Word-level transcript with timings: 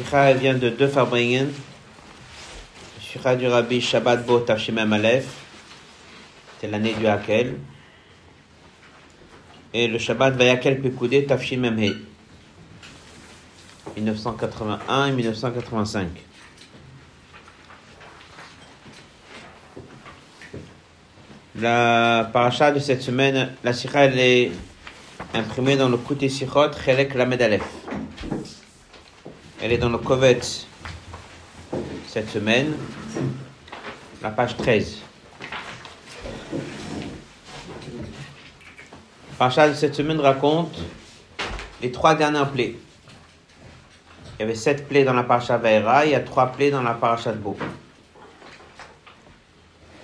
Sikha 0.00 0.32
vient 0.32 0.54
de 0.54 0.70
deux 0.70 0.88
Farbringen. 0.88 1.52
Sikha 3.02 3.36
du 3.36 3.46
Rabbi 3.46 3.82
Shabbat 3.82 4.24
Bo 4.24 4.38
Tafshimem 4.38 4.90
Aleph. 4.94 5.26
C'est 6.58 6.68
l'année 6.68 6.94
du 6.94 7.06
Hakel. 7.06 7.58
Et 9.74 9.88
le 9.88 9.98
Shabbat 9.98 10.36
Vayakel 10.36 10.80
Pekoudé 10.80 11.26
Tafshimem 11.26 11.78
He. 11.78 11.92
1981 13.94 15.08
et 15.08 15.12
1985. 15.12 16.08
La 21.56 22.30
paracha 22.32 22.72
de 22.72 22.78
cette 22.78 23.02
semaine, 23.02 23.50
la 23.62 23.74
Sikha, 23.74 24.06
elle 24.06 24.18
est 24.18 24.52
imprimée 25.34 25.76
dans 25.76 25.90
le 25.90 25.98
Kouté 25.98 26.30
Sichot, 26.30 26.72
Chelek 26.72 27.12
Lamed 27.14 27.42
Aleph. 27.42 27.62
Elle 29.62 29.72
est 29.72 29.78
dans 29.78 29.90
le 29.90 29.98
Kovet 29.98 30.40
cette 32.08 32.30
semaine, 32.30 32.74
la 34.22 34.30
page 34.30 34.56
13. 34.56 35.00
La 39.30 39.36
paracha 39.36 39.68
de 39.68 39.74
cette 39.74 39.94
semaine 39.94 40.18
raconte 40.18 40.78
les 41.82 41.92
trois 41.92 42.14
dernières 42.14 42.50
plaies. 42.50 42.76
Il 44.38 44.40
y 44.40 44.42
avait 44.44 44.54
sept 44.54 44.88
plaies 44.88 45.04
dans 45.04 45.12
la 45.12 45.24
paracha 45.24 45.58
Vaera, 45.58 46.06
il 46.06 46.12
y 46.12 46.14
a 46.14 46.20
trois 46.20 46.46
plaies 46.46 46.70
dans 46.70 46.82
la 46.82 46.94
paracha 46.94 47.32
de 47.32 47.38
Beau. 47.38 47.58
La 47.60 47.66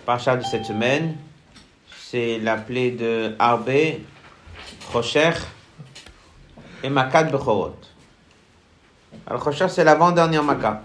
paracha 0.04 0.36
de 0.36 0.44
cette 0.44 0.66
semaine, 0.66 1.16
c'est 1.98 2.38
la 2.40 2.58
plaie 2.58 2.90
de 2.90 3.34
Arbe, 3.38 3.70
Rocher 4.92 5.32
et 6.82 6.90
Makat 6.90 7.24
Bechorot. 7.24 7.76
Rocher, 9.28 9.68
c'est 9.68 9.84
l'avant-dernière 9.84 10.44
Makat. 10.44 10.82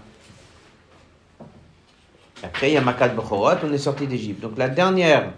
Après, 2.42 2.70
il 2.70 2.74
y 2.74 2.76
a 2.76 2.80
Makat 2.80 3.08
Bechorot, 3.08 3.54
on 3.62 3.72
est 3.72 3.78
sorti 3.78 4.06
d'Égypte. 4.06 4.40
Donc 4.40 4.58
la 4.58 4.68
dernière 4.68 5.32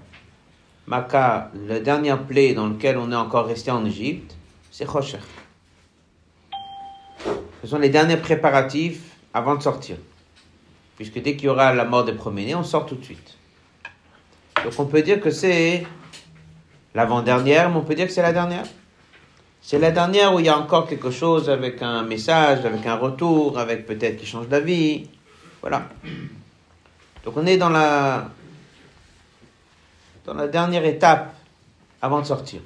Makat, 0.86 1.50
la 1.66 1.80
dernière 1.80 2.22
plaie 2.22 2.54
dans 2.54 2.68
laquelle 2.68 2.96
on 2.96 3.12
est 3.12 3.16
encore 3.16 3.46
resté 3.46 3.70
en 3.70 3.84
Égypte, 3.84 4.34
c'est 4.70 4.86
Rocher. 4.86 5.18
Ce 7.62 7.66
sont 7.66 7.78
les 7.78 7.90
derniers 7.90 8.16
préparatifs 8.16 9.16
avant 9.34 9.54
de 9.54 9.62
sortir. 9.62 9.96
Puisque 10.96 11.20
dès 11.20 11.36
qu'il 11.36 11.46
y 11.46 11.48
aura 11.48 11.74
la 11.74 11.84
mort 11.84 12.04
des 12.04 12.12
premiers-nés, 12.12 12.54
on 12.54 12.64
sort 12.64 12.86
tout 12.86 12.94
de 12.94 13.04
suite. 13.04 13.36
Donc 14.62 14.72
on 14.78 14.86
peut 14.86 15.02
dire 15.02 15.20
que 15.20 15.30
c'est 15.30 15.86
l'avant-dernière, 16.94 17.68
mais 17.68 17.76
on 17.76 17.82
peut 17.82 17.94
dire 17.94 18.06
que 18.06 18.12
c'est 18.12 18.22
la 18.22 18.32
dernière. 18.32 18.64
C'est 19.66 19.78
la 19.78 19.90
dernière 19.90 20.34
où 20.34 20.40
il 20.40 20.44
y 20.44 20.50
a 20.50 20.58
encore 20.58 20.86
quelque 20.86 21.10
chose 21.10 21.48
avec 21.48 21.80
un 21.80 22.02
message, 22.02 22.66
avec 22.66 22.84
un 22.84 22.96
retour, 22.96 23.58
avec 23.58 23.86
peut-être 23.86 24.18
qui 24.18 24.26
change 24.26 24.46
d'avis. 24.46 25.08
Voilà. 25.62 25.88
Donc 27.24 27.34
on 27.38 27.46
est 27.46 27.56
dans 27.56 27.70
la, 27.70 28.28
dans 30.26 30.34
la 30.34 30.48
dernière 30.48 30.84
étape 30.84 31.34
avant 32.02 32.20
de 32.20 32.26
sortir. 32.26 32.60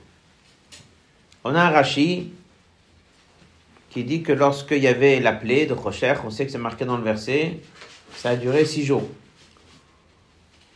On 1.45 1.55
a 1.55 1.63
un 1.63 1.71
Rashi 1.71 2.33
qui 3.91 4.03
dit 4.03 4.25
que 4.25 4.33
lorsqu'il 4.33 4.83
y 4.83 4.89
avait 4.89 5.21
la 5.21 5.33
plaie 5.33 5.67
de 5.67 5.75
Rocher, 5.75 6.15
on 6.25 6.31
sait 6.31 6.47
que 6.47 6.51
c'est 6.51 6.59
marqué 6.59 6.85
dans 6.85 6.97
le 6.97 7.05
verset, 7.05 7.61
ça 8.17 8.31
a 8.31 8.37
duré 8.37 8.65
six 8.65 8.85
jours. 8.85 9.07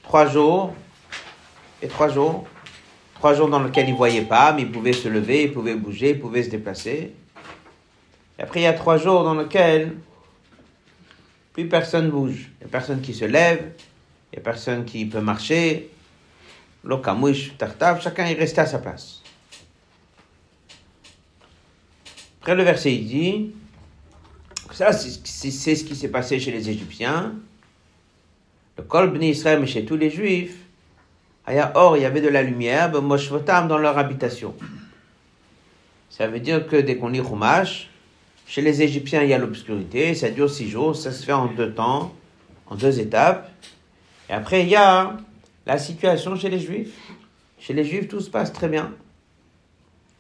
Trois 0.05 0.29
jours 0.29 0.73
et 1.83 1.89
trois 1.89 2.09
jours. 2.09 2.47
Trois 3.23 3.35
jours 3.35 3.49
dans 3.49 3.63
lesquels 3.63 3.87
il 3.87 3.93
ne 3.93 3.97
voyait 3.97 4.23
pas, 4.23 4.53
mais 4.53 4.63
il 4.63 4.73
pouvait 4.73 4.93
se 4.93 5.07
lever, 5.07 5.45
il 5.45 5.53
pouvait 5.53 5.77
bouger, 5.77 6.11
il 6.11 6.19
pouvait 6.19 6.43
se 6.43 6.51
déplacer. 6.51 7.13
Et 8.37 8.43
après, 8.43 8.59
il 8.59 8.63
y 8.65 8.67
a 8.67 8.73
trois 8.73 8.97
jours 8.97 9.23
dans 9.23 9.37
lesquels 9.37 9.97
plus 11.53 11.69
personne 11.69 12.11
bouge. 12.11 12.51
Il 12.61 12.65
n'y 12.65 12.65
a 12.65 12.69
personne 12.69 13.01
qui 13.01 13.15
se 13.15 13.25
lève, 13.25 13.75
il 14.33 14.37
n'y 14.37 14.39
a 14.41 14.43
personne 14.43 14.85
qui 14.85 15.07
peut 15.07 15.21
marcher. 15.21 15.89
Lokamouche, 16.83 17.57
tartav, 17.57 18.03
chacun 18.03 18.27
est 18.27 18.35
resté 18.35 18.61
à 18.61 18.67
sa 18.67 18.81
place. 18.81 19.23
Après, 22.41 22.57
le 22.57 22.65
verset, 22.65 22.93
il 22.93 23.07
dit, 23.07 23.53
ça, 24.73 24.91
c'est 24.93 25.77
ce 25.77 25.85
qui 25.85 25.95
s'est 25.95 26.09
passé 26.09 26.41
chez 26.41 26.51
les 26.51 26.69
Égyptiens. 26.69 27.35
Le 28.77 28.83
Kol 28.83 29.13
Bnei 29.13 29.31
Israël, 29.31 29.61
mais 29.61 29.69
chez 29.69 29.85
tous 29.85 29.97
les 29.97 30.11
Juifs, 30.11 30.57
Or, 31.75 31.97
il 31.97 32.03
y 32.03 32.07
avait 32.07 32.21
de 32.21 32.29
la 32.29 32.43
lumière, 32.43 32.91
dans 32.91 33.79
leur 33.79 33.99
habitation. 33.99 34.55
Ça 36.11 36.27
veut 36.27 36.41
dire 36.41 36.67
que 36.67 36.77
dès 36.77 36.97
qu'on 36.97 37.09
lit 37.09 37.23
Chumash, 37.23 37.89
chez 38.47 38.63
les 38.63 38.83
Égyptiens, 38.83 39.23
il 39.23 39.31
y 39.31 39.35
a 39.35 39.39
l'obscurité, 39.39 40.15
ça 40.15 40.31
dure 40.31 40.51
six 40.51 40.69
jours, 40.69 40.95
ça 40.95 41.11
se 41.11 41.25
fait 41.25 41.33
en 41.33 41.47
deux 41.47 41.73
temps, 41.73 42.15
en 42.67 42.75
deux 42.75 43.01
étapes. 43.01 43.51
Et 44.29 44.33
après, 44.33 44.63
il 44.63 44.69
y 44.69 44.77
a 44.77 45.17
la 45.67 45.79
situation 45.79 46.37
chez 46.37 46.51
les 46.51 46.61
Juifs. 46.61 46.95
Chez 47.59 47.73
les 47.73 47.85
Juifs, 47.85 48.09
tout 48.09 48.21
se 48.21 48.31
passe 48.31 48.53
très 48.53 48.69
bien. 48.69 48.93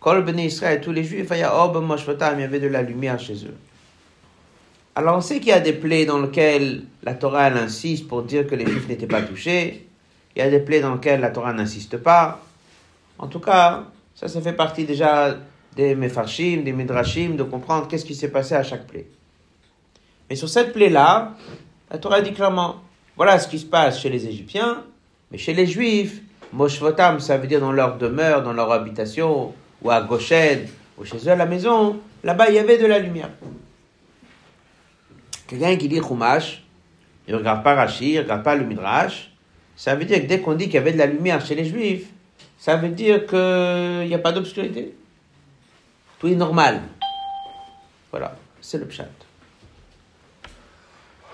Kol 0.00 0.24
Ben 0.24 0.38
Israël, 0.38 0.80
tous 0.80 0.92
les 0.92 1.04
Juifs, 1.04 1.28
il 1.30 1.38
y 1.38 1.42
avait 1.42 2.60
de 2.60 2.66
la 2.66 2.82
lumière 2.82 3.20
chez 3.20 3.44
eux. 3.44 3.54
Alors 4.94 5.16
on 5.16 5.20
sait 5.20 5.38
qu'il 5.38 5.48
y 5.48 5.52
a 5.52 5.60
des 5.60 5.72
plaies 5.72 6.04
dans 6.04 6.20
lesquelles 6.20 6.82
la 7.02 7.14
Torah 7.14 7.48
elle 7.48 7.56
insiste 7.56 8.08
pour 8.08 8.22
dire 8.22 8.46
que 8.46 8.54
les 8.54 8.66
Juifs 8.66 8.88
n'étaient 8.88 9.06
pas 9.06 9.22
touchés. 9.22 9.86
Il 10.34 10.40
y 10.40 10.42
a 10.42 10.50
des 10.50 10.60
plaies 10.60 10.80
dans 10.80 10.94
lesquelles 10.94 11.20
la 11.20 11.30
Torah 11.30 11.52
n'insiste 11.52 11.96
pas. 11.98 12.40
En 13.18 13.26
tout 13.26 13.40
cas, 13.40 13.84
ça, 14.14 14.28
ça 14.28 14.40
fait 14.40 14.52
partie 14.52 14.84
déjà 14.84 15.36
des 15.76 15.94
Mefarshim, 15.94 16.62
des 16.62 16.72
Midrashim, 16.72 17.36
de 17.36 17.42
comprendre 17.42 17.88
qu'est-ce 17.88 18.04
qui 18.04 18.14
s'est 18.14 18.30
passé 18.30 18.54
à 18.54 18.62
chaque 18.62 18.86
plaie. 18.86 19.06
Mais 20.28 20.36
sur 20.36 20.48
cette 20.48 20.72
plaie-là, 20.72 21.32
la 21.90 21.98
Torah 21.98 22.20
dit 22.20 22.32
clairement, 22.32 22.76
voilà 23.16 23.38
ce 23.38 23.48
qui 23.48 23.58
se 23.58 23.66
passe 23.66 24.00
chez 24.00 24.08
les 24.08 24.26
Égyptiens, 24.26 24.84
mais 25.30 25.38
chez 25.38 25.54
les 25.54 25.66
Juifs, 25.66 26.22
Moshvotam, 26.52 27.20
ça 27.20 27.38
veut 27.38 27.46
dire 27.46 27.60
dans 27.60 27.72
leur 27.72 27.96
demeure, 27.96 28.42
dans 28.42 28.52
leur 28.52 28.70
habitation, 28.72 29.54
ou 29.82 29.90
à 29.90 30.02
Goshen, 30.02 30.66
ou 30.98 31.04
chez 31.04 31.16
eux 31.16 31.30
à 31.30 31.36
la 31.36 31.46
maison, 31.46 32.00
là-bas 32.22 32.48
il 32.48 32.54
y 32.54 32.58
avait 32.58 32.78
de 32.78 32.86
la 32.86 32.98
lumière. 32.98 33.30
Quelqu'un 35.46 35.76
qui 35.76 35.88
lit 35.88 36.00
Chumash, 36.00 36.62
il 37.26 37.32
ne 37.32 37.38
regarde 37.38 37.62
pas 37.62 37.74
Rashi, 37.74 38.12
il 38.12 38.16
ne 38.16 38.22
regarde 38.22 38.42
pas 38.42 38.54
le 38.54 38.64
Midrash, 38.64 39.31
ça 39.76 39.94
veut 39.94 40.04
dire 40.04 40.20
que 40.20 40.26
dès 40.26 40.40
qu'on 40.40 40.54
dit 40.54 40.66
qu'il 40.66 40.74
y 40.74 40.78
avait 40.78 40.92
de 40.92 40.98
la 40.98 41.06
lumière 41.06 41.44
chez 41.44 41.54
les 41.54 41.64
Juifs, 41.64 42.06
ça 42.58 42.76
veut 42.76 42.90
dire 42.90 43.26
qu'il 43.26 44.06
n'y 44.06 44.14
a 44.14 44.18
pas 44.18 44.32
d'obscurité. 44.32 44.94
Tout 46.18 46.28
est 46.28 46.36
normal. 46.36 46.82
Voilà, 48.10 48.36
c'est 48.60 48.78
le 48.78 48.86
pshat. 48.86 49.08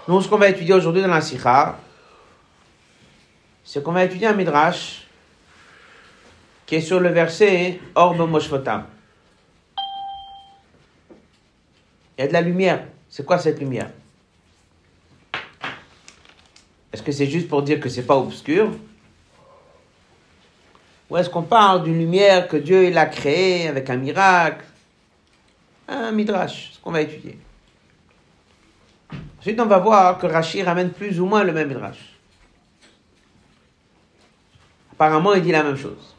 Nous, 0.07 0.23
ce 0.23 0.29
qu'on 0.29 0.39
va 0.39 0.49
étudier 0.49 0.73
aujourd'hui 0.73 1.03
dans 1.03 1.09
la 1.09 1.21
Sikha, 1.21 1.79
c'est 3.63 3.83
qu'on 3.83 3.93
va 3.93 4.05
étudier 4.05 4.29
un 4.29 4.33
midrash 4.33 5.07
qui 6.65 6.77
est 6.77 6.81
sur 6.81 7.01
le 7.01 7.11
verset 7.11 7.81
Orbe 7.95 8.27
Moshvotam. 8.29 8.87
Il 12.17 12.23
y 12.23 12.25
a 12.25 12.29
de 12.29 12.33
la 12.33 12.41
lumière. 12.41 12.87
C'est 13.11 13.27
quoi 13.27 13.39
cette 13.39 13.61
lumière? 13.61 13.91
Est-ce 16.93 17.03
que 17.03 17.13
c'est 17.13 17.27
juste 17.27 17.49
pour 17.49 17.63
dire 17.63 17.81
que 17.81 17.89
c'est 17.89 18.03
pas 18.03 18.17
obscur 18.17 18.71
Ou 21.11 21.17
est-ce 21.17 21.29
qu'on 21.29 21.43
parle 21.43 21.85
d'une 21.85 21.99
lumière 21.99 22.49
que 22.49 22.57
Dieu 22.57 22.97
a 22.97 23.07
créée 23.07 23.69
avec 23.69 23.91
un 23.91 23.97
miracle 23.97 24.65
Un 25.87 26.13
midrash, 26.13 26.73
ce 26.75 26.81
qu'on 26.81 26.93
va 26.93 27.03
étudier. 27.03 27.39
Ensuite, 29.39 29.61
on 29.61 29.67
va 29.67 29.79
voir 29.79 30.19
que 30.19 30.27
Rachid 30.27 30.65
ramène 30.65 30.91
plus 30.91 31.21
ou 31.21 31.27
moins 31.27 31.45
le 31.45 31.53
même 31.53 31.69
midrash. 31.69 32.15
Apparemment, 34.93 35.35
il 35.35 35.43
dit 35.43 35.53
la 35.53 35.63
même 35.63 35.77
chose. 35.77 36.15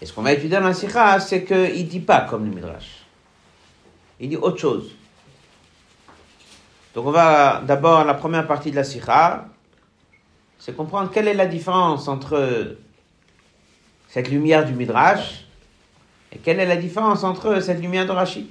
Et 0.00 0.06
ce 0.06 0.12
qu'on 0.12 0.22
va 0.22 0.32
étudier 0.32 0.50
dans 0.50 0.60
la 0.60 0.74
Sikha, 0.74 1.18
c'est 1.18 1.44
qu'il 1.44 1.56
ne 1.56 1.82
dit 1.82 2.00
pas 2.00 2.20
comme 2.20 2.44
le 2.48 2.54
midrash. 2.54 3.04
Il 4.20 4.28
dit 4.28 4.36
autre 4.36 4.58
chose. 4.58 4.92
Donc 6.98 7.06
on 7.06 7.12
va 7.12 7.62
d'abord 7.64 8.04
la 8.04 8.14
première 8.14 8.44
partie 8.44 8.72
de 8.72 8.74
la 8.74 8.82
Sikha, 8.82 9.46
c'est 10.58 10.74
comprendre 10.74 11.12
quelle 11.12 11.28
est 11.28 11.34
la 11.34 11.46
différence 11.46 12.08
entre 12.08 12.76
cette 14.08 14.28
lumière 14.28 14.66
du 14.66 14.72
Midrash 14.72 15.46
et 16.32 16.38
quelle 16.38 16.58
est 16.58 16.66
la 16.66 16.74
différence 16.74 17.22
entre 17.22 17.60
cette 17.60 17.80
lumière 17.80 18.04
de 18.04 18.10
Rashi. 18.10 18.50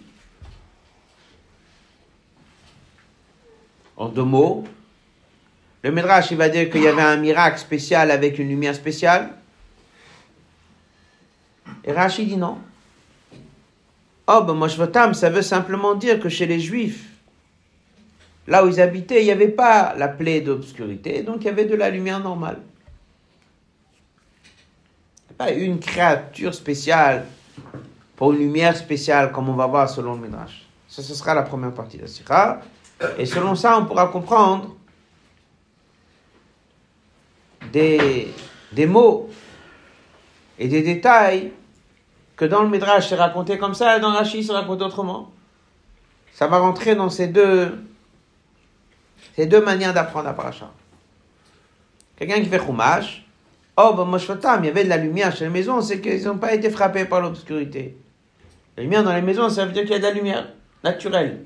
En 3.98 4.08
deux 4.08 4.24
mots, 4.24 4.64
le 5.84 5.92
Midrash 5.92 6.32
il 6.32 6.38
va 6.38 6.48
dire 6.48 6.70
qu'il 6.70 6.84
y 6.84 6.88
avait 6.88 7.02
un 7.02 7.18
miracle 7.18 7.60
spécial 7.60 8.12
avec 8.12 8.40
une 8.40 8.48
lumière 8.48 8.76
spéciale. 8.76 9.32
Et 11.84 11.92
Rashi 11.92 12.26
dit 12.26 12.38
non. 12.38 12.60
Oh, 14.26 14.42
ben 14.48 14.54
Moshvatam, 14.54 15.14
ça 15.14 15.30
veut 15.30 15.42
simplement 15.42 15.96
dire 15.96 16.22
que 16.22 16.30
chez 16.30 16.46
les 16.46 16.62
Juifs, 16.62 17.17
Là 18.48 18.64
où 18.64 18.70
ils 18.70 18.80
habitaient, 18.80 19.22
il 19.22 19.26
n'y 19.26 19.32
avait 19.32 19.50
pas 19.50 19.94
la 19.98 20.08
plaie 20.08 20.42
d'obscurité, 20.42 21.22
donc 21.22 21.38
il 21.42 21.46
y 21.46 21.50
avait 21.50 21.66
de 21.66 21.76
la 21.76 21.90
lumière 21.90 22.22
normale. 22.22 22.60
Pas 25.38 25.52
une 25.52 25.80
créature 25.80 26.54
spéciale 26.54 27.26
pour 28.16 28.32
une 28.32 28.40
lumière 28.40 28.76
spéciale, 28.76 29.32
comme 29.32 29.50
on 29.50 29.54
va 29.54 29.68
voir 29.68 29.90
selon 29.90 30.16
le 30.16 30.22
Midrash. 30.22 30.66
Ça, 30.88 31.04
ce 31.04 31.14
sera 31.14 31.36
la 31.36 31.44
première 31.44 31.74
partie 31.74 31.98
de 31.98 32.08
la. 32.08 32.62
Et 33.20 33.26
selon 33.26 33.54
ça, 33.54 33.78
on 33.78 33.86
pourra 33.86 34.08
comprendre 34.08 34.76
des, 37.72 38.34
des 38.72 38.86
mots 38.88 39.30
et 40.58 40.68
des 40.68 40.82
détails 40.82 41.52
que 42.36 42.46
dans 42.46 42.62
le 42.64 42.70
Midrash 42.70 43.10
c'est 43.10 43.16
raconté 43.16 43.58
comme 43.58 43.74
ça 43.74 43.98
et 43.98 44.00
dans 44.00 44.12
Rashi 44.12 44.44
c'est 44.44 44.54
raconté 44.54 44.84
autrement. 44.84 45.32
Ça 46.34 46.48
va 46.48 46.60
rentrer 46.60 46.96
dans 46.96 47.10
ces 47.10 47.28
deux, 47.28 47.78
ces 49.38 49.46
deux 49.46 49.62
manières 49.62 49.94
d'apprendre 49.94 50.26
la 50.26 50.34
paracha. 50.34 50.72
Quelqu'un 52.18 52.42
qui 52.42 52.48
fait 52.48 52.60
chumash, 52.60 53.24
oh, 53.78 53.94
ben, 53.96 54.18
il 54.18 54.66
y 54.66 54.70
avait 54.70 54.84
de 54.84 54.90
la 54.90 54.98
lumière 54.98 55.36
chez 55.36 55.44
les 55.44 55.52
maisons, 55.52 55.80
c'est 55.80 56.02
qu'ils 56.02 56.24
n'ont 56.24 56.40
pas 56.40 56.56
été 56.56 56.72
frappés 56.72 57.06
par 57.06 57.22
l'obscurité. 57.22 57.96
La 58.76 58.82
lumière 58.82 59.04
dans 59.04 59.14
les 59.14 59.22
maisons, 59.22 59.48
ça 59.52 59.68
veut 59.68 59.74
dire 59.74 59.84
qu'il 59.84 59.92
y 59.92 59.96
a 59.96 60.00
de 60.00 60.04
la 60.04 60.12
lumière 60.12 60.48
naturelle. 60.84 61.46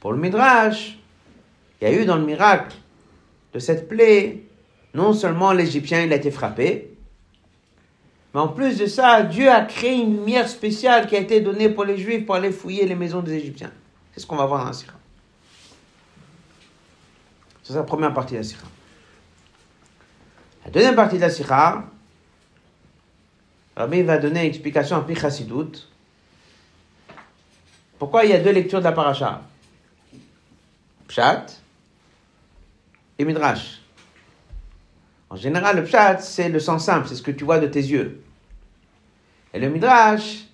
Pour 0.00 0.12
le 0.12 0.18
Midrash, 0.18 0.98
il 1.80 1.88
y 1.88 1.90
a 1.92 1.94
eu 1.94 2.04
dans 2.04 2.16
le 2.16 2.24
miracle 2.24 2.74
de 3.54 3.60
cette 3.60 3.88
plaie, 3.88 4.42
non 4.92 5.12
seulement 5.12 5.52
l'Égyptien 5.52 6.02
il 6.02 6.12
a 6.12 6.16
été 6.16 6.32
frappé, 6.32 6.96
mais 8.34 8.40
en 8.40 8.48
plus 8.48 8.78
de 8.78 8.86
ça, 8.86 9.22
Dieu 9.22 9.48
a 9.48 9.60
créé 9.60 9.94
une 9.94 10.16
lumière 10.16 10.48
spéciale 10.48 11.06
qui 11.06 11.14
a 11.14 11.20
été 11.20 11.40
donnée 11.40 11.68
pour 11.68 11.84
les 11.84 11.98
Juifs 11.98 12.26
pour 12.26 12.34
aller 12.34 12.50
fouiller 12.50 12.86
les 12.86 12.96
maisons 12.96 13.20
des 13.20 13.34
Égyptiens. 13.34 13.72
C'est 14.12 14.20
ce 14.20 14.26
qu'on 14.26 14.36
va 14.36 14.46
voir 14.46 14.62
dans 14.62 14.66
la 14.66 14.72
Sira. 14.72 14.99
C'est 17.70 17.76
la 17.76 17.84
première 17.84 18.12
partie 18.12 18.32
de 18.32 18.38
la 18.38 18.42
Sira. 18.42 18.66
La 20.64 20.72
deuxième 20.72 20.96
partie 20.96 21.18
de 21.18 21.20
la 21.20 21.30
Sira, 21.30 21.84
Rabbi 23.76 24.02
va 24.02 24.18
donner 24.18 24.40
une 24.40 24.46
explication 24.46 24.96
en 24.96 25.02
Pichasidut. 25.02 25.86
Pourquoi 27.96 28.24
il 28.24 28.32
y 28.32 28.34
a 28.34 28.40
deux 28.40 28.50
lectures 28.50 28.80
de 28.80 28.84
la 28.84 28.90
paracha? 28.90 29.42
Pshat 31.06 31.46
et 33.20 33.24
Midrash. 33.24 33.82
En 35.28 35.36
général, 35.36 35.76
le 35.76 35.84
pshat, 35.84 36.18
c'est 36.18 36.48
le 36.48 36.58
sens 36.58 36.84
simple, 36.84 37.06
c'est 37.06 37.14
ce 37.14 37.22
que 37.22 37.30
tu 37.30 37.44
vois 37.44 37.60
de 37.60 37.68
tes 37.68 37.78
yeux. 37.78 38.20
Et 39.54 39.60
le 39.60 39.68
midrash, 39.68 40.46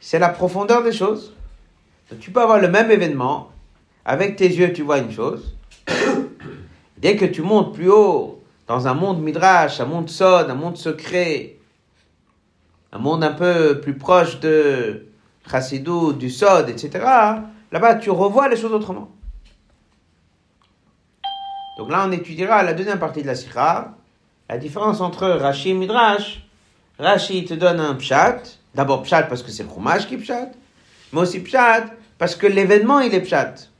c'est 0.00 0.18
la 0.18 0.30
profondeur 0.30 0.82
des 0.82 0.90
choses. 0.90 1.36
tu 2.18 2.32
peux 2.32 2.42
avoir 2.42 2.58
le 2.58 2.68
même 2.68 2.90
événement, 2.90 3.52
avec 4.04 4.34
tes 4.34 4.48
yeux, 4.48 4.72
tu 4.72 4.82
vois 4.82 4.98
une 4.98 5.12
chose. 5.12 5.54
Dès 7.02 7.16
que 7.16 7.24
tu 7.24 7.42
montes 7.42 7.74
plus 7.74 7.90
haut, 7.90 8.44
dans 8.68 8.86
un 8.86 8.94
monde 8.94 9.20
midrash, 9.20 9.80
un 9.80 9.86
monde 9.86 10.08
sod, 10.08 10.48
un 10.48 10.54
monde 10.54 10.76
secret, 10.76 11.56
un 12.92 12.98
monde 12.98 13.24
un 13.24 13.32
peu 13.32 13.80
plus 13.80 13.98
proche 13.98 14.38
de 14.38 15.08
chassidou, 15.50 16.12
du 16.12 16.30
sod, 16.30 16.68
etc., 16.68 17.04
là-bas, 17.72 17.96
tu 17.96 18.10
revois 18.10 18.48
les 18.48 18.56
choses 18.56 18.72
autrement. 18.72 19.10
Donc 21.76 21.90
là, 21.90 22.04
on 22.06 22.12
étudiera 22.12 22.62
la 22.62 22.72
deuxième 22.72 23.00
partie 23.00 23.22
de 23.22 23.26
la 23.26 23.34
sikha, 23.34 23.96
la 24.48 24.58
différence 24.58 25.00
entre 25.00 25.28
Rashi 25.28 25.70
et 25.70 25.74
Midrash. 25.74 26.46
Rashi 27.00 27.44
te 27.44 27.54
donne 27.54 27.80
un 27.80 27.96
pshat, 27.96 28.42
d'abord 28.76 29.02
pshat 29.02 29.24
parce 29.24 29.42
que 29.42 29.50
c'est 29.50 29.64
le 29.64 29.68
fromage 29.68 30.06
qui 30.06 30.18
pshat, 30.18 30.52
mais 31.12 31.22
aussi 31.22 31.40
pshat 31.40 31.86
parce 32.16 32.36
que 32.36 32.46
l'événement 32.46 33.00
il 33.00 33.12
est 33.12 33.22
pshat. 33.22 33.71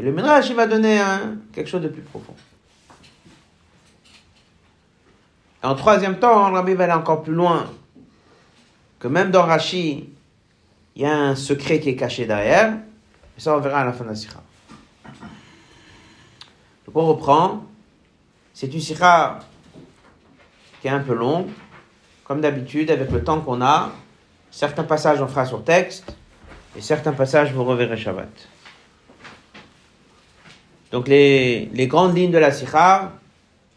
Et 0.00 0.02
le 0.02 0.12
Midrash 0.12 0.48
il 0.48 0.56
va 0.56 0.66
donner 0.66 0.98
quelque 1.52 1.68
chose 1.68 1.82
de 1.82 1.88
plus 1.88 2.00
profond. 2.00 2.34
En 5.62 5.74
troisième 5.74 6.18
temps, 6.18 6.50
Rabbi 6.50 6.72
va 6.72 6.84
aller 6.84 6.94
encore 6.94 7.22
plus 7.22 7.34
loin, 7.34 7.70
que 8.98 9.08
même 9.08 9.30
dans 9.30 9.42
Rashi, 9.42 10.08
il 10.96 11.02
y 11.02 11.04
a 11.04 11.14
un 11.14 11.36
secret 11.36 11.80
qui 11.80 11.90
est 11.90 11.96
caché 11.96 12.24
derrière, 12.24 12.78
et 13.36 13.40
ça 13.42 13.54
on 13.54 13.60
verra 13.60 13.80
à 13.80 13.84
la 13.84 13.92
fin 13.92 14.04
de 14.04 14.08
la 14.08 14.14
sikha. 14.14 14.40
Donc 16.86 16.96
on 16.96 17.04
reprend. 17.04 17.66
C'est 18.54 18.72
une 18.72 18.80
sikha 18.80 19.40
qui 20.80 20.88
est 20.88 20.90
un 20.90 21.00
peu 21.00 21.12
longue, 21.12 21.50
comme 22.24 22.40
d'habitude, 22.40 22.90
avec 22.90 23.10
le 23.10 23.22
temps 23.22 23.42
qu'on 23.42 23.60
a. 23.60 23.92
Certains 24.50 24.84
passages 24.84 25.20
on 25.20 25.28
fera 25.28 25.44
sur 25.44 25.62
texte, 25.62 26.10
et 26.74 26.80
certains 26.80 27.12
passages 27.12 27.52
vous 27.52 27.64
reverrez 27.64 27.98
Shabbat. 27.98 28.30
Donc 30.92 31.06
les, 31.06 31.70
grandes 31.86 32.16
lignes 32.16 32.32
de 32.32 32.38
la 32.38 32.50
sikha, 32.50 33.12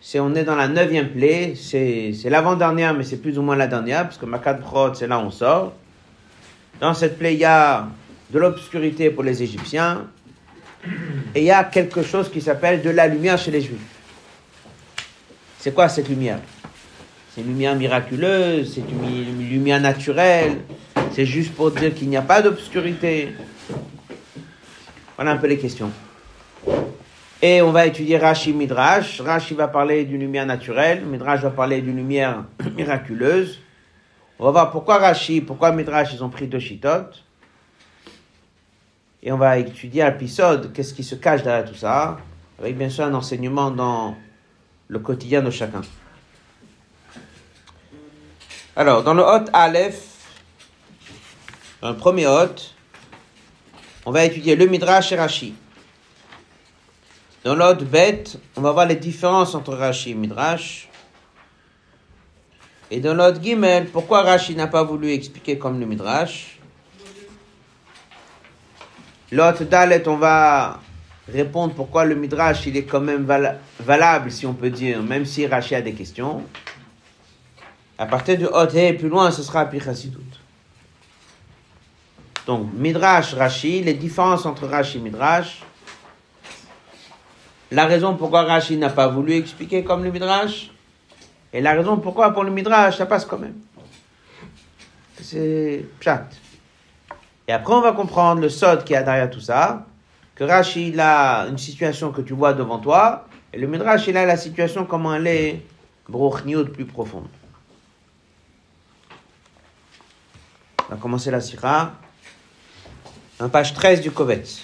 c'est 0.02 0.20
on 0.20 0.34
est 0.34 0.44
dans 0.44 0.56
la 0.56 0.68
neuvième 0.68 1.10
plaie, 1.10 1.54
c'est, 1.56 2.14
l'avant-dernière, 2.26 2.94
mais 2.94 3.04
c'est 3.04 3.22
plus 3.22 3.38
ou 3.38 3.44
moins 3.44 3.56
la 3.56 3.68
dernière, 3.68 4.04
parce 4.04 4.18
que 4.18 4.26
Makat 4.26 4.54
Brod, 4.54 4.96
c'est 4.96 5.08
là 5.08 5.20
où 5.20 5.24
on 5.24 5.32
sort. 5.32 5.74
Dans 6.80 6.94
cette 6.94 7.20
plaie, 7.20 7.36
il 7.36 7.40
y 7.40 7.46
a 7.46 7.88
de 8.32 8.40
l'obscurité 8.40 9.12
pour 9.12 9.24
les 9.24 9.44
Égyptiens, 9.44 10.08
et 11.36 11.42
il 11.42 11.46
y 11.46 11.52
a 11.52 11.64
quelque 11.64 12.02
chose 12.02 12.30
qui 12.32 12.42
s'appelle 12.42 12.82
de 12.82 12.90
la 12.90 13.08
lumière 13.08 13.38
chez 13.38 13.52
les 13.52 13.62
Juifs. 13.62 13.78
C'est 15.60 15.74
quoi 15.74 15.88
cette 15.88 16.10
lumière? 16.10 16.40
C'est 17.34 17.42
une 17.42 17.48
lumière 17.48 17.76
miraculeuse, 17.76 18.74
c'est 18.74 18.82
une 18.82 19.50
lumière 19.50 19.80
naturelle, 19.80 20.62
c'est 21.14 21.26
juste 21.26 21.54
pour 21.54 21.72
dire 21.72 21.94
qu'il 21.94 22.10
n'y 22.10 22.18
a 22.18 22.22
pas 22.24 22.42
d'obscurité. 22.42 23.30
Voilà 25.16 25.32
un 25.32 25.38
peu 25.38 25.48
les 25.48 25.58
questions. 25.58 25.92
Et 27.46 27.62
on 27.62 27.74
va 27.74 27.86
étudier 27.86 28.18
Rashi 28.18 28.54
Midrash. 28.54 29.20
Rashi 29.20 29.54
va 29.54 29.68
parler 29.68 30.06
d'une 30.06 30.22
lumière 30.22 30.46
naturelle, 30.46 31.04
Midrash 31.04 31.42
va 31.42 31.50
parler 31.50 31.82
d'une 31.82 31.98
lumière 31.98 32.46
miraculeuse. 32.78 33.60
On 34.40 34.46
va 34.46 34.52
voir 34.52 34.72
pourquoi 34.72 34.98
Rashi, 34.98 35.42
pourquoi 35.42 35.74
Midrash, 35.74 36.14
ils 36.14 36.24
ont 36.24 36.30
pris 36.30 36.48
deux 36.48 36.60
chitotes. 36.60 37.22
Et 39.22 39.34
on 39.34 39.38
va 39.38 39.58
étudier 39.58 40.06
l'épisode, 40.06 40.72
qu'est-ce 40.72 40.94
qui 40.94 41.04
se 41.04 41.16
cache 41.16 41.44
derrière 41.44 41.70
tout 41.70 41.76
ça, 41.76 42.18
avec 42.60 42.78
bien 42.78 42.90
sûr 42.90 43.04
un 43.04 43.14
enseignement 43.14 43.72
dans 43.72 44.16
le 44.88 45.00
quotidien 45.00 45.42
de 45.42 45.50
chacun. 45.50 45.82
Alors, 48.78 49.04
dans 49.04 49.14
le 49.14 49.22
Hot 49.22 49.50
Aleph, 49.52 50.02
le 51.82 51.92
premier 51.92 52.26
Hot, 52.26 52.56
on 54.06 54.12
va 54.12 54.24
étudier 54.24 54.56
le 54.56 54.66
Midrash 54.66 55.12
et 55.12 55.18
Rashi. 55.18 55.56
Dans 57.44 57.60
Hot 57.60 57.84
Bet, 57.84 58.24
on 58.56 58.62
va 58.62 58.72
voir 58.72 58.86
les 58.86 58.96
différences 58.96 59.54
entre 59.54 59.74
Rashi 59.74 60.12
et 60.12 60.14
Midrash. 60.14 60.88
Et 62.90 63.02
dans 63.02 63.14
l'autre 63.14 63.42
Gimel, 63.44 63.88
pourquoi 63.88 64.22
Rashi 64.22 64.56
n'a 64.56 64.68
pas 64.68 64.84
voulu 64.84 65.12
expliquer 65.12 65.58
comme 65.58 65.78
le 65.78 65.86
Midrash? 65.86 66.58
L'autre 69.30 69.66
Dalet, 69.66 70.08
on 70.08 70.16
va 70.16 70.80
répondre 71.28 71.74
pourquoi 71.74 72.06
le 72.06 72.16
Midrash, 72.16 72.66
il 72.66 72.78
est 72.78 72.84
quand 72.84 73.02
même 73.02 73.28
valable, 73.80 74.32
si 74.32 74.46
on 74.46 74.54
peut 74.54 74.70
dire, 74.70 75.04
même 75.04 75.26
si 75.26 75.46
Rashi 75.46 75.76
a 75.76 75.82
des 75.82 75.94
questions. 75.94 76.46
À 77.98 78.06
partir 78.06 78.38
du 78.38 78.46
Hot 78.46 78.68
plus 78.68 79.10
loin, 79.10 79.32
ce 79.32 79.44
sera 79.44 79.66
Pichasidut. 79.66 80.18
Donc, 82.48 82.70
Midrash, 82.74 83.34
Rashi, 83.34 83.84
les 83.84 83.96
différences 83.96 84.46
entre 84.46 84.66
Rashi 84.66 85.00
et 85.00 85.02
Midrash. 85.02 85.62
La 87.74 87.88
raison 87.88 88.16
pourquoi 88.16 88.44
Rashi 88.44 88.78
n'a 88.78 88.92
pas 88.92 89.08
voulu 89.08 89.34
expliquer 89.34 89.84
comme 89.84 90.04
le 90.04 90.12
Midrash. 90.12 90.70
Et 91.52 91.60
la 91.60 91.74
raison 91.74 91.98
pourquoi 91.98 92.32
pour 92.32 92.44
le 92.44 92.52
Midrash, 92.52 92.98
ça 93.00 93.08
passe 93.08 93.26
quand 93.26 93.40
même. 93.40 93.56
C'est 95.20 95.84
chat. 96.00 96.28
Et 97.48 97.52
après, 97.52 97.74
on 97.74 97.82
va 97.82 97.94
comprendre 97.94 98.42
le 98.42 98.50
sod 98.50 98.84
qui 98.84 98.96
a 98.96 99.02
derrière 99.02 99.32
tout 99.32 99.40
ça, 99.40 99.88
que 100.36 100.44
Rashi, 100.44 100.94
a 101.00 101.48
une 101.50 101.58
situation 101.58 102.12
que 102.12 102.22
tu 102.22 102.34
vois 102.34 102.54
devant 102.54 102.78
toi, 102.78 103.26
et 103.52 103.58
le 103.58 103.66
Midrash, 103.66 104.06
il 104.06 104.18
a 104.18 104.26
la 104.28 104.38
situation 104.38 104.86
comment 104.86 105.16
elle 105.16 105.26
est, 105.26 105.62
de 106.08 106.64
plus 106.66 106.86
profonde. 106.86 107.26
On 110.88 110.94
va 110.94 110.98
commencer 110.98 111.32
la 111.32 111.42
sira. 111.42 111.94
En 113.40 113.50
page 113.50 113.74
13 113.74 114.02
du 114.02 114.12
Kovetz. 114.12 114.64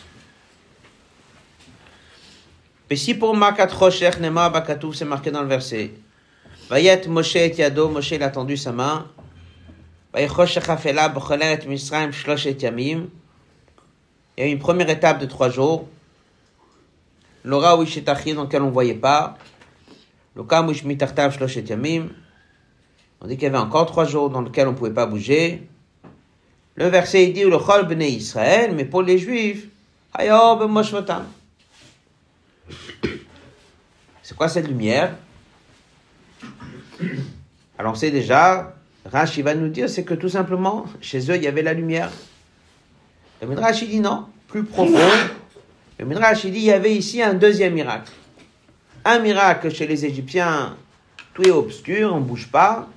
Et 2.92 2.96
si 2.96 3.14
pour 3.14 3.36
Makat 3.36 3.68
Rocher 3.68 4.10
Nema 4.20 4.50
Bakatouf, 4.50 4.96
c'est 4.96 5.06
marqué 5.06 5.30
dans 5.30 5.44
le 5.44 5.48
verset. 5.48 5.92
Vayet 6.70 7.08
Moshe 7.08 7.36
et 7.36 7.54
Yado, 7.56 7.88
Moshe 7.90 8.12
il 8.12 8.24
a 8.24 8.30
tendu 8.30 8.58
sa 8.58 8.72
main. 8.72 9.06
Il 10.16 10.22
y 14.38 14.42
a 14.42 14.46
une 14.46 14.60
première 14.60 14.90
étape 14.90 15.20
de 15.20 15.28
trois 15.28 15.50
jours. 15.50 15.88
L'aura 17.44 17.76
dans 17.76 17.84
lequel 17.84 18.64
on 18.64 18.68
ne 18.68 18.72
voyait 18.72 18.96
pas. 18.96 19.38
Le 20.36 20.42
On 23.22 23.28
dit 23.28 23.36
qu'il 23.36 23.44
y 23.44 23.46
avait 23.46 23.58
encore 23.58 23.86
trois 23.86 24.06
jours 24.06 24.32
dans 24.32 24.42
lesquels 24.42 24.68
on 24.68 24.72
ne 24.72 24.78
pouvait 24.78 24.94
pas 24.94 25.06
bouger. 25.06 25.68
Le 26.74 26.88
verset 26.88 27.28
dit 27.28 27.44
le 27.44 27.60
chol 27.60 27.88
Israël, 28.02 28.74
mais 28.76 28.86
pour 28.86 29.04
les 29.04 29.20
juifs, 29.20 29.68
c'est 34.22 34.36
quoi 34.36 34.50
cette 34.50 34.68
lumière? 34.68 35.16
Alors 37.78 37.94
on 37.94 37.96
sait 37.96 38.12
déjà 38.12 38.76
Rashi 39.06 39.42
va 39.42 39.56
nous 39.56 39.70
dire, 39.70 39.90
c'est 39.90 40.04
que 40.04 40.14
tout 40.14 40.30
simplement, 40.30 40.86
chez 41.02 41.32
eux, 41.32 41.36
il 41.36 41.44
y 41.44 41.48
avait 41.48 41.64
la 41.64 41.74
lumière. 41.74 42.12
Le 43.42 43.48
Midrash, 43.48 43.82
il 43.82 43.90
dit 43.90 44.00
non, 44.00 44.28
plus 44.48 44.64
profond. 44.64 44.98
Le 45.98 46.06
Midrash, 46.06 46.44
il 46.44 46.52
dit, 46.52 46.60
il 46.60 46.66
y 46.66 46.72
avait 46.72 46.94
ici 46.94 47.22
un 47.22 47.34
deuxième 47.34 47.74
miracle. 47.74 48.12
Un 49.06 49.20
miracle 49.20 49.74
chez 49.74 49.88
les 49.88 50.06
Égyptiens, 50.06 50.78
tout 51.34 51.44
est 51.44 51.52
obscur, 51.52 52.14
on 52.14 52.20
ne 52.20 52.26
bouge 52.26 52.48
pas. 52.48 52.90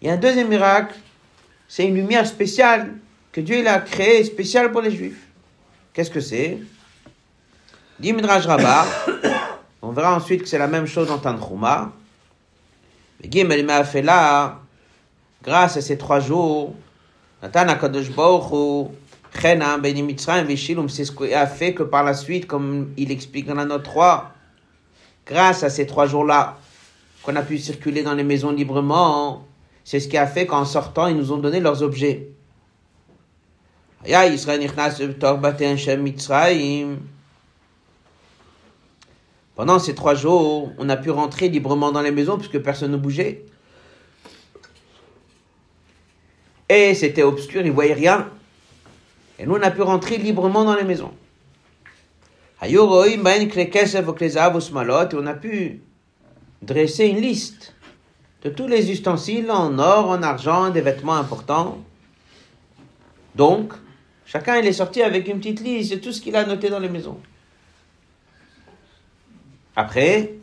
Il 0.00 0.08
y 0.08 0.10
a 0.10 0.14
un 0.14 0.18
deuxième 0.18 0.48
miracle, 0.48 0.94
c'est 1.66 1.86
une 1.86 1.94
lumière 1.94 2.26
spéciale 2.26 2.94
que 3.32 3.40
Dieu 3.40 3.66
a 3.66 3.80
créée 3.80 4.22
spéciale 4.24 4.70
pour 4.70 4.82
les 4.82 4.90
Juifs. 4.90 5.26
Qu'est-ce 5.92 6.10
que 6.10 6.20
c'est? 6.20 6.58
On 9.82 9.90
verra 9.90 10.14
ensuite 10.14 10.42
que 10.42 10.48
c'est 10.48 10.58
la 10.58 10.68
même 10.68 10.86
chose 10.86 11.08
dans 11.08 11.18
Tanchuma. 11.18 11.92
Mais 13.20 13.30
Gimel 13.30 13.64
m'a 13.64 13.84
fait 13.84 14.02
là, 14.02 14.60
grâce 15.42 15.76
à 15.76 15.80
ces 15.80 15.98
trois 15.98 16.20
jours, 16.20 16.74
Nathan 17.42 17.68
HaKadosh 17.68 18.10
Baruch 18.10 18.52
Hu, 18.52 18.94
Chenam, 19.40 19.80
Beni 19.80 20.02
Mitzrayim, 20.02 20.44
Vishilum, 20.44 20.88
c'est 20.88 21.04
ce 21.04 21.12
qui 21.12 21.32
a 21.34 21.46
fait 21.46 21.74
que 21.74 21.82
par 21.82 22.04
la 22.04 22.14
suite, 22.14 22.46
comme 22.46 22.92
il 22.96 23.10
explique 23.10 23.46
dans 23.46 23.54
la 23.54 23.64
note 23.64 23.82
3, 23.82 24.32
grâce 25.26 25.62
à 25.62 25.70
ces 25.70 25.86
trois 25.86 26.06
jours-là, 26.06 26.58
qu'on 27.22 27.36
a 27.36 27.42
pu 27.42 27.58
circuler 27.58 28.02
dans 28.02 28.14
les 28.14 28.24
maisons 28.24 28.52
librement, 28.52 29.46
c'est 29.84 30.00
ce 30.00 30.08
qui 30.08 30.16
a 30.16 30.26
fait 30.26 30.46
qu'en 30.46 30.64
sortant, 30.64 31.06
ils 31.06 31.16
nous 31.16 31.32
ont 31.32 31.38
donné 31.38 31.60
leurs 31.60 31.82
objets. 31.82 32.28
Pendant 39.54 39.78
ces 39.78 39.94
trois 39.94 40.14
jours, 40.14 40.72
on 40.78 40.88
a 40.88 40.96
pu 40.96 41.10
rentrer 41.10 41.48
librement 41.48 41.92
dans 41.92 42.00
les 42.00 42.10
maisons 42.10 42.38
puisque 42.38 42.58
personne 42.58 42.92
ne 42.92 42.96
bougeait. 42.96 43.44
Et 46.68 46.94
c'était 46.94 47.22
obscur, 47.22 47.60
ils 47.60 47.68
ne 47.68 47.72
voyaient 47.72 47.92
rien. 47.92 48.30
Et 49.38 49.44
nous, 49.44 49.54
on 49.54 49.62
a 49.62 49.70
pu 49.70 49.82
rentrer 49.82 50.16
librement 50.16 50.64
dans 50.64 50.74
les 50.74 50.84
maisons. 50.84 51.12
Et 52.64 52.78
on 52.78 55.26
a 55.26 55.34
pu 55.34 55.82
dresser 56.62 57.06
une 57.06 57.20
liste 57.20 57.74
de 58.42 58.50
tous 58.50 58.68
les 58.68 58.90
ustensiles 58.90 59.50
en 59.50 59.78
or, 59.78 60.08
en 60.08 60.22
argent, 60.22 60.70
des 60.70 60.80
vêtements 60.80 61.16
importants. 61.16 61.82
Donc, 63.34 63.74
chacun 64.24 64.56
il 64.56 64.66
est 64.66 64.72
sorti 64.72 65.02
avec 65.02 65.28
une 65.28 65.38
petite 65.38 65.60
liste 65.60 65.92
de 65.92 65.98
tout 65.98 66.12
ce 66.12 66.20
qu'il 66.20 66.36
a 66.36 66.46
noté 66.46 66.70
dans 66.70 66.78
les 66.78 66.88
maisons. 66.88 67.18
Après, 69.74 70.34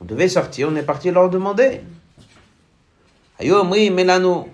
on 0.00 0.04
devait 0.04 0.28
sortir, 0.28 0.68
on 0.70 0.76
est 0.76 0.82
parti 0.82 1.10
leur 1.10 1.28
demander. 1.30 1.80
Ayo, 3.38 3.64
oui, 3.66 3.90
Mélano. 3.90 4.48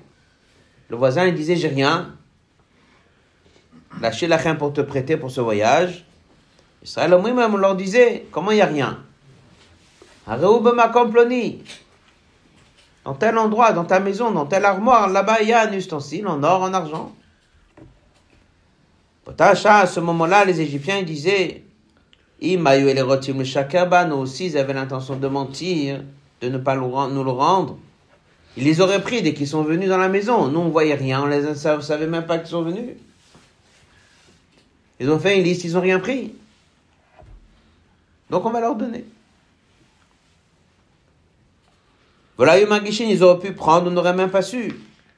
Le 0.89 0.97
voisin, 0.97 1.27
il 1.27 1.35
disait, 1.35 1.57
j'ai 1.57 1.69
rien. 1.69 2.17
Lâchez 4.01 4.27
la 4.27 4.37
reine 4.37 4.59
pour 4.59 4.73
te 4.73 4.81
prêter 4.81 5.17
pour 5.17 5.31
ce 5.31 5.41
voyage. 5.41 6.05
Israël, 6.83 7.15
oui, 7.23 7.33
même, 7.33 7.55
on 7.55 7.59
leur 7.59 7.77
disait, 7.77 8.27
comment 8.33 8.51
il 8.51 8.57
n'y 8.57 8.61
a 8.61 8.67
rien? 8.67 8.99
Dans 13.05 13.15
tel 13.15 13.39
endroit, 13.39 13.73
dans 13.73 13.85
ta 13.85 14.01
maison, 14.01 14.31
dans 14.31 14.47
telle 14.47 14.65
armoire, 14.65 15.09
là-bas, 15.09 15.43
il 15.43 15.49
y 15.49 15.53
a 15.53 15.69
un 15.69 15.73
ustensile 15.73 16.27
en 16.27 16.43
or, 16.43 16.63
en 16.63 16.75
argent. 16.75 17.13
à 19.39 19.87
ce 19.87 20.01
moment-là, 20.01 20.45
les 20.45 20.61
Égyptiens 20.61 21.03
disaient, 21.03 21.62
nous 22.45 24.17
aussi, 24.17 24.47
ils 24.47 24.59
avaient 24.59 24.73
l'intention 24.73 25.17
de 25.17 25.29
mentir, 25.29 26.03
de 26.41 26.49
ne 26.49 26.59
pas 26.59 26.75
nous 26.75 27.25
le 27.25 27.31
rendre. 27.31 27.79
Ils 28.57 28.65
les 28.65 28.81
auraient 28.81 29.01
pris 29.01 29.23
dès 29.23 29.33
qu'ils 29.33 29.47
sont 29.47 29.63
venus 29.63 29.89
dans 29.89 29.97
la 29.97 30.09
maison. 30.09 30.49
Nous, 30.49 30.59
on 30.59 30.69
voyait 30.69 30.95
rien, 30.95 31.23
on 31.23 31.27
les 31.27 31.55
savait 31.55 32.07
même 32.07 32.27
pas 32.27 32.39
qu'ils 32.39 32.49
sont 32.49 32.63
venus. 32.63 32.97
Ils 34.99 35.09
ont 35.09 35.19
fait 35.19 35.39
une 35.39 35.45
liste, 35.45 35.65
ils 35.65 35.73
n'ont 35.73 35.81
rien 35.81 36.01
pris. 36.01 36.35
Donc 38.29 38.45
on 38.45 38.51
va 38.51 38.61
leur 38.61 38.75
donner. 38.75 39.05
Voilà, 42.37 42.59
ils 42.59 43.23
auraient 43.23 43.39
pu 43.39 43.53
prendre, 43.53 43.89
on 43.89 43.91
n'aurait 43.91 44.15
même 44.15 44.31
pas 44.31 44.43
su. 44.43 44.75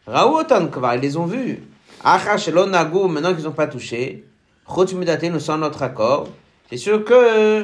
Ils 0.06 1.00
les 1.00 1.16
ont 1.16 1.26
vus. 1.26 1.62
maintenant 2.02 3.34
qu'ils 3.34 3.44
n'ont 3.44 3.52
pas 3.52 3.66
touché. 3.66 4.24
nous 4.68 5.40
sommes 5.40 5.60
notre 5.60 5.82
accord. 5.82 6.28
C'est 6.74 6.80
sûr 6.80 7.04
que 7.04 7.62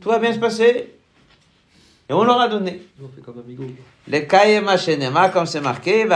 tout 0.00 0.08
va 0.08 0.20
bien 0.20 0.32
se 0.32 0.38
passer? 0.38 0.94
Et 2.08 2.12
on 2.12 2.22
leur 2.22 2.40
a 2.40 2.46
donné. 2.46 2.80
Les 4.06 4.28
Kayema 4.28 4.76
comme 5.30 5.46
c'est 5.46 5.60
marqué, 5.60 6.06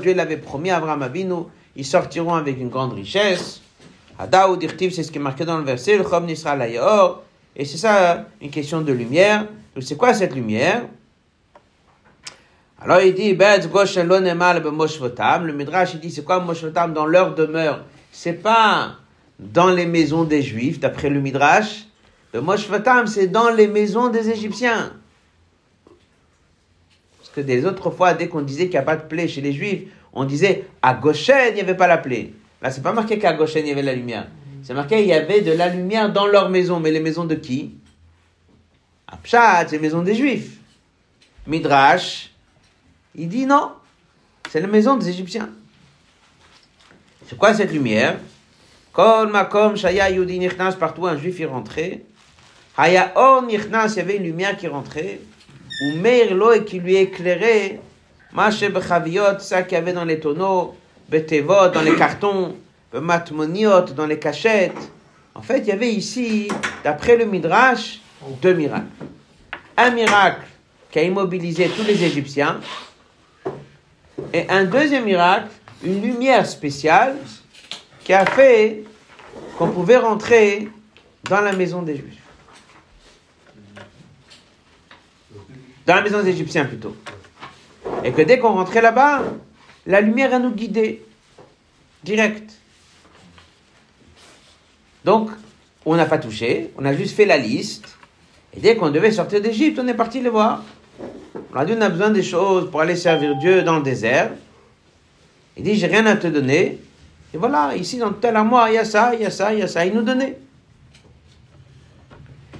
Dieu 0.00 0.14
l'avait 0.14 0.36
promis 0.36 0.70
à 0.70 0.76
Abraham 0.76 1.02
Avinu, 1.02 1.42
ils 1.74 1.84
sortiront 1.84 2.34
avec 2.34 2.60
une 2.60 2.68
grande 2.68 2.92
richesse. 2.92 3.60
Hadaou 4.16 4.56
dirtiv, 4.56 4.92
c'est 4.92 5.02
ce 5.02 5.10
qui 5.10 5.18
est 5.18 5.20
marqué 5.20 5.44
dans 5.44 5.58
le 5.58 5.64
verset, 5.64 5.98
le 5.98 6.04
Chom 6.04 6.24
Nisra 6.24 6.56
Et 7.56 7.64
c'est 7.64 7.78
ça, 7.78 8.26
une 8.40 8.50
question 8.50 8.80
de 8.80 8.92
lumière. 8.92 9.48
Donc 9.74 9.82
c'est 9.82 9.96
quoi 9.96 10.14
cette 10.14 10.36
lumière? 10.36 10.84
Alors 12.80 13.00
il 13.00 13.12
dit, 13.12 13.34
le 13.34 15.52
Midrash 15.52 15.94
il 15.94 16.00
dit, 16.00 16.12
c'est 16.12 16.22
quoi 16.22 16.38
Moshvotam 16.38 16.92
dans 16.92 17.06
leur 17.06 17.34
demeure? 17.34 17.80
C'est 18.12 18.34
pas 18.34 18.98
dans 19.38 19.70
les 19.70 19.86
maisons 19.86 20.24
des 20.24 20.42
Juifs, 20.42 20.80
d'après 20.80 21.10
le 21.10 21.20
Midrash. 21.20 21.86
Le 22.32 22.40
Moshvatam, 22.40 23.06
c'est 23.06 23.28
dans 23.28 23.50
les 23.50 23.66
maisons 23.66 24.08
des 24.08 24.30
Égyptiens. 24.30 24.92
Parce 27.18 27.30
que 27.30 27.40
des 27.40 27.64
autres 27.64 27.90
fois, 27.90 28.14
dès 28.14 28.28
qu'on 28.28 28.42
disait 28.42 28.64
qu'il 28.64 28.72
n'y 28.72 28.78
a 28.78 28.82
pas 28.82 28.96
de 28.96 29.04
plaie 29.04 29.28
chez 29.28 29.40
les 29.40 29.52
Juifs, 29.52 29.84
on 30.12 30.24
disait 30.24 30.66
à 30.82 30.94
Goshen, 30.94 31.48
il 31.50 31.54
n'y 31.54 31.60
avait 31.60 31.76
pas 31.76 31.86
la 31.86 31.98
plaie. 31.98 32.32
Là, 32.62 32.70
c'est 32.70 32.82
pas 32.82 32.92
marqué 32.92 33.18
qu'à 33.18 33.34
Goshen, 33.34 33.64
il 33.64 33.68
y 33.68 33.72
avait 33.72 33.82
la 33.82 33.94
lumière. 33.94 34.28
C'est 34.62 34.74
marqué 34.74 35.00
il 35.02 35.06
y 35.06 35.12
avait 35.12 35.42
de 35.42 35.52
la 35.52 35.68
lumière 35.68 36.12
dans 36.12 36.26
leur 36.26 36.48
maison. 36.48 36.80
Mais 36.80 36.90
les 36.90 37.00
maisons 37.00 37.24
de 37.24 37.34
qui? 37.34 37.74
Apshat, 39.06 39.66
les 39.70 39.78
maisons 39.78 40.02
des 40.02 40.14
Juifs. 40.14 40.56
Midrash, 41.46 42.32
il 43.14 43.28
dit 43.28 43.46
non, 43.46 43.72
c'est 44.50 44.60
la 44.60 44.66
maison 44.66 44.96
des 44.96 45.08
Égyptiens. 45.08 45.50
C'est 47.26 47.38
quoi 47.38 47.54
cette 47.54 47.72
lumière? 47.72 48.18
Kol 48.96 49.26
makom 49.28 49.76
shaya 49.76 50.08
yudi 50.08 50.38
nichnas, 50.38 50.74
partout 50.74 51.06
un 51.06 51.18
juif 51.18 51.38
y 51.38 51.44
rentrait. 51.44 52.00
Haya 52.78 53.12
or 53.14 53.42
nichnas, 53.42 53.92
il 53.92 53.96
y 53.98 54.00
avait 54.00 54.16
une 54.16 54.22
lumière 54.22 54.56
qui 54.56 54.68
rentrait. 54.68 55.20
Ou 55.82 55.98
meir 55.98 56.34
lo 56.34 56.52
et 56.52 56.64
qui 56.64 56.78
lui 56.78 56.96
éclairait. 56.96 57.78
Mache 58.32 58.64
bechaviot, 58.70 59.38
ça 59.40 59.64
qu'il 59.64 59.76
y 59.76 59.78
avait 59.78 59.92
dans 59.92 60.06
les 60.06 60.18
tonneaux. 60.18 60.74
Betevot, 61.10 61.68
dans 61.74 61.82
les 61.82 61.94
cartons. 61.94 62.56
Matmoniot, 62.94 63.82
dans 63.94 64.06
les 64.06 64.18
cachettes. 64.18 64.90
En 65.34 65.42
fait, 65.42 65.58
il 65.58 65.66
y 65.66 65.72
avait 65.72 65.92
ici, 65.92 66.48
d'après 66.82 67.18
le 67.18 67.26
Midrash, 67.26 68.00
deux 68.40 68.54
miracles. 68.54 68.86
Un 69.76 69.90
miracle 69.90 70.46
qui 70.90 71.00
a 71.00 71.02
immobilisé 71.02 71.68
tous 71.68 71.84
les 71.84 72.02
Égyptiens. 72.02 72.60
Et 74.32 74.48
un 74.48 74.64
deuxième 74.64 75.04
miracle, 75.04 75.48
une 75.84 76.00
lumière 76.00 76.46
spéciale 76.46 77.16
qui 78.06 78.12
a 78.12 78.24
fait 78.24 78.84
qu'on 79.58 79.68
pouvait 79.68 79.96
rentrer 79.96 80.68
dans 81.24 81.40
la 81.40 81.52
maison 81.52 81.82
des 81.82 81.96
Juifs. 81.96 82.22
Dans 85.86 85.96
la 85.96 86.02
maison 86.02 86.22
des 86.22 86.30
Égyptiens 86.30 86.66
plutôt. 86.66 86.96
Et 88.04 88.12
que 88.12 88.22
dès 88.22 88.38
qu'on 88.38 88.52
rentrait 88.52 88.80
là-bas, 88.80 89.24
la 89.86 90.00
lumière 90.00 90.32
a 90.32 90.38
nous 90.38 90.52
guider. 90.52 91.04
Direct. 92.04 92.52
Donc, 95.04 95.30
on 95.84 95.96
n'a 95.96 96.06
pas 96.06 96.18
touché, 96.18 96.70
on 96.78 96.84
a 96.84 96.94
juste 96.94 97.16
fait 97.16 97.26
la 97.26 97.38
liste. 97.38 97.98
Et 98.56 98.60
dès 98.60 98.76
qu'on 98.76 98.90
devait 98.90 99.10
sortir 99.10 99.40
d'Égypte, 99.40 99.80
on 99.82 99.88
est 99.88 99.94
parti 99.94 100.20
les 100.20 100.30
voir. 100.30 100.62
On 101.52 101.56
a 101.56 101.64
dit, 101.64 101.72
a 101.72 101.88
besoin 101.88 102.10
des 102.10 102.22
choses 102.22 102.70
pour 102.70 102.80
aller 102.80 102.94
servir 102.94 103.34
Dieu 103.34 103.64
dans 103.64 103.78
le 103.78 103.82
désert. 103.82 104.30
Il 105.56 105.64
dit, 105.64 105.74
j'ai 105.74 105.88
rien 105.88 106.06
à 106.06 106.14
te 106.14 106.28
donner, 106.28 106.78
et 107.36 107.38
voilà, 107.38 107.76
ici 107.76 107.98
dans 107.98 108.14
tel 108.14 108.34
armoire, 108.34 108.70
il 108.70 108.76
y 108.76 108.78
a 108.78 108.84
ça, 108.86 109.14
il 109.14 109.20
y 109.20 109.26
a 109.26 109.30
ça, 109.30 109.52
il 109.52 109.58
y 109.58 109.62
a 109.62 109.68
ça. 109.68 109.84
Il 109.84 109.92
nous 109.92 110.00
donnait. 110.00 110.38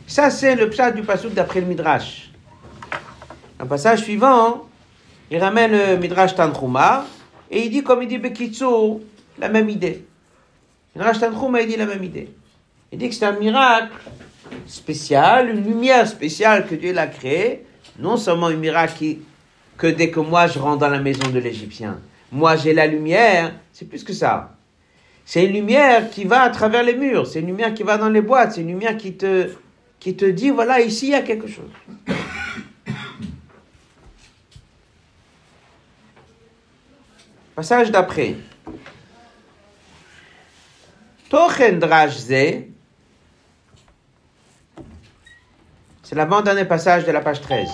Ça, 0.06 0.28
c'est 0.28 0.54
le 0.54 0.68
pshat 0.68 0.90
du 0.90 1.00
passouk 1.00 1.33
d'après 1.33 1.62
le 1.62 1.66
Midrash. 1.66 2.30
Dans 3.59 3.64
le 3.64 3.68
passage 3.71 4.02
suivant, 4.02 4.66
il 5.30 5.38
ramène 5.38 5.73
le 5.73 5.97
Midrash 5.97 6.35
Tanchuma 6.35 7.06
et 7.50 7.64
il 7.64 7.71
dit, 7.71 7.83
comme 7.83 8.02
il 8.02 8.09
dit 8.09 8.18
Bekitsu, 8.18 9.00
la 9.38 9.49
même 9.49 9.71
idée. 9.71 10.04
Midrash 10.95 11.21
Tanchuma, 11.21 11.62
il 11.62 11.68
dit 11.68 11.76
la 11.76 11.87
même 11.87 12.04
idée. 12.04 12.28
Il 12.92 12.99
dit 12.99 13.09
que 13.09 13.14
c'est 13.14 13.25
un 13.25 13.33
miracle 13.33 13.95
spécial, 14.66 15.49
une 15.49 15.64
lumière 15.64 16.06
spéciale 16.06 16.66
que 16.66 16.75
Dieu 16.75 16.92
l'a 16.92 17.06
créée. 17.06 17.64
Non 17.99 18.18
seulement 18.18 18.49
un 18.49 18.56
miracle 18.56 19.16
que 19.78 19.87
dès 19.87 20.11
que 20.11 20.21
moi 20.21 20.49
je 20.49 20.59
rentre 20.59 20.80
dans 20.80 20.90
la 20.90 21.00
maison 21.00 21.30
de 21.30 21.38
l'Égyptien, 21.38 21.99
moi 22.30 22.56
j'ai 22.56 22.75
la 22.75 22.87
lumière, 22.87 23.54
c'est 23.73 23.88
plus 23.88 24.04
que 24.04 24.12
ça. 24.12 24.55
C'est 25.28 25.45
une 25.45 25.52
lumière 25.52 26.09
qui 26.09 26.25
va 26.25 26.42
à 26.42 26.50
travers 26.50 26.85
les 26.85 26.95
murs, 26.95 27.26
c'est 27.26 27.40
une 27.40 27.49
lumière 27.49 27.75
qui 27.75 27.83
va 27.83 27.99
dans 27.99 28.09
les 28.09 28.21
boîtes, 28.21 28.52
c'est 28.52 28.61
une 28.61 28.68
lumière 28.68 28.97
qui 28.97 29.16
te, 29.16 29.50
dit, 30.30 30.50
voilà, 30.50 30.80
ici 30.80 31.09
il 31.09 31.11
y 31.11 31.14
a 31.16 31.23
quelque 31.23 31.49
chose. 31.49 31.68
Passage 37.56 37.90
d'après. 37.90 38.37
Tochen 41.28 41.80
c'est 46.04 46.14
l'avant-dernier 46.14 46.66
passage 46.66 47.04
de 47.04 47.11
la 47.11 47.21
page 47.21 47.40
13. 47.40 47.68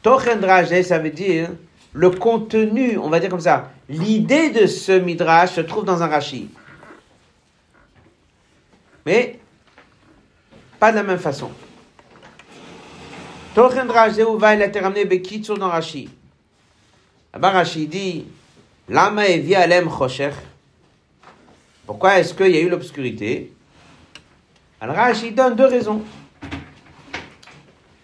Tochen 0.00 0.40
ça 0.84 0.98
veut 1.00 1.10
dire 1.10 1.50
le 1.92 2.10
contenu, 2.10 2.98
on 2.98 3.08
va 3.08 3.18
dire 3.18 3.30
comme 3.30 3.40
ça, 3.40 3.72
l'idée 3.88 4.50
de 4.50 4.66
ce 4.66 4.92
midrash 4.92 5.52
se 5.52 5.60
trouve 5.60 5.84
dans 5.84 6.02
un 6.02 6.06
Rashi. 6.06 6.50
Mais 9.04 9.38
pas 10.78 10.90
de 10.90 10.96
la 10.96 11.02
même 11.02 11.18
façon. 11.18 11.50
Rashi. 15.68 16.10
Pourquoi 21.86 22.18
est-ce 22.18 22.34
qu'il 22.34 22.50
y 22.50 22.56
a 22.56 22.60
eu 22.60 22.68
l'obscurité? 22.68 23.52
Alors 24.80 24.96
Rashi 24.96 25.30
donne 25.30 25.54
deux 25.54 25.66
raisons. 25.66 26.02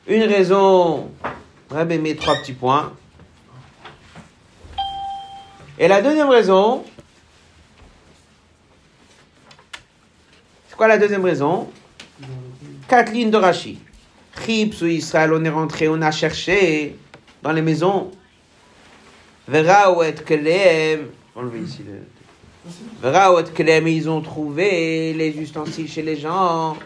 Une 0.07 0.23
raison, 0.23 1.11
Rabbi 1.71 1.99
met 1.99 2.15
trois 2.15 2.37
petits 2.37 2.55
points. 2.55 2.93
Et 5.79 5.89
la 5.89 6.03
deuxième 6.03 6.29
raison, 6.29 6.85
c'est 10.69 10.77
quoi 10.77 10.89
la 10.89 10.99
deuxième 10.99 11.25
raison? 11.25 11.71
Quatre 12.89 13.13
lignes 13.13 13.31
de 13.31 13.39
Rashi. 13.39 13.79
Chips 14.45 14.83
ou 14.83 14.87
Israël, 14.87 15.33
on 15.33 15.45
est 15.45 15.51
rentré, 15.51 15.89
on 15.89 16.01
a 16.03 16.11
cherché 16.11 16.97
dans 17.43 17.53
les 17.53 17.63
maisons. 17.63 18.11
Verra 19.49 19.93
ou 19.93 20.03
et 20.03 20.15
kelem. 20.15 21.09
Ici 21.65 21.85
le. 21.87 22.01
Verra 23.03 23.35
ou 23.35 23.39
et 23.39 23.45
kelem, 23.45 23.89
ils 23.89 24.09
ont 24.09 24.21
trouvé 24.21 25.13
les 25.15 25.31
ustensiles 25.39 25.89
chez 25.89 26.03
les 26.03 26.17
gens. 26.17 26.77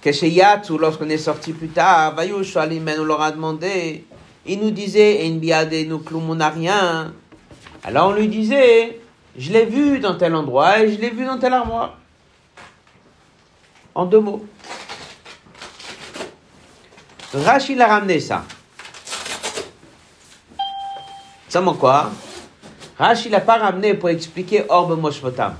Que 0.00 0.12
chez 0.12 0.28
Yatsu, 0.28 0.78
lorsqu'on 0.78 1.10
est 1.10 1.18
sorti 1.18 1.52
plus 1.52 1.68
tard, 1.68 2.14
Vayush 2.14 2.56
Alimen, 2.56 3.00
on 3.00 3.04
leur 3.04 3.20
a 3.20 3.30
demandé. 3.32 4.04
Il 4.52 4.58
nous 4.58 4.72
disait, 4.72 5.24
En 5.30 5.36
biade, 5.36 5.72
nous 5.86 6.02
on 6.12 6.34
n'a 6.34 6.50
rien. 6.50 7.14
Alors 7.84 8.08
on 8.08 8.14
lui 8.14 8.26
disait, 8.26 8.98
je 9.38 9.52
l'ai 9.52 9.64
vu 9.64 10.00
dans 10.00 10.16
tel 10.16 10.34
endroit 10.34 10.80
et 10.80 10.92
je 10.92 11.00
l'ai 11.00 11.10
vu 11.10 11.24
dans 11.24 11.38
telle 11.38 11.52
armoire. 11.52 11.96
En 13.94 14.06
deux 14.06 14.18
mots. 14.18 14.44
Rachid 17.32 17.80
a 17.80 17.86
ramené 17.86 18.18
ça. 18.18 18.44
Ça 21.48 21.60
m'en 21.60 21.74
quoi 21.74 22.10
Rachid 22.98 23.30
l'a 23.30 23.40
pas 23.40 23.56
ramené 23.56 23.94
pour 23.94 24.08
expliquer 24.08 24.64
Orbe 24.68 25.00
Moshvotam. 25.00 25.54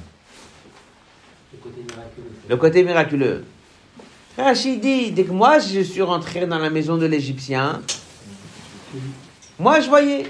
Le 1.53 1.59
côté 1.59 1.81
miraculeux. 1.81 2.33
Le 2.49 2.57
côté 2.57 2.83
miraculeux. 2.83 3.45
Rachid 4.37 4.81
dit, 4.81 5.13
dès 5.13 5.23
que 5.23 5.31
moi 5.31 5.61
je 5.61 5.79
suis 5.79 6.03
rentré 6.03 6.45
dans 6.45 6.59
la 6.59 6.71
maison 6.71 6.97
de 6.97 7.07
l'Égyptien, 7.07 7.83
moi 9.59 9.81
je 9.81 9.89
voyais. 9.89 10.27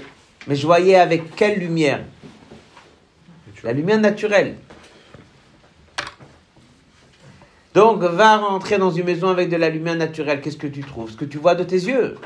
Mais 0.47 0.55
je 0.55 0.65
voyais 0.65 0.95
avec 0.95 1.35
quelle 1.35 1.59
lumière? 1.59 2.03
La 3.63 3.73
lumière 3.73 3.99
naturelle. 3.99 4.55
Donc 7.75 8.01
va 8.01 8.37
rentrer 8.37 8.77
dans 8.77 8.91
une 8.91 9.05
maison 9.05 9.29
avec 9.29 9.49
de 9.49 9.55
la 9.55 9.69
lumière 9.69 9.95
naturelle. 9.95 10.41
Qu'est-ce 10.41 10.57
que 10.57 10.67
tu 10.67 10.81
trouves? 10.81 11.11
Ce 11.11 11.17
que 11.17 11.25
tu 11.25 11.37
vois 11.37 11.55
de 11.55 11.63
tes 11.63 11.75
yeux. 11.75 12.17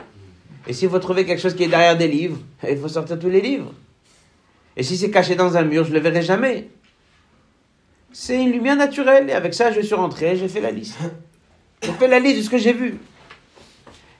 Et 0.68 0.74
s'il 0.74 0.90
faut 0.90 1.00
trouver 1.00 1.26
quelque 1.26 1.42
chose 1.42 1.56
qui 1.56 1.64
est 1.64 1.68
derrière 1.68 1.98
des 1.98 2.08
livres, 2.08 2.40
il 2.70 2.78
faut 2.78 2.88
sortir 2.88 3.20
tous 3.20 3.30
les 3.30 3.42
livres. 3.42 3.74
Et 4.78 4.84
si 4.84 4.98
c'est 4.98 5.12
caché 5.12 5.36
dans 5.36 5.56
un 5.58 5.64
mur, 5.64 5.84
je 5.84 5.90
ne 5.90 5.96
le 5.96 6.02
verrai 6.02 6.22
jamais. 6.22 6.70
C'est 8.12 8.42
une 8.42 8.52
lumière 8.52 8.78
naturelle. 8.78 9.30
Et 9.30 9.34
avec 9.34 9.54
ça, 9.54 9.72
je 9.72 9.82
suis 9.82 9.96
rentré, 9.96 10.38
j'ai 10.38 10.48
fait 10.48 10.62
la 10.62 10.72
liste. 10.72 10.98
J'ai 11.84 11.92
fait 11.92 12.08
la 12.08 12.20
liste 12.20 12.38
de 12.38 12.42
ce 12.42 12.50
que 12.50 12.58
j'ai 12.58 12.74
vu. 12.74 12.98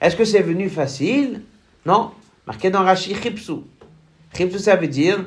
Est-ce 0.00 0.14
que 0.14 0.24
c'est 0.24 0.42
venu 0.42 0.68
facile? 0.68 1.42
Non. 1.86 2.10
Marqué 2.46 2.68
dans 2.68 2.82
Rashi 2.82 3.14
Chipsu. 3.14 3.60
Chipsu, 4.34 4.58
ça 4.58 4.74
veut 4.76 4.88
dire 4.88 5.24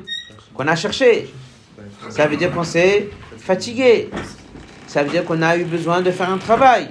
qu'on 0.54 0.68
a 0.68 0.76
cherché. 0.76 1.32
Ça 2.10 2.26
veut 2.26 2.36
dire 2.36 2.52
qu'on 2.52 2.64
s'est 2.64 3.08
fatigué. 3.38 4.10
Ça 4.86 5.02
veut 5.02 5.10
dire 5.10 5.24
qu'on 5.24 5.40
a 5.40 5.56
eu 5.56 5.64
besoin 5.64 6.02
de 6.02 6.10
faire 6.10 6.30
un 6.30 6.38
travail, 6.38 6.90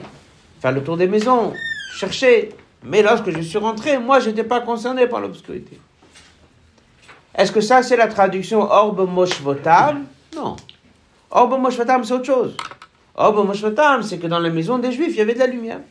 faire 0.59 0.71
le 0.71 0.83
tour 0.83 0.97
des 0.97 1.07
maisons, 1.07 1.53
chercher. 1.93 2.49
Mais 2.83 3.03
lorsque 3.03 3.29
je 3.29 3.41
suis 3.41 3.57
rentré, 3.57 3.99
moi, 3.99 4.19
je 4.19 4.29
n'étais 4.29 4.43
pas 4.43 4.61
concerné 4.61 5.05
par 5.05 5.19
l'obscurité. 5.19 5.79
Est-ce 7.35 7.51
que 7.51 7.61
ça, 7.61 7.83
c'est 7.83 7.97
la 7.97 8.07
traduction 8.07 8.61
Orbe 8.61 9.07
Moshvotam? 9.07 10.05
Non. 10.35 10.55
Orbe 11.29 11.59
Moshvotam, 11.59 12.03
c'est 12.03 12.13
autre 12.13 12.25
chose. 12.25 12.57
Orbe 13.15 13.45
Moshvotam, 13.45 14.01
c'est 14.01 14.17
que 14.17 14.27
dans 14.27 14.39
la 14.39 14.49
maison 14.49 14.79
des 14.79 14.91
Juifs, 14.91 15.11
il 15.11 15.17
y 15.17 15.21
avait 15.21 15.35
de 15.35 15.39
la 15.39 15.47
lumière. 15.47 15.81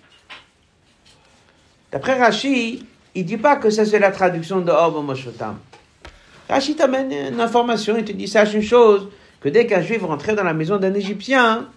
D'après 1.93 2.19
Rashi, 2.19 2.85
il 3.15 3.25
dit 3.25 3.37
pas 3.37 3.57
que 3.57 3.71
ça, 3.71 3.85
c'est 3.85 3.99
la 3.99 4.11
traduction 4.11 4.61
de 4.61 4.71
Orbe 4.71 5.05
Moshvotam. 5.05 5.59
Rashi 6.49 6.77
t'amène 6.77 7.13
une 7.13 7.41
information, 7.41 7.97
il 7.97 8.05
te 8.05 8.13
dit, 8.13 8.29
sache 8.29 8.55
une 8.55 8.63
chose, 8.63 9.09
que 9.41 9.49
dès 9.49 9.67
qu'un 9.67 9.83
Juif 9.83 10.03
rentrait 10.03 10.35
dans 10.35 10.45
la 10.45 10.55
maison 10.55 10.79
d'un 10.79 10.95
Égyptien, 10.95 11.69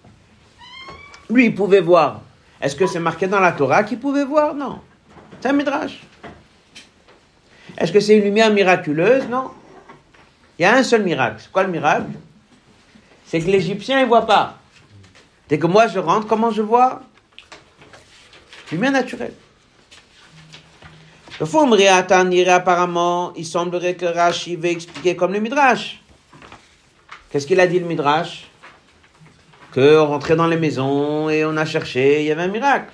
lui, 1.30 1.46
il 1.46 1.56
pouvait 1.56 1.82
voir. 1.82 2.22
Est-ce 2.62 2.76
que 2.76 2.86
c'est 2.88 3.00
marqué 3.00 3.28
dans 3.28 3.40
la 3.40 3.52
Torah 3.52 3.84
qu'il 3.84 4.00
pouvait 4.00 4.26
voir? 4.26 4.54
Non. 4.54 4.80
C'est 5.40 5.50
un 5.50 5.54
midrash. 5.54 6.02
Est-ce 7.78 7.92
que 7.92 8.00
c'est 8.00 8.18
une 8.18 8.24
lumière 8.24 8.52
miraculeuse? 8.52 9.28
Non. 9.30 9.52
Il 10.60 10.64
y 10.64 10.66
a 10.66 10.76
un 10.76 10.84
seul 10.84 11.04
miracle. 11.04 11.38
C'est 11.40 11.52
quoi 11.52 11.64
le 11.64 11.72
miracle? 11.72 12.12
C'est 13.26 13.40
que 13.40 13.50
l'Égyptien, 13.50 14.00
il 14.00 14.04
ne 14.04 14.08
voit 14.08 14.28
pas. 14.28 14.58
Dès 15.50 15.58
que 15.58 15.68
moi 15.68 15.88
je 15.88 16.00
rentre, 16.00 16.28
comment 16.28 16.52
je 16.52 16.62
vois? 16.62 17.02
Lumière 18.72 18.92
naturelle. 18.92 19.34
Le 21.42 21.48
fond, 21.48 21.68
apparemment, 22.52 23.34
il 23.36 23.48
semblerait 23.48 23.96
que 23.96 24.06
Rashi 24.06 24.56
veut 24.56 24.70
expliquer 24.70 25.16
comme 25.16 25.34
le 25.34 25.40
midrash. 25.40 26.00
Qu'est-ce 27.32 27.48
qu'il 27.48 27.60
a 27.60 27.66
dit 27.66 27.80
le 27.80 27.88
midrash? 27.88 28.46
Que 29.72 29.98
on 29.98 30.06
rentrait 30.06 30.36
dans 30.36 30.46
les 30.46 30.58
maisons 30.58 31.32
et 31.32 31.44
on 31.44 31.58
a 31.58 31.66
cherché, 31.66 32.22
il 32.22 32.28
y 32.28 32.32
avait 32.32 32.44
un 32.44 32.48
miracle. 32.48 32.94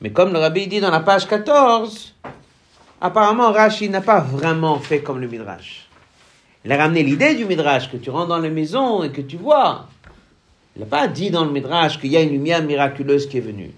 Mais 0.00 0.10
comme 0.10 0.32
le 0.32 0.40
rabbi 0.40 0.66
dit 0.66 0.80
dans 0.80 0.90
la 0.90 0.98
page 0.98 1.28
14, 1.28 2.16
apparemment 3.00 3.52
Rashi 3.52 3.88
n'a 3.88 4.00
pas 4.00 4.18
vraiment 4.18 4.80
fait 4.80 5.00
comme 5.00 5.20
le 5.20 5.28
Midrash. 5.28 5.88
Il 6.64 6.72
a 6.72 6.76
ramené 6.76 7.04
l'idée 7.04 7.36
du 7.36 7.44
Midrash, 7.44 7.88
que 7.88 7.98
tu 7.98 8.10
rentres 8.10 8.26
dans 8.26 8.40
les 8.40 8.50
maisons 8.50 9.04
et 9.04 9.12
que 9.12 9.20
tu 9.20 9.36
vois. 9.36 9.86
Il 10.74 10.80
n'a 10.80 10.86
pas 10.86 11.06
dit 11.06 11.30
dans 11.30 11.44
le 11.44 11.52
Midrash 11.52 12.00
qu'il 12.00 12.10
y 12.10 12.16
a 12.16 12.20
une 12.20 12.30
lumière 12.30 12.64
miraculeuse 12.64 13.28
qui 13.28 13.38
est 13.38 13.42
venue. 13.42 13.70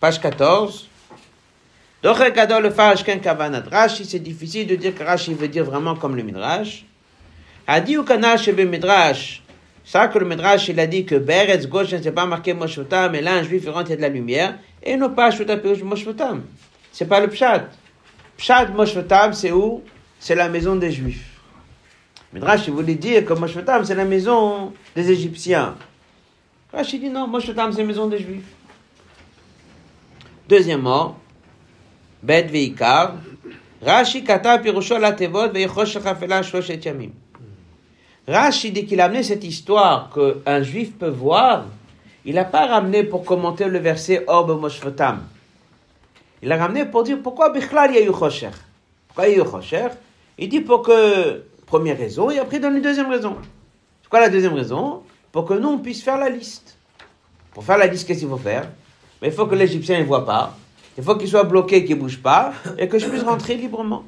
Page 0.00 0.20
14. 0.20 0.88
Le 2.06 3.68
Rashi, 3.70 4.04
c'est 4.04 4.18
difficile 4.20 4.66
de 4.66 4.76
dire 4.76 4.94
que 4.94 5.02
Rashi 5.02 5.34
veut 5.34 5.48
dire 5.48 5.64
vraiment 5.64 5.96
comme 5.96 6.14
le 6.14 6.22
Midrash. 6.22 6.84
Adi 7.66 7.96
ou 7.98 8.04
Kanash 8.04 8.48
Midrash. 8.48 9.42
Ça 9.84 10.08
que 10.08 10.18
le 10.18 10.26
Midrash, 10.26 10.68
il 10.68 10.78
a 10.80 10.86
dit 10.86 11.04
que 11.04 11.14
Beretz 11.14 11.66
ne 11.66 12.02
s'est 12.02 12.12
pas 12.12 12.26
marqué 12.26 12.54
Moshotam, 12.54 13.12
mais 13.12 13.22
là, 13.22 13.34
un 13.34 13.42
juif, 13.42 13.68
rentre, 13.68 13.90
de 13.90 14.00
la 14.00 14.08
lumière, 14.08 14.58
et 14.82 14.96
non 14.96 15.10
pas 15.10 15.30
Shvotam 15.30 15.60
Moshotam. 15.84 16.42
C'est 16.92 17.06
pas 17.06 17.20
le 17.20 17.28
Pshat. 17.28 17.68
Pshat 18.36 18.66
Moshotam, 18.66 19.32
c'est 19.32 19.52
où? 19.52 19.82
C'est 20.18 20.34
la 20.34 20.48
maison 20.48 20.74
des 20.74 20.90
juifs. 20.90 21.40
Midrash, 22.32 22.66
il 22.66 22.72
voulait 22.72 22.94
dire 22.96 23.24
que 23.24 23.32
Moshotam, 23.32 23.84
c'est 23.84 23.94
la 23.94 24.04
maison 24.04 24.72
des 24.94 25.10
Égyptiens. 25.10 25.76
Rashi 26.72 26.98
dit 26.98 27.08
non, 27.08 27.28
Moshotam, 27.28 27.72
c'est 27.72 27.80
la 27.80 27.86
maison 27.86 28.06
des 28.08 28.18
juifs. 28.18 28.54
Deuxièmement, 30.48 31.16
Veikar, 32.26 33.14
Rashi 33.82 34.22
dès 38.72 38.84
qu'il 38.84 39.00
a 39.00 39.04
amené 39.04 39.22
cette 39.22 39.44
histoire 39.44 40.10
qu'un 40.10 40.62
juif 40.62 40.92
peut 40.98 41.08
voir, 41.08 41.66
il 42.24 42.34
n'a 42.34 42.44
pas 42.44 42.66
ramené 42.66 43.04
pour 43.04 43.24
commenter 43.24 43.66
le 43.66 43.78
verset 43.78 44.24
Orbe 44.26 44.60
Moshvotam. 44.60 45.22
Il 46.42 46.48
l'a 46.48 46.56
ramené 46.56 46.84
pour 46.84 47.04
dire 47.04 47.18
pourquoi 47.22 47.50
Bichlal 47.50 47.94
y 47.94 47.98
a 47.98 48.02
eu. 48.02 48.06
Pourquoi 48.06 49.28
il 49.28 49.40
a 49.40 49.44
eu 49.44 49.88
Il 50.38 50.48
dit 50.48 50.60
pour 50.60 50.82
que, 50.82 51.44
première 51.66 51.96
raison, 51.96 52.30
et 52.30 52.38
après 52.38 52.56
il 52.56 52.60
donne 52.60 52.76
une 52.76 52.82
deuxième 52.82 53.08
raison. 53.08 53.36
C'est 54.02 54.08
quoi 54.08 54.20
la 54.20 54.28
deuxième 54.28 54.54
raison 54.54 55.02
Pour 55.30 55.44
que 55.44 55.54
nous, 55.54 55.68
on 55.68 55.78
puisse 55.78 56.02
faire 56.02 56.18
la 56.18 56.28
liste. 56.28 56.76
Pour 57.52 57.64
faire 57.64 57.78
la 57.78 57.86
liste, 57.86 58.06
qu'est-ce 58.06 58.20
qu'il 58.20 58.28
faut 58.28 58.36
faire 58.36 58.68
Mais 59.22 59.28
il 59.28 59.34
faut 59.34 59.46
que 59.46 59.54
l'Égyptien 59.54 60.00
ne 60.00 60.04
voit 60.04 60.26
pas. 60.26 60.56
Il 60.96 61.04
faut 61.04 61.16
qu'il 61.16 61.28
soit 61.28 61.44
bloqué, 61.44 61.84
qu'il 61.84 61.96
ne 61.96 62.00
bouge 62.00 62.18
pas, 62.18 62.52
et 62.78 62.88
que 62.88 62.98
je 62.98 63.06
puisse 63.06 63.22
rentrer 63.22 63.56
librement. 63.56 64.04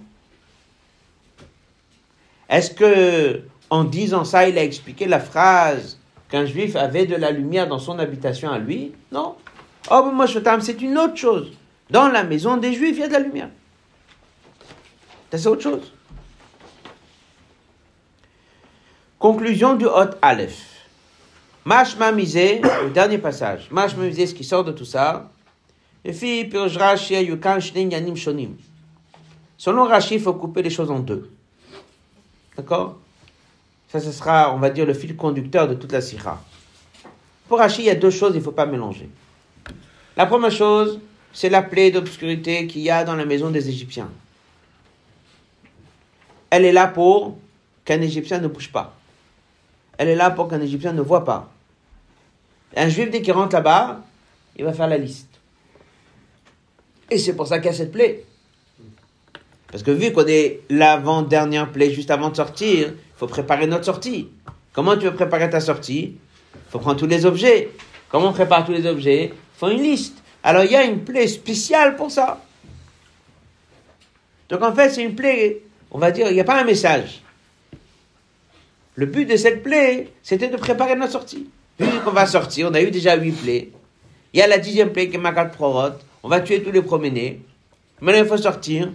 Est-ce 2.48 2.70
que 2.70 3.42
en 3.70 3.85
disant 3.85 4.24
ça, 4.24 4.48
il 4.48 4.57
a 4.57 4.64
expliqué 4.64 5.07
la 5.07 5.20
phrase 5.20 5.98
qu'un 6.31 6.46
juif 6.46 6.77
avait 6.77 7.05
de 7.07 7.16
la 7.16 7.31
lumière 7.31 7.68
dans 7.68 7.79
son 7.79 7.98
habitation 7.98 8.51
à 8.51 8.59
lui? 8.59 8.92
Non. 9.12 9.37
Oh, 9.90 10.11
moi, 10.12 10.27
c'est 10.27 10.81
une 10.81 10.96
autre 10.98 11.16
chose. 11.16 11.53
Dans 11.90 12.09
la 12.09 12.24
maison 12.24 12.57
des 12.57 12.72
juifs, 12.72 12.96
il 12.96 13.01
y 13.01 13.03
a 13.05 13.09
de 13.09 13.12
la 13.12 13.18
lumière. 13.20 13.51
C'est 15.31 15.46
autre 15.46 15.62
chose. 15.62 15.92
Conclusion 19.18 19.74
du 19.74 19.85
Hot 19.85 20.16
Aleph. 20.22 20.64
Mashma 21.64 22.12
misé, 22.12 22.62
le 22.62 22.90
dernier 22.90 23.18
passage. 23.18 23.68
Mashma 23.70 24.05
misé, 24.05 24.27
ce 24.27 24.35
qui 24.35 24.44
sort 24.44 24.64
de 24.64 24.72
tout 24.72 24.87
ça. 24.87 25.31
Selon 29.56 29.84
Rashi, 29.84 30.14
il 30.14 30.20
faut 30.20 30.34
couper 30.34 30.62
les 30.62 30.70
choses 30.70 30.90
en 30.90 31.00
deux. 31.00 31.30
D'accord 32.56 32.96
Ça, 33.88 34.00
ce 34.00 34.12
sera, 34.12 34.54
on 34.54 34.58
va 34.58 34.70
dire, 34.70 34.87
le 34.87 34.94
fil 34.94 35.16
conducteur 35.16 35.68
de 35.68 35.74
toute 35.74 35.92
la 35.92 36.00
sikha. 36.00 36.40
Pour 37.48 37.58
Rashi, 37.58 37.82
il 37.82 37.87
y 37.87 37.90
a 37.90 37.94
deux 37.94 38.11
choses, 38.11 38.32
il 38.34 38.38
ne 38.38 38.42
faut 38.42 38.52
pas 38.52 38.66
mélanger. 38.66 39.08
La 40.16 40.26
première 40.26 40.50
chose, 40.50 41.00
c'est 41.32 41.48
la 41.48 41.62
plaie 41.62 41.90
d'obscurité 41.90 42.66
qu'il 42.66 42.82
y 42.82 42.90
a 42.90 43.04
dans 43.04 43.14
la 43.14 43.24
maison 43.24 43.50
des 43.50 43.68
Égyptiens. 43.68 44.11
Elle 46.50 46.64
est 46.64 46.72
là 46.72 46.87
pour 46.87 47.38
qu'un 47.84 48.00
Égyptien 48.00 48.38
ne 48.38 48.48
bouge 48.48 48.70
pas. 48.70 48.94
Elle 49.98 50.08
est 50.08 50.16
là 50.16 50.30
pour 50.30 50.48
qu'un 50.48 50.61
Égyptien 50.61 50.92
ne 50.92 51.02
voit 51.02 51.24
pas. 51.24 51.50
Un 52.76 52.88
Juif, 52.88 53.11
dès 53.11 53.22
qu'il 53.22 53.32
rentre 53.32 53.54
là-bas, 53.54 54.00
il 54.56 54.64
va 54.64 54.72
faire 54.72 54.88
la 54.88 54.98
liste. 54.98 55.38
Et 57.10 57.18
c'est 57.18 57.34
pour 57.34 57.46
ça 57.46 57.58
qu'il 57.58 57.70
y 57.70 57.74
a 57.74 57.76
cette 57.76 57.92
plaie. 57.92 58.24
Parce 59.70 59.82
que 59.82 59.90
vu 59.90 60.12
qu'on 60.12 60.26
est 60.26 60.60
l'avant-dernière 60.70 61.70
plaie 61.70 61.90
juste 61.90 62.10
avant 62.10 62.30
de 62.30 62.36
sortir, 62.36 62.88
il 62.88 63.18
faut 63.18 63.26
préparer 63.26 63.66
notre 63.66 63.84
sortie. 63.84 64.28
Comment 64.72 64.96
tu 64.96 65.04
veux 65.04 65.14
préparer 65.14 65.50
ta 65.50 65.60
sortie? 65.60 66.16
Il 66.54 66.70
faut 66.70 66.78
prendre 66.78 66.98
tous 66.98 67.06
les 67.06 67.26
objets. 67.26 67.70
Comment 68.08 68.28
on 68.28 68.32
prépare 68.32 68.64
tous 68.64 68.72
les 68.72 68.86
objets? 68.86 69.32
Il 69.32 69.58
faut 69.58 69.68
une 69.68 69.82
liste. 69.82 70.22
Alors 70.42 70.64
il 70.64 70.70
y 70.70 70.76
a 70.76 70.84
une 70.84 71.04
plaie 71.04 71.26
spéciale 71.26 71.96
pour 71.96 72.10
ça. 72.10 72.42
Donc 74.48 74.62
en 74.62 74.74
fait, 74.74 74.90
c'est 74.90 75.02
une 75.02 75.14
plaie, 75.14 75.62
on 75.90 75.98
va 75.98 76.10
dire, 76.10 76.28
il 76.28 76.34
n'y 76.34 76.40
a 76.40 76.44
pas 76.44 76.60
un 76.60 76.64
message. 76.64 77.22
Le 78.94 79.06
but 79.06 79.26
de 79.26 79.36
cette 79.36 79.62
plaie, 79.62 80.08
c'était 80.22 80.48
de 80.48 80.56
préparer 80.56 80.96
notre 80.96 81.12
sortie. 81.12 81.48
Vu 81.78 82.00
qu'on 82.04 82.10
va 82.10 82.26
sortir, 82.26 82.68
on 82.70 82.74
a 82.74 82.80
eu 82.80 82.90
déjà 82.90 83.16
huit 83.16 83.32
plaies. 83.32 83.70
Il 84.32 84.40
y 84.40 84.42
a 84.42 84.46
la 84.46 84.58
dixième 84.58 84.90
plaie 84.90 85.08
qui 85.08 85.16
est 85.16 85.20
Makat 85.20 85.46
Prorot. 85.46 85.94
On 86.22 86.28
va 86.28 86.40
tuer 86.40 86.62
tous 86.62 86.70
les 86.72 86.83
promenés. 86.83 87.40
Maintenant, 88.00 88.22
il 88.22 88.28
faut 88.28 88.37
sortir. 88.37 88.90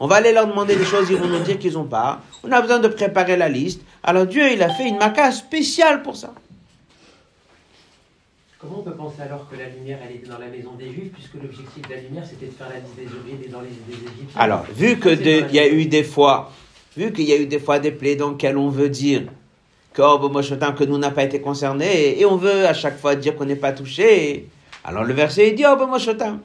On 0.00 0.06
va 0.06 0.16
aller 0.16 0.32
leur 0.32 0.46
demander 0.48 0.74
des 0.76 0.84
choses, 0.84 1.08
ils 1.10 1.16
vont 1.16 1.28
nous 1.28 1.40
dire 1.44 1.58
qu'ils 1.58 1.74
n'ont 1.74 1.84
pas. 1.84 2.20
On 2.42 2.50
a 2.50 2.60
besoin 2.60 2.80
de 2.80 2.88
préparer 2.88 3.36
la 3.36 3.48
liste. 3.48 3.82
Alors 4.02 4.26
Dieu, 4.26 4.50
il 4.52 4.62
a 4.62 4.68
fait 4.70 4.88
une 4.88 4.98
maca 4.98 5.30
spéciale 5.30 6.02
pour 6.02 6.16
ça. 6.16 6.34
Comment 8.58 8.78
on 8.80 8.82
peut 8.82 8.94
penser 8.94 9.22
alors 9.22 9.48
que 9.48 9.56
la 9.56 9.68
lumière, 9.68 9.98
elle 10.08 10.16
était 10.16 10.28
dans 10.28 10.38
la 10.38 10.46
maison 10.46 10.72
des 10.78 10.86
Juifs, 10.92 11.12
puisque 11.12 11.34
l'objectif 11.34 11.82
de 11.88 11.94
la 11.94 12.00
lumière, 12.00 12.24
c'était 12.28 12.46
de 12.46 12.52
faire 12.52 12.68
la 12.68 12.78
liste 12.78 12.94
des 12.96 13.06
ouvriers 13.06 13.48
dans 13.48 13.60
les 13.60 13.68
des 13.68 13.94
Égyptiens? 13.94 14.40
Alors, 14.40 14.64
vu 14.74 14.98
que 14.98 15.10
C'est 15.16 15.22
de- 15.22 15.40
dans 15.40 15.46
la 15.46 15.48
il 15.52 15.54
y 15.54 15.58
a 15.58 15.68
eu 15.68 15.86
des 15.86 16.04
fois, 16.04 16.52
vu 16.96 17.12
qu'il 17.12 17.24
y 17.24 17.32
a 17.32 17.36
eu 17.36 17.46
des 17.46 17.58
fois 17.58 17.78
des 17.80 17.90
plaies 17.90 18.14
dans 18.16 18.30
lesquelles 18.30 18.56
on 18.56 18.68
veut 18.68 18.88
dire 18.88 19.22
que, 19.92 20.02
oh, 20.02 20.18
que 20.28 20.84
nous 20.84 20.98
n'a 20.98 21.10
pas 21.10 21.24
été 21.24 21.40
concernés, 21.40 22.20
et 22.20 22.24
on 22.24 22.36
veut 22.36 22.66
à 22.66 22.72
chaque 22.74 22.98
fois 22.98 23.14
dire 23.16 23.34
qu'on 23.36 23.44
n'est 23.46 23.56
pas 23.56 23.72
touché. 23.72 24.48
Alors 24.84 25.04
le 25.04 25.12
verset 25.12 25.48
il 25.50 25.54
dit, 25.56 25.64
oh, 25.68 25.76
bon, 25.76 25.86
moi, 25.88 25.98
je 25.98 26.12
t'aime. 26.12 26.38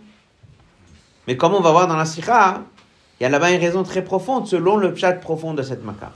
Mais 1.28 1.36
comme 1.38 1.54
on 1.54 1.60
va 1.62 1.72
voir 1.72 1.88
dans 1.88 1.98
la 1.98 2.06
Sikha, 2.06 2.64
il 3.20 3.24
y 3.24 3.26
a 3.26 3.30
là-bas 3.30 3.52
une 3.52 3.60
raison 3.60 3.84
très 3.84 4.04
profonde, 4.04 4.48
selon 4.48 4.78
le 4.78 4.96
chat 4.96 5.14
profond 5.14 5.54
de 5.54 5.62
cette 5.62 5.84
maca. 5.84 6.12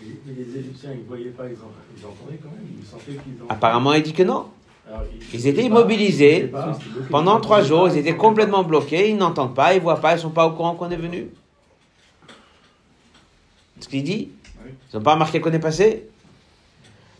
Mais 0.00 0.06
mais 0.26 0.32
les 0.34 0.58
Égyptiens, 0.60 0.90
ils 0.94 1.02
ne 1.02 1.04
voyaient 1.08 1.24
pas, 1.30 1.44
ils, 1.46 1.54
en- 1.56 1.70
ils 1.96 2.04
entendaient 2.04 2.38
quand 2.42 2.50
même, 2.50 2.66
ils 2.80 2.86
sentaient 2.86 3.12
qu'ils 3.12 3.42
en... 3.42 3.46
Apparemment, 3.48 3.92
il 3.94 4.02
dit 4.02 4.12
que 4.12 4.22
non. 4.22 4.46
Alors, 4.88 5.02
Ils 5.32 5.46
étaient 5.46 5.64
immobilisés 5.64 6.40
pas- 6.48 6.76
Pendant 7.10 7.40
trois 7.40 7.62
jours, 7.62 7.88
ils 7.88 7.98
étaient 7.98 8.16
complètement 8.16 8.62
bloqués, 8.64 9.10
ils 9.10 9.16
n'entendent 9.16 9.54
pas, 9.54 9.74
ils 9.74 9.80
voient 9.80 10.00
pas, 10.00 10.14
ils 10.14 10.18
sont 10.20 10.30
pas 10.30 10.46
au 10.46 10.52
courant 10.52 10.74
qu'on 10.74 10.90
est 10.90 10.96
venu. 10.96 11.28
Ce 13.80 13.88
qu'il 13.88 14.02
dit, 14.04 14.30
ils 14.92 14.96
n'ont 14.96 15.02
pas 15.02 15.14
remarqué 15.14 15.40
qu'on 15.40 15.52
est 15.52 15.58
passé. 15.58 16.08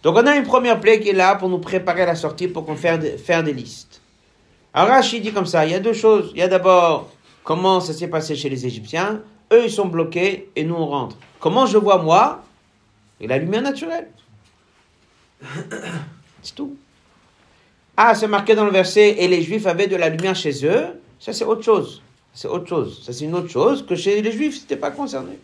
Donc 0.02 0.16
on 0.16 0.26
a 0.26 0.36
une 0.36 0.42
première 0.44 0.80
plaie 0.80 1.00
qui 1.00 1.10
est 1.10 1.14
là 1.14 1.36
pour 1.36 1.48
nous 1.48 1.58
préparer 1.58 2.02
à 2.02 2.06
la 2.06 2.14
sortie, 2.16 2.48
pour 2.48 2.66
qu'on 2.66 2.76
fasse 2.76 3.04
faire 3.24 3.42
des 3.44 3.52
listes. 3.52 4.00
Alors 4.74 4.88
Rachid 4.88 5.22
dit 5.22 5.32
comme 5.32 5.46
ça, 5.46 5.64
il 5.64 5.70
y 5.72 5.74
a 5.74 5.80
deux 5.80 5.92
choses. 5.92 6.30
Il 6.34 6.40
y 6.40 6.42
a 6.42 6.48
d'abord 6.48 7.10
comment 7.44 7.80
ça 7.80 7.92
s'est 7.92 8.08
passé 8.08 8.36
chez 8.36 8.48
les 8.48 8.66
Égyptiens? 8.66 9.22
Eux, 9.52 9.64
ils 9.64 9.70
sont 9.70 9.86
bloqués 9.86 10.50
et 10.56 10.64
nous, 10.64 10.74
on 10.74 10.86
rentre. 10.86 11.16
Comment 11.40 11.66
je 11.66 11.78
vois 11.78 11.98
moi 11.98 12.42
Et 13.20 13.26
la 13.26 13.38
lumière 13.38 13.62
naturelle. 13.62 14.08
C'est 16.42 16.54
tout. 16.54 16.76
Ah, 17.96 18.14
c'est 18.14 18.26
marqué 18.26 18.54
dans 18.54 18.64
le 18.64 18.70
verset, 18.70 19.16
et 19.18 19.28
les 19.28 19.42
Juifs 19.42 19.66
avaient 19.66 19.86
de 19.86 19.96
la 19.96 20.08
lumière 20.08 20.34
chez 20.34 20.64
eux. 20.66 21.00
Ça, 21.20 21.32
c'est 21.32 21.44
autre 21.44 21.62
chose. 21.62 22.02
C'est 22.32 22.48
autre 22.48 22.66
chose. 22.66 23.04
Ça, 23.04 23.12
c'est 23.12 23.26
une 23.26 23.34
autre 23.34 23.50
chose 23.50 23.84
que 23.86 23.94
chez 23.94 24.22
les 24.22 24.32
Juifs, 24.32 24.60
c'était 24.60 24.76
pas 24.76 24.90
concerné. 24.90 25.38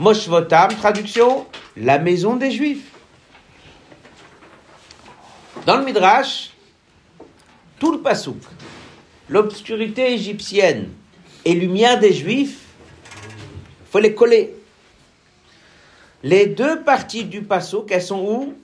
Moshvotam, 0.00 0.74
traduction, 0.74 1.46
la 1.76 1.98
maison 1.98 2.34
des 2.34 2.50
Juifs. 2.50 2.90
Dans 5.66 5.76
le 5.76 5.84
Midrash, 5.84 6.50
tout 7.78 7.92
le 7.92 8.00
pasouk, 8.00 8.36
l'obscurité 9.28 10.12
égyptienne 10.12 10.90
et 11.44 11.54
lumière 11.54 11.98
des 11.98 12.12
Juifs, 12.12 12.60
faut 13.90 13.98
les 13.98 14.14
coller. 14.14 14.54
Les 16.22 16.46
deux 16.46 16.82
parties 16.82 17.24
du 17.24 17.42
pasouk, 17.42 17.90
elles 17.92 18.02
sont 18.02 18.20
où? 18.20 18.54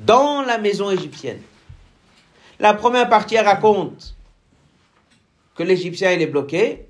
Dans 0.00 0.42
la 0.42 0.58
maison 0.58 0.90
égyptienne. 0.90 1.40
La 2.60 2.74
première 2.74 3.08
partie 3.08 3.38
raconte 3.38 4.14
que 5.56 5.62
l'Égyptien 5.62 6.12
il 6.12 6.22
est 6.22 6.26
bloqué. 6.26 6.86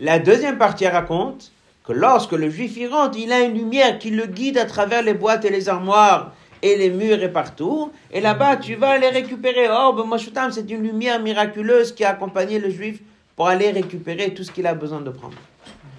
La 0.00 0.18
deuxième 0.18 0.56
partie 0.56 0.86
raconte 0.86 1.52
que 1.84 1.92
lorsque 1.92 2.32
le 2.32 2.48
Juif 2.48 2.76
y 2.76 2.86
rentre, 2.86 3.18
il 3.18 3.32
a 3.32 3.40
une 3.40 3.54
lumière 3.54 3.98
qui 3.98 4.10
le 4.10 4.26
guide 4.26 4.58
à 4.58 4.64
travers 4.64 5.02
les 5.02 5.14
boîtes 5.14 5.44
et 5.44 5.50
les 5.50 5.68
armoires 5.68 6.32
et 6.62 6.76
les 6.76 6.90
murs 6.90 7.22
et 7.22 7.32
partout. 7.32 7.92
Et 8.10 8.20
là-bas, 8.20 8.56
tu 8.56 8.74
vas 8.74 8.90
aller 8.90 9.08
récupérer. 9.08 9.68
Oh, 9.70 9.92
ben 9.92 10.16
t'aime, 10.32 10.50
c'est 10.50 10.68
une 10.70 10.82
lumière 10.82 11.20
miraculeuse 11.20 11.92
qui 11.92 12.04
a 12.04 12.10
accompagné 12.10 12.58
le 12.58 12.70
Juif 12.70 13.00
pour 13.36 13.48
aller 13.48 13.70
récupérer 13.70 14.34
tout 14.34 14.44
ce 14.44 14.50
qu'il 14.50 14.66
a 14.66 14.74
besoin 14.74 15.00
de 15.00 15.10
prendre. 15.10 15.36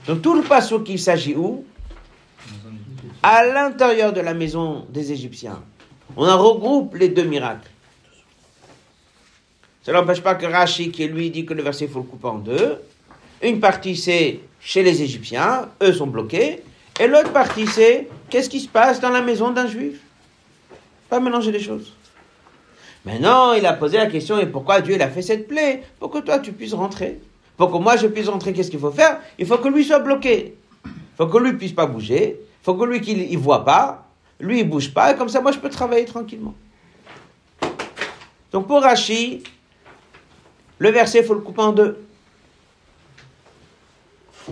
Donc 0.07 0.21
tout 0.21 0.33
le 0.33 0.41
passo 0.41 0.79
qu'il 0.81 0.99
s'agit 0.99 1.35
où? 1.35 1.63
À 3.21 3.45
l'intérieur 3.45 4.13
de 4.13 4.21
la 4.21 4.33
maison 4.33 4.85
des 4.89 5.11
Égyptiens. 5.11 5.61
On 6.15 6.27
en 6.27 6.37
regroupe 6.37 6.95
les 6.95 7.09
deux 7.09 7.23
miracles. 7.23 7.69
Ça 9.83 9.93
n'empêche 9.93 10.21
pas 10.21 10.35
que 10.35 10.45
Rashi, 10.45 10.91
qui 10.91 11.07
lui 11.07 11.29
dit 11.29 11.45
que 11.45 11.53
le 11.53 11.63
verset, 11.63 11.85
il 11.85 11.91
faut 11.91 11.99
le 11.99 12.05
couper 12.05 12.27
en 12.27 12.39
deux. 12.39 12.79
Une 13.41 13.59
partie, 13.59 13.95
c'est 13.95 14.39
chez 14.59 14.83
les 14.83 15.01
Égyptiens, 15.01 15.69
eux 15.81 15.93
sont 15.93 16.07
bloqués. 16.07 16.61
Et 16.99 17.07
l'autre 17.07 17.31
partie, 17.31 17.65
c'est 17.65 18.09
qu'est-ce 18.29 18.49
qui 18.49 18.59
se 18.59 18.67
passe 18.67 18.99
dans 18.99 19.09
la 19.09 19.21
maison 19.21 19.51
d'un 19.51 19.67
juif? 19.67 19.99
Pas 21.09 21.19
mélanger 21.19 21.51
les 21.51 21.59
choses. 21.59 21.93
Maintenant, 23.05 23.53
il 23.53 23.65
a 23.65 23.73
posé 23.73 23.97
la 23.97 24.07
question, 24.07 24.37
et 24.39 24.45
pourquoi 24.45 24.81
Dieu 24.81 24.93
il 24.93 25.01
a 25.01 25.09
fait 25.09 25.21
cette 25.21 25.47
plaie? 25.47 25.83
Pour 25.99 26.11
que 26.11 26.19
toi, 26.19 26.39
tu 26.39 26.51
puisses 26.51 26.73
rentrer. 26.73 27.19
Pour 27.57 27.71
que 27.71 27.77
moi, 27.77 27.97
je 27.97 28.07
puisse 28.07 28.27
rentrer, 28.27 28.53
qu'est-ce 28.53 28.69
qu'il 28.69 28.79
faut 28.79 28.91
faire? 28.91 29.19
Il 29.37 29.45
faut 29.45 29.57
que 29.57 29.67
lui 29.67 29.83
soit 29.83 29.99
bloqué. 29.99 30.55
Il 30.85 30.91
faut 31.17 31.27
que 31.27 31.37
lui 31.37 31.53
puisse 31.53 31.73
pas 31.73 31.85
bouger. 31.85 32.37
Il 32.39 32.63
faut 32.63 32.75
que 32.75 32.85
lui, 32.85 33.01
qu'il 33.01 33.29
ne 33.31 33.37
voit 33.37 33.65
pas. 33.65 34.05
Lui, 34.39 34.59
il 34.59 34.69
bouge 34.69 34.93
pas. 34.93 35.11
Et 35.11 35.15
comme 35.15 35.29
ça, 35.29 35.41
moi, 35.41 35.51
je 35.51 35.59
peux 35.59 35.69
travailler 35.69 36.05
tranquillement. 36.05 36.53
Donc, 38.51 38.67
pour 38.67 38.81
Rashi, 38.81 39.43
le 40.77 40.89
verset, 40.91 41.19
il 41.19 41.25
faut 41.25 41.33
le 41.33 41.41
couper 41.41 41.61
en 41.61 41.71
deux. 41.71 42.05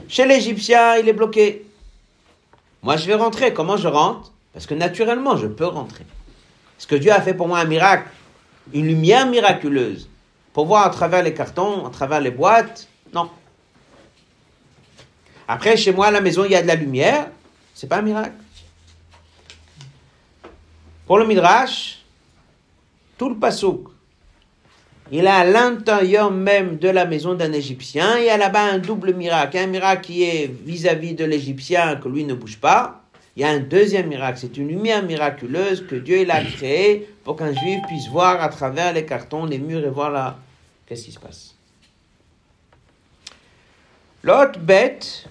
Chez 0.07 0.25
l'Égyptien, 0.25 0.97
il 0.97 1.07
est 1.07 1.13
bloqué. 1.13 1.65
Moi, 2.81 2.97
je 2.97 3.07
vais 3.07 3.15
rentrer. 3.15 3.53
Comment 3.53 3.77
je 3.77 3.87
rentre? 3.87 4.31
Parce 4.53 4.65
que 4.65 4.73
naturellement, 4.73 5.37
je 5.37 5.47
peux 5.47 5.65
rentrer. 5.65 6.05
Est-ce 6.77 6.87
que 6.87 6.95
Dieu 6.95 7.11
a 7.11 7.21
fait 7.21 7.33
pour 7.33 7.47
moi 7.47 7.59
un 7.59 7.65
miracle 7.65 8.09
Une 8.73 8.87
lumière 8.87 9.27
miraculeuse 9.27 10.09
Pour 10.53 10.65
voir 10.65 10.85
à 10.85 10.89
travers 10.89 11.23
les 11.23 11.33
cartons, 11.33 11.85
à 11.85 11.89
travers 11.89 12.21
les 12.21 12.31
boîtes 12.31 12.87
Non. 13.13 13.29
Après, 15.47 15.77
chez 15.77 15.93
moi, 15.93 16.07
à 16.07 16.11
la 16.11 16.21
maison, 16.21 16.43
il 16.45 16.51
y 16.51 16.55
a 16.55 16.61
de 16.61 16.67
la 16.67 16.75
lumière. 16.75 17.29
C'est 17.73 17.87
pas 17.87 17.97
un 17.97 18.01
miracle. 18.01 18.35
Pour 21.05 21.17
le 21.17 21.25
Midrash, 21.25 22.03
tout 23.17 23.29
le 23.29 23.35
pasouk, 23.37 23.87
il 25.09 25.23
est 25.23 25.27
à 25.27 25.45
l'intérieur 25.45 26.31
même 26.31 26.77
de 26.77 26.89
la 26.89 27.05
maison 27.05 27.33
d'un 27.33 27.53
Égyptien. 27.53 28.17
Il 28.17 28.25
y 28.25 28.29
a 28.29 28.35
là-bas 28.35 28.73
un 28.73 28.77
double 28.77 29.13
miracle. 29.13 29.57
Un 29.57 29.67
miracle 29.67 30.01
qui 30.01 30.23
est 30.23 30.47
vis-à-vis 30.65 31.13
de 31.13 31.23
l'Égyptien, 31.23 31.95
que 31.95 32.09
lui 32.09 32.25
ne 32.25 32.33
bouge 32.33 32.57
pas. 32.57 33.03
Il 33.37 33.41
y 33.41 33.43
a 33.43 33.49
un 33.49 33.59
deuxième 33.59 34.07
miracle. 34.07 34.39
C'est 34.41 34.57
une 34.57 34.67
lumière 34.67 35.03
miraculeuse 35.03 35.85
que 35.85 35.93
Dieu 35.93 36.21
il 36.21 36.31
a 36.31 36.43
créée 36.57 37.07
pour 37.23 37.35
qu'un 37.35 37.53
juif 37.53 37.79
puisse 37.87 38.07
voir 38.09 38.41
à 38.41 38.49
travers 38.49 38.93
les 38.93 39.05
cartons, 39.05 39.45
les 39.45 39.59
murs 39.59 39.85
et 39.85 39.91
voir 39.91 40.09
là 40.09 40.39
qu'est-ce 40.87 41.05
qui 41.05 41.11
se 41.11 41.19
passe? 41.19 41.53
L'autre 44.23 44.59
bête, 44.59 45.29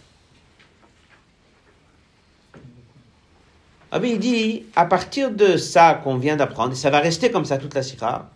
ah 3.90 3.98
il 4.02 4.20
dit, 4.20 4.66
à 4.76 4.86
partir 4.86 5.32
de 5.32 5.56
ça 5.56 5.94
qu'on 5.94 6.16
vient 6.16 6.36
d'apprendre, 6.36 6.72
et 6.74 6.76
ça 6.76 6.90
va 6.90 7.00
rester 7.00 7.32
comme 7.32 7.44
ça 7.44 7.58
toute 7.58 7.74
la 7.74 7.82
sira, 7.82 8.30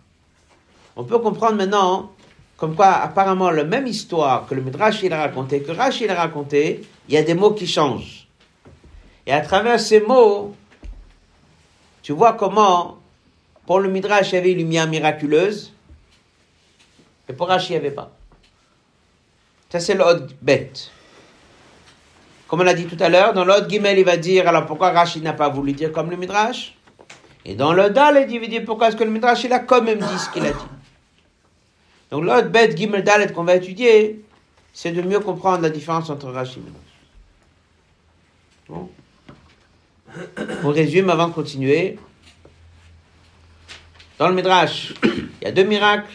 on 0.97 1.05
peut 1.05 1.19
comprendre 1.19 1.55
maintenant 1.55 2.11
comme 2.57 2.75
quoi 2.75 2.89
apparemment 2.89 3.49
la 3.49 3.63
même 3.63 3.87
histoire 3.87 4.45
que 4.47 4.53
le 4.53 4.61
Midrash 4.61 5.01
il 5.01 5.13
a 5.13 5.21
raconté, 5.21 5.63
que 5.63 5.71
Rashi 5.71 6.03
il 6.03 6.11
a 6.11 6.15
raconté, 6.15 6.83
il 7.07 7.15
y 7.15 7.17
a 7.17 7.23
des 7.23 7.33
mots 7.33 7.53
qui 7.53 7.65
changent. 7.65 8.27
Et 9.31 9.33
à 9.33 9.39
travers 9.39 9.79
ces 9.79 10.01
mots, 10.01 10.53
tu 12.01 12.11
vois 12.11 12.33
comment, 12.33 12.99
pour 13.65 13.79
le 13.79 13.87
Midrash, 13.87 14.33
il 14.33 14.35
y 14.35 14.37
avait 14.37 14.51
une 14.51 14.57
lumière 14.57 14.89
miraculeuse, 14.89 15.71
et 17.29 17.31
pour 17.31 17.47
Rashi, 17.47 17.69
il 17.69 17.71
n'y 17.71 17.77
avait 17.77 17.95
pas. 17.95 18.11
Ça, 19.69 19.79
c'est 19.79 19.93
l'ode 19.93 20.35
bête. 20.41 20.91
Comme 22.49 22.59
on 22.59 22.63
l'a 22.63 22.73
dit 22.73 22.87
tout 22.87 23.01
à 23.01 23.07
l'heure, 23.07 23.33
dans 23.33 23.45
l'autre 23.45 23.69
Gimel, 23.69 23.97
il 23.99 24.03
va 24.03 24.17
dire, 24.17 24.49
alors 24.49 24.65
pourquoi 24.65 24.91
Rashi 24.91 25.21
n'a 25.21 25.31
pas 25.31 25.47
voulu 25.47 25.71
dire 25.71 25.93
comme 25.93 26.09
le 26.09 26.17
Midrash? 26.17 26.75
Et 27.45 27.55
dans 27.55 27.71
le 27.71 27.89
Dalet, 27.89 28.27
il 28.29 28.41
va 28.41 28.47
dire 28.47 28.65
pourquoi 28.65 28.89
est-ce 28.89 28.97
que 28.97 29.05
le 29.05 29.11
Midrash, 29.11 29.45
il 29.45 29.53
a 29.53 29.59
quand 29.59 29.81
même 29.81 29.99
dit 29.99 30.19
ce 30.19 30.29
qu'il 30.29 30.45
a 30.45 30.51
dit? 30.51 30.57
Donc 32.09 32.25
l'autre 32.25 32.49
bête 32.49 32.77
Gimel 32.77 33.01
Dalet 33.01 33.31
qu'on 33.31 33.45
va 33.45 33.55
étudier, 33.55 34.25
c'est 34.73 34.91
de 34.91 35.01
mieux 35.01 35.21
comprendre 35.21 35.61
la 35.61 35.69
différence 35.69 36.09
entre 36.09 36.29
Rashi 36.29 36.59
et 36.59 36.63
Midrash. 36.63 36.81
Bon. 38.67 38.89
On 40.63 40.69
résume 40.69 41.09
avant 41.09 41.27
de 41.29 41.33
continuer. 41.33 41.97
Dans 44.17 44.27
le 44.27 44.35
Midrash, 44.35 44.93
il 45.03 45.29
y 45.43 45.45
a 45.47 45.51
deux 45.51 45.63
miracles. 45.63 46.11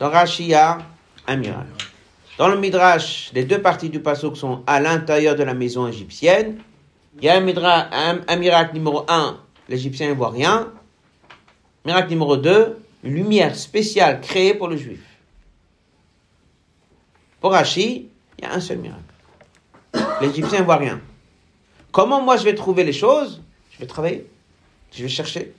Dans 0.00 0.10
Rashi, 0.10 0.44
il 0.44 0.48
y 0.50 0.54
a 0.54 0.78
un 1.26 1.36
miracle. 1.36 1.68
Dans 2.38 2.48
le 2.48 2.58
Midrash, 2.58 3.30
les 3.34 3.44
deux 3.44 3.60
parties 3.60 3.90
du 3.90 4.00
Passouk 4.00 4.36
sont 4.36 4.62
à 4.66 4.80
l'intérieur 4.80 5.34
de 5.36 5.42
la 5.42 5.54
maison 5.54 5.86
égyptienne. 5.88 6.58
Il 7.18 7.24
y 7.24 7.28
a 7.28 7.36
un, 7.36 8.20
un- 8.28 8.36
miracle 8.36 8.74
numéro 8.74 9.04
un, 9.08 9.40
l'Égyptien 9.68 10.08
ne 10.10 10.14
voit 10.14 10.30
rien. 10.30 10.72
Miracle 11.84 12.10
numéro 12.10 12.36
deux, 12.36 12.78
une 13.02 13.14
lumière 13.14 13.56
spéciale 13.56 14.20
créée 14.20 14.54
pour 14.54 14.68
le 14.68 14.76
juif. 14.76 15.00
Pour 17.40 17.52
Rashi, 17.52 18.08
il 18.38 18.44
y 18.44 18.46
a 18.46 18.54
un 18.54 18.60
seul 18.60 18.78
miracle. 18.78 19.02
L'Égyptien 20.20 20.60
ne 20.60 20.64
voit 20.64 20.76
rien. 20.76 21.00
Comment 21.92 22.20
moi 22.22 22.36
je 22.36 22.44
vais 22.44 22.54
trouver 22.54 22.84
les 22.84 22.92
choses? 22.92 23.42
Je 23.72 23.78
vais 23.78 23.86
travailler. 23.86 24.26
Je 24.92 25.02
vais 25.02 25.08
chercher 25.08 25.52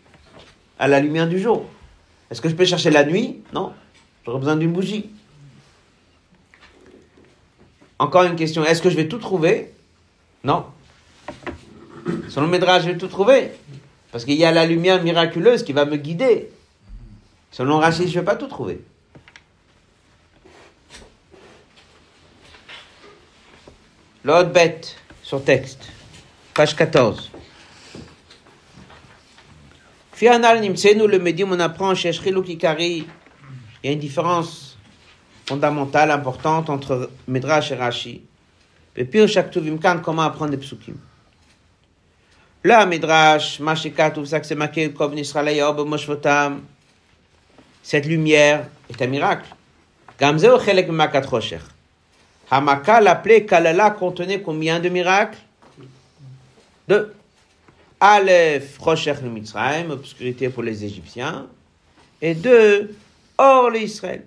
à 0.77 0.87
la 0.87 0.99
lumière 0.99 1.27
du 1.27 1.39
jour. 1.39 1.65
Est-ce 2.29 2.41
que 2.41 2.49
je 2.49 2.55
peux 2.55 2.65
chercher 2.65 2.91
la 2.91 3.03
nuit? 3.03 3.41
Non. 3.53 3.73
J'aurais 4.25 4.39
besoin 4.39 4.55
d'une 4.55 4.71
bougie. 4.71 5.09
Encore 7.97 8.23
une 8.23 8.35
question. 8.35 8.63
Est-ce 8.63 8.81
que 8.81 8.89
je 8.89 8.95
vais 8.95 9.07
tout 9.07 9.17
trouver? 9.17 9.73
Non. 10.43 10.65
Selon 12.29 12.47
le 12.47 12.59
je 12.59 12.85
vais 12.85 12.97
tout 12.97 13.07
trouver. 13.07 13.51
Parce 14.11 14.25
qu'il 14.25 14.35
y 14.35 14.45
a 14.45 14.51
la 14.51 14.65
lumière 14.65 15.03
miraculeuse 15.03 15.63
qui 15.63 15.73
va 15.73 15.85
me 15.85 15.97
guider. 15.97 16.49
Selon 17.51 17.79
Rachid, 17.79 18.07
je 18.07 18.15
ne 18.15 18.19
vais 18.19 18.25
pas 18.25 18.35
tout 18.35 18.47
trouver. 18.47 18.81
L'autre 24.23 24.49
bête 24.49 24.95
sur 25.23 25.43
texte. 25.43 25.89
Page 26.53 26.75
14. 26.75 27.31
Fianal 30.13 30.59
Nimsenu, 30.59 31.07
le 31.07 31.19
médium, 31.19 31.51
on 31.53 31.59
apprend 31.59 31.95
chez 31.95 32.11
Kikari. 32.11 33.07
Il 33.81 33.87
y 33.87 33.89
a 33.89 33.93
une 33.93 33.99
différence 33.99 34.77
fondamentale, 35.47 36.11
importante 36.11 36.69
entre 36.69 37.09
Midrash 37.27 37.71
et 37.71 37.75
Rashi. 37.75 38.23
Et 38.95 39.05
puis, 39.05 39.25
Tuvimkan, 39.51 39.99
comment 39.99 40.23
apprendre 40.23 40.51
les 40.51 40.57
psukim? 40.57 40.97
Là, 42.65 42.85
Midrash, 42.85 43.61
Mashikat, 43.61 44.13
Uvsak, 44.17 44.43
Semakel, 44.43 44.93
Kov, 44.93 45.13
Nisraël, 45.13 45.55
Yob, 45.55 45.87
Moshvotam. 45.87 46.63
Cette 47.81 48.05
lumière 48.05 48.67
est 48.89 49.01
un 49.01 49.07
miracle. 49.07 49.47
Gamzeo, 50.19 50.59
Chelek, 50.59 50.89
Makat, 50.89 51.21
Rocher. 51.21 51.59
Hamaka, 52.51 52.99
l'appelé 52.99 53.45
Kalala, 53.45 53.91
contenait 53.91 54.41
combien 54.41 54.81
de 54.81 54.89
miracles? 54.89 55.37
Deux. 56.89 57.13
Aleph, 58.01 58.77
Rocher, 58.79 59.13
le 59.21 59.91
obscurité 59.91 60.49
pour 60.49 60.63
les 60.63 60.83
Égyptiens. 60.83 61.47
Et 62.21 62.33
deux, 62.33 62.95
Or, 63.37 63.69
l'Israël 63.69 64.23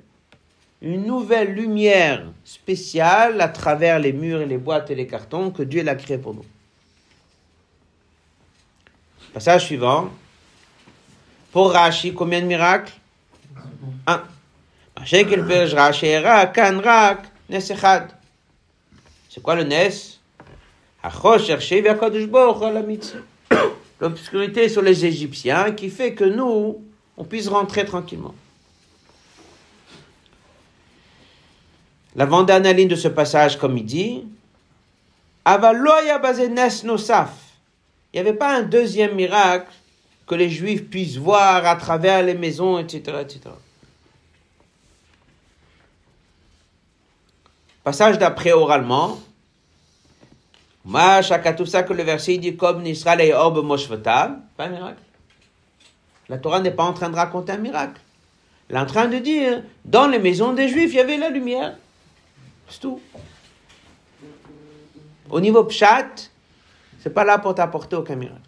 une 0.83 1.07
nouvelle 1.07 1.53
lumière 1.55 2.25
spéciale 2.44 3.40
à 3.40 3.48
travers 3.48 4.01
les 4.01 4.12
murs 4.12 4.40
et 4.40 4.46
les 4.46 4.59
boîtes 4.59 4.90
et 4.90 4.96
les 4.96 5.07
cartons 5.07 5.53
que 5.53 5.62
Dieu 5.62 5.85
l'a 5.85 5.94
créé 5.94 6.18
pour 6.18 6.35
nous. 6.35 6.44
Passage 9.33 9.64
suivant. 9.66 10.11
Pour 11.53 11.72
Rashi, 11.72 12.12
combien 12.12 12.40
de 12.40 12.46
miracles? 12.46 12.92
Un. 14.09 14.25
C'est 15.07 15.25
quoi 19.40 19.55
le 19.55 19.62
Nes? 19.62 20.12
L'obscurité 24.00 24.68
sur 24.68 24.82
les 24.82 25.04
Égyptiens 25.04 25.72
qui 25.72 25.90
fait 25.90 26.14
que 26.14 26.24
nous, 26.24 26.82
on 27.16 27.24
puisse 27.24 27.48
rentrer 27.48 27.84
tranquillement. 27.84 28.34
L'avant-dernière 32.14 32.74
ligne 32.74 32.88
de 32.88 32.94
ce 32.94 33.08
passage, 33.08 33.58
comme 33.58 33.78
il 33.78 33.84
dit. 33.84 34.24
Il 35.46 35.58
n'y 38.14 38.20
avait 38.20 38.32
pas 38.34 38.58
un 38.58 38.62
deuxième 38.62 39.14
miracle 39.14 39.72
que 40.26 40.34
les 40.36 40.50
Juifs 40.50 40.88
puissent 40.88 41.16
voir 41.16 41.66
à 41.66 41.74
travers 41.76 42.22
les 42.22 42.34
maisons, 42.34 42.78
etc., 42.78 43.18
etc. 43.22 43.40
Passage 47.82 48.18
d'après 48.18 48.52
oralement. 48.52 49.18
Tout 50.85 51.66
ça 51.66 51.83
que 51.83 51.92
le 51.92 52.03
verset 52.03 52.38
dit 52.38 52.57
comme 52.57 52.83
Nisraël 52.83 53.21
et 53.21 53.62
Moshvatam. 53.62 54.42
Pas 54.57 54.64
un 54.64 54.68
miracle. 54.68 55.03
La 56.29 56.38
Torah 56.38 56.61
n'est 56.61 56.71
pas 56.71 56.85
en 56.85 56.92
train 56.92 57.11
de 57.11 57.16
raconter 57.16 57.53
un 57.53 57.59
miracle. 57.59 58.01
Elle 58.68 58.77
est 58.77 58.81
en 58.81 58.87
train 58.87 59.07
de 59.07 59.18
dire, 59.18 59.62
dans 59.85 60.07
les 60.07 60.18
maisons 60.18 60.53
des 60.55 60.68
Juifs, 60.68 60.92
il 60.92 60.97
y 60.97 61.01
avait 61.01 61.18
la 61.18 61.29
lumière. 61.29 61.77
C'est 62.68 62.81
tout. 62.81 63.01
Au 65.31 65.40
niveau 65.40 65.64
pshat, 65.64 66.31
c'est 67.01 67.11
pas 67.11 67.25
là 67.25 67.38
pour 67.38 67.55
t'apporter 67.55 67.97
aucun 67.97 68.16
miracle. 68.16 68.40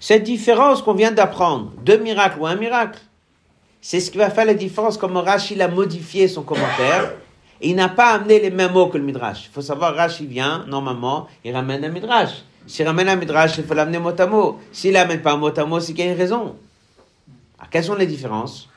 Cette 0.00 0.22
différence 0.22 0.82
qu'on 0.82 0.94
vient 0.94 1.12
d'apprendre, 1.12 1.72
deux 1.82 1.98
miracles 1.98 2.38
ou 2.38 2.46
un 2.46 2.56
miracle, 2.56 3.00
c'est 3.80 4.00
ce 4.00 4.10
qui 4.10 4.18
va 4.18 4.30
faire 4.30 4.44
la 4.44 4.54
différence 4.54 4.98
comme 4.98 5.16
Rashi 5.16 5.60
a 5.60 5.68
modifié 5.68 6.28
son 6.28 6.42
commentaire. 6.42 7.12
Et 7.60 7.70
il 7.70 7.76
n'a 7.76 7.88
pas 7.88 8.12
amené 8.12 8.40
les 8.40 8.50
mêmes 8.50 8.72
mots 8.72 8.88
que 8.88 8.98
le 8.98 9.04
Midrash. 9.04 9.46
Il 9.46 9.52
faut 9.52 9.62
savoir, 9.62 9.94
Rashi 9.94 10.26
vient, 10.26 10.64
normalement, 10.66 11.26
il 11.44 11.54
ramène 11.54 11.84
un 11.84 11.88
Midrash. 11.88 12.44
S'il 12.66 12.86
ramène 12.86 13.08
un 13.08 13.16
Midrash, 13.16 13.58
il 13.58 13.64
faut 13.64 13.74
l'amener 13.74 13.98
mot 13.98 14.18
à 14.18 14.26
mot. 14.26 14.60
S'il 14.72 14.92
n'amène 14.92 15.22
pas 15.22 15.36
mot 15.36 15.56
à 15.56 15.64
mot, 15.64 15.80
c'est 15.80 15.94
qu'il 15.94 16.04
y 16.04 16.08
a 16.08 16.12
une 16.12 16.18
raison. 16.18 16.56
Alors, 17.58 17.70
quelles 17.70 17.84
sont 17.84 17.94
les 17.94 18.06
différences? 18.06 18.68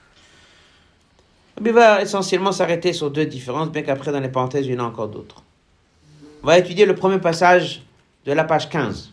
Il 1.63 1.73
va 1.73 2.01
essentiellement 2.01 2.53
s'arrêter 2.53 2.93
sur 2.93 3.11
deux 3.11 3.25
différences, 3.25 3.69
bien 3.69 3.81
qu'après, 3.81 4.11
dans 4.11 4.19
les 4.19 4.29
parenthèses, 4.29 4.65
il 4.65 4.73
y 4.73 4.79
en 4.79 4.85
a 4.85 4.87
encore 4.87 5.09
d'autres. 5.09 5.43
On 6.41 6.47
va 6.47 6.57
étudier 6.57 6.85
le 6.85 6.95
premier 6.95 7.19
passage 7.19 7.83
de 8.25 8.31
la 8.31 8.45
page 8.45 8.69
15. 8.69 9.11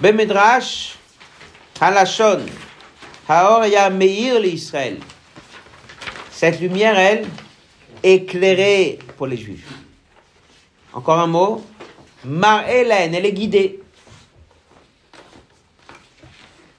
Bemedrash, 0.00 0.96
Halashon, 1.80 2.40
Haor 3.28 3.66
ya 3.66 3.90
Meir 3.90 4.40
l'Israël. 4.40 4.98
Cette 6.42 6.58
lumière, 6.58 6.98
elle, 6.98 7.24
éclairée 8.02 8.98
pour 9.16 9.28
les 9.28 9.36
Juifs. 9.36 9.72
Encore 10.92 11.20
un 11.20 11.28
mot. 11.28 11.64
Mar 12.24 12.68
Hélène, 12.68 13.14
elle 13.14 13.26
est 13.26 13.32
guidée. 13.32 13.80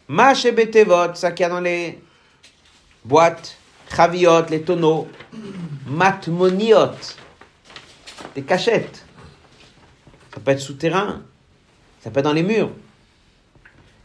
Mache 0.10 0.52
betevot, 0.52 1.16
ça 1.16 1.32
qu'il 1.32 1.44
y 1.44 1.46
a 1.46 1.50
dans 1.50 1.62
les 1.62 1.98
boîtes, 3.06 3.58
chaviot, 3.90 4.46
les 4.50 4.64
tonneaux, 4.64 5.08
matmoniot, 5.88 6.92
des 8.36 8.42
cachettes. 8.42 9.06
Ça 10.34 10.42
peut 10.42 10.52
être 10.52 10.60
souterrain, 10.60 11.22
ça 12.02 12.12
peut 12.12 12.20
être 12.20 12.26
dans 12.26 12.34
les 12.34 12.44
murs. 12.44 12.72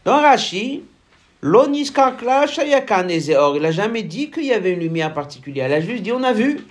Dans 0.05 0.21
Rashi, 0.21 0.85
il 1.41 1.51
n'a 3.61 3.71
jamais 3.71 4.03
dit 4.03 4.29
qu'il 4.29 4.45
y 4.45 4.53
avait 4.53 4.73
une 4.73 4.79
lumière 4.79 5.13
particulière. 5.13 5.69
Il 5.69 5.73
a 5.73 5.81
juste 5.81 6.03
dit 6.03 6.11
on 6.11 6.23
a 6.23 6.33
vu. 6.33 6.65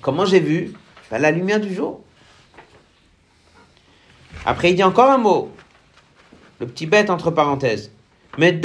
Comment 0.00 0.24
j'ai 0.24 0.40
vu? 0.40 0.72
Ben, 1.10 1.18
La 1.18 1.30
lumière 1.30 1.60
du 1.60 1.74
jour. 1.74 2.02
Après, 4.46 4.70
il 4.70 4.76
dit 4.76 4.82
encore 4.82 5.10
un 5.10 5.18
mot. 5.18 5.50
Le 6.60 6.66
petit 6.66 6.86
bête 6.86 7.10
entre 7.10 7.30
parenthèses. 7.30 7.90
Mais. 8.38 8.58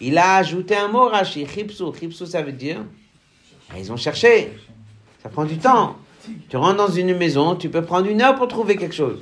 Il 0.00 0.16
a 0.16 0.36
ajouté 0.36 0.74
un 0.74 0.88
mot, 0.88 1.08
Rashi, 1.08 1.46
chipsou. 1.46 1.92
Chipsou, 1.92 2.24
ça 2.24 2.40
veut 2.40 2.52
dire, 2.52 2.78
ils 3.76 3.92
ont 3.92 3.98
cherché. 3.98 4.52
Ça 5.22 5.28
prend 5.28 5.44
du 5.44 5.58
temps. 5.58 5.96
Tu 6.48 6.56
rentres 6.56 6.76
dans 6.76 6.88
une 6.88 7.14
maison, 7.16 7.56
tu 7.56 7.68
peux 7.68 7.82
prendre 7.82 8.06
une 8.08 8.22
heure 8.22 8.36
pour 8.36 8.48
trouver 8.48 8.76
quelque 8.76 8.94
chose. 8.94 9.20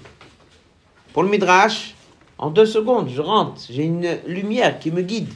Pour 1.13 1.25
le 1.25 1.29
Midrash, 1.29 1.95
en 2.39 2.51
deux 2.51 2.67
secondes, 2.67 3.11
je 3.11 3.21
rentre, 3.21 3.61
j'ai 3.69 3.85
une 3.85 4.19
lumière 4.27 4.79
qui 4.79 4.91
me 4.91 5.03
guide. 5.03 5.33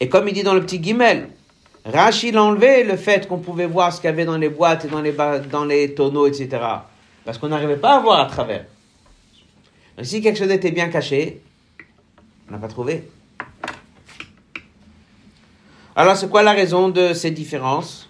Et 0.00 0.08
comme 0.08 0.26
il 0.26 0.34
dit 0.34 0.42
dans 0.42 0.54
le 0.54 0.62
petit 0.62 0.80
guimel, 0.80 1.28
Rachid 1.84 2.36
a 2.36 2.42
enlevé 2.42 2.82
le 2.82 2.96
fait 2.96 3.28
qu'on 3.28 3.38
pouvait 3.38 3.66
voir 3.66 3.92
ce 3.92 4.00
qu'il 4.00 4.10
y 4.10 4.12
avait 4.12 4.24
dans 4.24 4.36
les 4.36 4.48
boîtes 4.48 4.84
et 4.84 4.88
dans 4.88 5.00
les, 5.00 5.12
dans 5.50 5.64
les 5.64 5.94
tonneaux, 5.94 6.26
etc. 6.26 6.48
Parce 7.24 7.38
qu'on 7.38 7.48
n'arrivait 7.48 7.76
pas 7.76 7.96
à 7.96 8.00
voir 8.00 8.20
à 8.20 8.26
travers. 8.26 8.66
Si 10.02 10.20
quelque 10.20 10.38
chose 10.38 10.50
était 10.50 10.72
bien 10.72 10.88
caché, 10.88 11.40
on 12.48 12.52
n'a 12.52 12.58
pas 12.58 12.68
trouvé. 12.68 13.08
Alors 15.94 16.16
c'est 16.16 16.28
quoi 16.28 16.42
la 16.42 16.52
raison 16.52 16.88
de 16.88 17.14
ces 17.14 17.30
différences? 17.30 18.08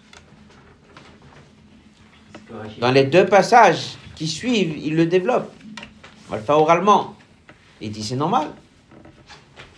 Dans 2.78 2.90
les 2.90 3.04
deux 3.04 3.26
passages 3.26 3.96
qui 4.14 4.28
suivent, 4.28 4.78
il 4.78 4.94
le 4.96 5.06
développe. 5.06 5.52
Va 6.32 6.38
le 6.38 6.44
faire 6.44 6.58
oralement. 6.58 7.14
Il 7.82 7.92
dit 7.92 8.02
c'est 8.02 8.16
normal. 8.16 8.48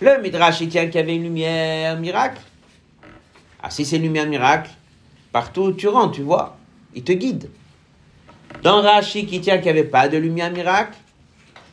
Le 0.00 0.22
Midrash, 0.22 0.58
qu'il 0.58 0.72
y 0.72 0.78
avait 0.78 1.16
une 1.16 1.24
lumière 1.24 1.98
miracle. 1.98 2.40
Ah, 3.60 3.70
si 3.70 3.84
c'est 3.84 3.96
une 3.96 4.04
lumière 4.04 4.28
miracle, 4.28 4.70
partout 5.32 5.62
où 5.62 5.72
tu 5.72 5.88
rentres, 5.88 6.12
tu 6.12 6.22
vois, 6.22 6.56
il 6.94 7.02
te 7.02 7.10
guide. 7.10 7.50
Dans 8.62 8.82
Rashi, 8.82 9.26
qui 9.26 9.40
tient 9.40 9.56
qu'il 9.56 9.64
n'y 9.64 9.80
avait 9.80 9.88
pas 9.88 10.08
de 10.08 10.16
lumière 10.16 10.52
miracle, 10.52 10.96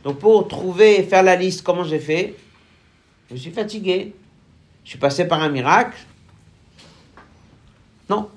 donc 0.03 0.17
pour 0.17 0.47
trouver 0.47 0.99
et 0.99 1.03
faire 1.03 1.21
la 1.21 1.35
liste, 1.35 1.61
comment 1.61 1.83
j'ai 1.83 1.99
fait 1.99 2.35
Je 3.29 3.35
suis 3.35 3.51
fatigué. 3.51 4.15
Je 4.83 4.89
suis 4.89 4.97
passé 4.97 5.27
par 5.27 5.43
un 5.43 5.49
miracle. 5.49 5.99
Non. 8.09 8.31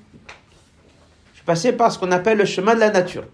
Je 1.33 1.37
suis 1.37 1.47
passé 1.47 1.73
par 1.73 1.91
ce 1.91 1.99
qu'on 1.99 2.13
appelle 2.13 2.37
le 2.37 2.45
chemin 2.45 2.75
de 2.75 2.81
la 2.81 2.91
nature. 2.91 3.25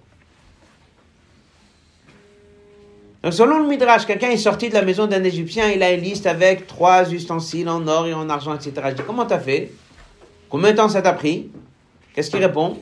Donc 3.22 3.34
selon 3.34 3.58
le 3.58 3.66
Midrash, 3.66 4.06
quelqu'un 4.06 4.30
est 4.30 4.38
sorti 4.38 4.70
de 4.70 4.74
la 4.74 4.82
maison 4.82 5.06
d'un 5.06 5.22
Égyptien, 5.22 5.70
il 5.70 5.82
a 5.82 5.92
une 5.92 6.00
liste 6.00 6.26
avec 6.26 6.66
trois 6.66 7.12
ustensiles 7.12 7.68
en 7.68 7.86
or 7.86 8.06
et 8.06 8.14
en 8.14 8.30
argent, 8.30 8.54
etc. 8.54 8.72
Je 8.90 8.94
dis, 8.94 9.02
comment 9.06 9.26
t'as 9.26 9.38
fait? 9.38 9.72
Combien 10.48 10.72
de 10.72 10.76
temps 10.76 10.88
ça 10.88 11.02
t'a 11.02 11.12
pris? 11.12 11.50
Qu'est-ce 12.14 12.30
qu'il 12.30 12.42
répond? 12.42 12.80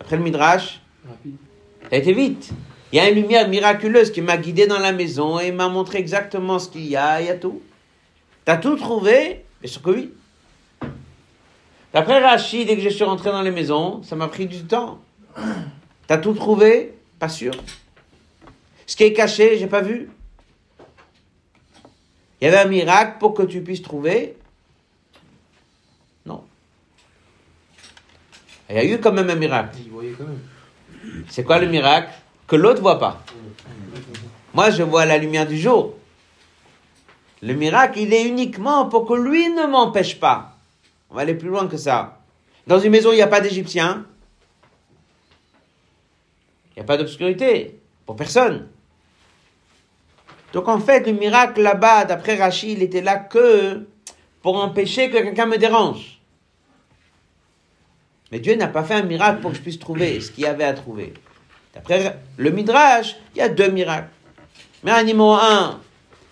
Après 0.00 0.16
le 0.16 0.22
Midrash, 0.22 0.80
ça 1.82 1.88
a 1.92 1.96
été 1.96 2.12
vite. 2.12 2.50
Il 2.92 2.96
y 2.96 3.00
a 3.00 3.08
une 3.08 3.14
lumière 3.14 3.48
miraculeuse 3.48 4.12
qui 4.12 4.20
m'a 4.20 4.36
guidé 4.36 4.66
dans 4.66 4.78
la 4.78 4.92
maison 4.92 5.38
et 5.38 5.50
m'a 5.50 5.70
montré 5.70 5.98
exactement 5.98 6.58
ce 6.58 6.68
qu'il 6.68 6.86
y 6.86 6.94
a, 6.94 7.22
il 7.22 7.28
y 7.28 7.30
a 7.30 7.36
tout. 7.36 7.62
T'as 8.44 8.58
tout 8.58 8.76
trouvé? 8.76 9.46
Bien 9.62 9.70
sûr 9.70 9.80
que 9.80 9.90
oui. 9.90 10.12
D'après 11.94 12.22
Rachid, 12.22 12.66
dès 12.66 12.76
que 12.76 12.82
je 12.82 12.90
suis 12.90 13.04
rentré 13.04 13.30
dans 13.30 13.40
les 13.40 13.50
maisons, 13.50 14.02
ça 14.02 14.14
m'a 14.14 14.28
pris 14.28 14.46
du 14.46 14.62
temps. 14.64 14.98
T'as 16.06 16.18
tout 16.18 16.34
trouvé? 16.34 16.94
Pas 17.18 17.30
sûr. 17.30 17.52
Ce 18.92 18.96
qui 18.98 19.04
est 19.04 19.14
caché, 19.14 19.56
j'ai 19.56 19.68
pas 19.68 19.80
vu. 19.80 20.10
Il 22.38 22.44
y 22.44 22.46
avait 22.46 22.58
un 22.58 22.66
miracle 22.66 23.16
pour 23.18 23.32
que 23.32 23.42
tu 23.42 23.62
puisses 23.62 23.80
trouver 23.80 24.36
Non. 26.26 26.44
Il 28.68 28.76
y 28.76 28.78
a 28.80 28.84
eu 28.84 29.00
quand 29.00 29.12
même 29.12 29.30
un 29.30 29.34
miracle. 29.34 29.78
C'est 31.30 31.42
quoi 31.42 31.58
le 31.58 31.68
miracle? 31.68 32.10
Que 32.46 32.54
l'autre 32.54 32.82
voit 32.82 32.98
pas. 32.98 33.24
Moi, 34.52 34.68
je 34.68 34.82
vois 34.82 35.06
la 35.06 35.16
lumière 35.16 35.46
du 35.46 35.56
jour. 35.56 35.94
Le 37.40 37.54
miracle, 37.54 37.98
il 37.98 38.12
est 38.12 38.28
uniquement 38.28 38.90
pour 38.90 39.08
que 39.08 39.14
lui 39.14 39.48
ne 39.48 39.66
m'empêche 39.68 40.20
pas. 40.20 40.58
On 41.08 41.14
va 41.14 41.22
aller 41.22 41.34
plus 41.34 41.48
loin 41.48 41.66
que 41.66 41.78
ça. 41.78 42.20
Dans 42.66 42.78
une 42.78 42.90
maison, 42.90 43.10
il 43.10 43.16
n'y 43.16 43.22
a 43.22 43.26
pas 43.26 43.40
d'Égyptiens. 43.40 44.04
Il 46.72 46.80
n'y 46.80 46.82
a 46.82 46.84
pas 46.84 46.98
d'obscurité. 46.98 47.80
Pour 48.04 48.16
personne. 48.16 48.68
Donc 50.52 50.68
en 50.68 50.78
fait, 50.78 51.06
le 51.06 51.12
miracle 51.12 51.62
là-bas, 51.62 52.04
d'après 52.04 52.36
Rachid, 52.36 52.78
il 52.78 52.82
était 52.82 53.00
là 53.00 53.16
que 53.16 53.86
pour 54.42 54.56
empêcher 54.62 55.10
que 55.10 55.18
quelqu'un 55.18 55.46
me 55.46 55.56
dérange. 55.56 56.20
Mais 58.30 58.38
Dieu 58.38 58.54
n'a 58.54 58.68
pas 58.68 58.82
fait 58.82 58.94
un 58.94 59.02
miracle 59.02 59.40
pour 59.40 59.50
que 59.50 59.56
je 59.56 59.62
puisse 59.62 59.78
trouver 59.78 60.20
ce 60.20 60.30
qu'il 60.30 60.44
y 60.44 60.46
avait 60.46 60.64
à 60.64 60.72
trouver. 60.72 61.14
D'après 61.74 62.18
le 62.36 62.50
Midrash, 62.50 63.16
il 63.34 63.38
y 63.38 63.40
a 63.42 63.48
deux 63.48 63.68
miracles. 63.68 64.08
Mais 64.82 64.90
un 64.90 65.04
numéro 65.04 65.32
un, 65.34 65.80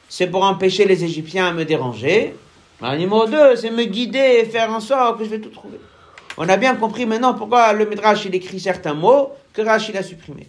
c'est 0.09 0.26
pour 0.26 0.42
empêcher 0.42 0.85
les 0.85 1.04
Égyptiens 1.04 1.46
à 1.46 1.52
me 1.52 1.64
déranger. 1.64 2.35
Un 2.83 2.96
numéro 2.96 3.26
deux, 3.26 3.56
c'est 3.56 3.70
me 3.70 3.85
guider 3.85 4.40
et 4.42 4.44
faire 4.44 4.70
en 4.70 4.80
sorte 4.80 5.18
que 5.18 5.24
je 5.24 5.30
vais 5.30 5.40
tout 5.40 5.50
trouver. 5.50 5.78
On 6.37 6.48
a 6.48 6.56
bien 6.56 6.74
compris 6.74 7.06
maintenant 7.06 7.35
pourquoi 7.35 7.72
le 7.72 7.87
Midrash 7.87 8.24
il 8.24 8.35
écrit 8.35 8.61
certains 8.61 8.94
mots 8.94 9.33
que 9.52 9.62
Rachid 9.62 9.96
a 9.96 10.02
supprimés. 10.02 10.48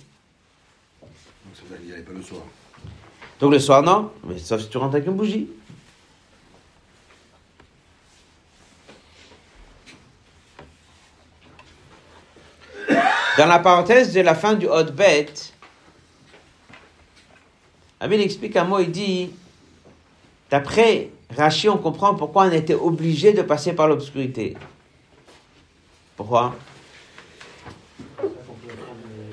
Donc 1.02 1.12
ça 1.56 1.76
dire 1.78 2.04
pas 2.06 2.12
le 2.14 2.22
soir. 2.22 2.42
Donc 3.42 3.52
le 3.52 3.60
soir, 3.60 3.82
non, 3.82 4.12
mais 4.24 4.38
sauf 4.38 4.62
si 4.62 4.70
tu 4.70 4.78
rentres 4.78 4.96
avec 4.96 5.08
une 5.08 5.16
bougie. 5.16 5.50
Dans 13.38 13.48
la 13.48 13.58
parenthèse 13.58 14.14
de 14.14 14.22
la 14.22 14.36
fin 14.36 14.54
du 14.54 14.68
Hot 14.68 14.92
Bet, 14.94 15.34
Abel 18.00 18.22
explique 18.22 18.56
un 18.58 18.66
mot, 18.66 18.80
il 18.80 18.92
dit, 18.92 19.32
d'après 20.52 21.10
Rachid, 21.36 21.70
on 21.70 21.78
comprend 21.78 22.14
pourquoi 22.14 22.46
on 22.46 22.52
était 22.52 22.76
obligé 22.76 23.34
de 23.34 23.42
passer 23.42 23.74
par 23.74 23.88
l'obscurité. 23.88 24.56
Pourquoi? 26.16 26.56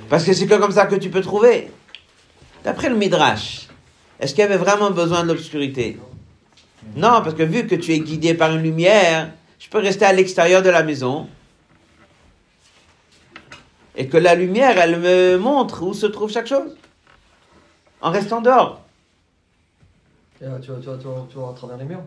Parce 0.08 0.24
que 0.24 0.32
c'est 0.32 0.46
que 0.46 0.54
comme 0.54 0.72
ça 0.72 0.86
que 0.86 0.94
tu 0.94 1.10
peux 1.10 1.20
trouver. 1.20 1.70
D'après 2.64 2.88
le 2.88 2.96
Midrash, 2.96 3.67
est-ce 4.20 4.34
qu'il 4.34 4.42
y 4.42 4.46
avait 4.46 4.56
vraiment 4.56 4.90
besoin 4.90 5.22
de 5.22 5.28
l'obscurité? 5.28 5.98
Non, 6.96 7.20
parce 7.22 7.34
que 7.34 7.42
vu 7.42 7.66
que 7.66 7.74
tu 7.74 7.92
es 7.92 8.00
guidé 8.00 8.34
par 8.34 8.54
une 8.54 8.62
lumière, 8.62 9.30
je 9.58 9.68
peux 9.68 9.78
rester 9.78 10.04
à 10.04 10.12
l'extérieur 10.12 10.62
de 10.62 10.70
la 10.70 10.82
maison 10.82 11.28
et 13.96 14.06
que 14.08 14.16
la 14.16 14.34
lumière, 14.34 14.78
elle 14.78 14.98
me 15.00 15.36
montre 15.38 15.82
où 15.82 15.92
se 15.94 16.06
trouve 16.06 16.30
chaque 16.30 16.46
chose 16.46 16.76
en 18.00 18.10
restant 18.10 18.40
dehors. 18.40 18.80
Et, 20.40 20.44
euh, 20.44 20.58
tu, 20.60 20.70
vas, 20.70 20.78
tu, 20.78 20.86
vas, 20.86 20.96
tu, 20.98 21.06
vas, 21.08 21.26
tu 21.30 21.36
vas 21.38 21.48
à 21.50 21.52
travers 21.52 21.76
les 21.78 21.84
murs. 21.84 22.02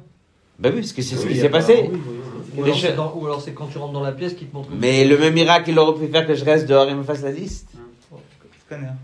Ben 0.57 0.71
oui, 0.73 0.81
parce 0.81 0.93
que 0.93 1.01
c'est 1.01 1.15
ce 1.17 1.27
qui 1.27 1.35
s'est 1.37 1.49
passé. 1.49 1.89
oui, 1.91 1.99
oui, 2.07 2.15
oui. 2.55 2.59
Ou 2.59 2.63
alors, 2.63 2.75
che- 2.77 2.81
c'est 2.81 2.95
dans- 2.95 3.13
ou 3.15 3.25
alors 3.25 3.41
c'est 3.41 3.53
quand 3.53 3.67
tu 3.67 3.77
rentres 3.77 3.93
dans 3.93 4.03
la 4.03 4.11
pièce 4.13 4.33
qui 4.35 4.45
te 4.45 4.53
montre. 4.55 4.69
Mais 4.71 5.03
le 5.05 5.17
même 5.17 5.33
miracle, 5.33 5.69
il 5.69 5.79
aurait 5.79 5.99
pu 5.99 6.11
faire 6.11 6.25
que 6.27 6.33
je 6.35 6.45
reste 6.45 6.65
dehors 6.67 6.87
et 6.87 6.93
me 6.93 7.03
fasse 7.03 7.21
la 7.21 7.31
liste. 7.31 7.69
Je 8.11 8.75
connais. 8.75 8.87
hein. 8.87 8.95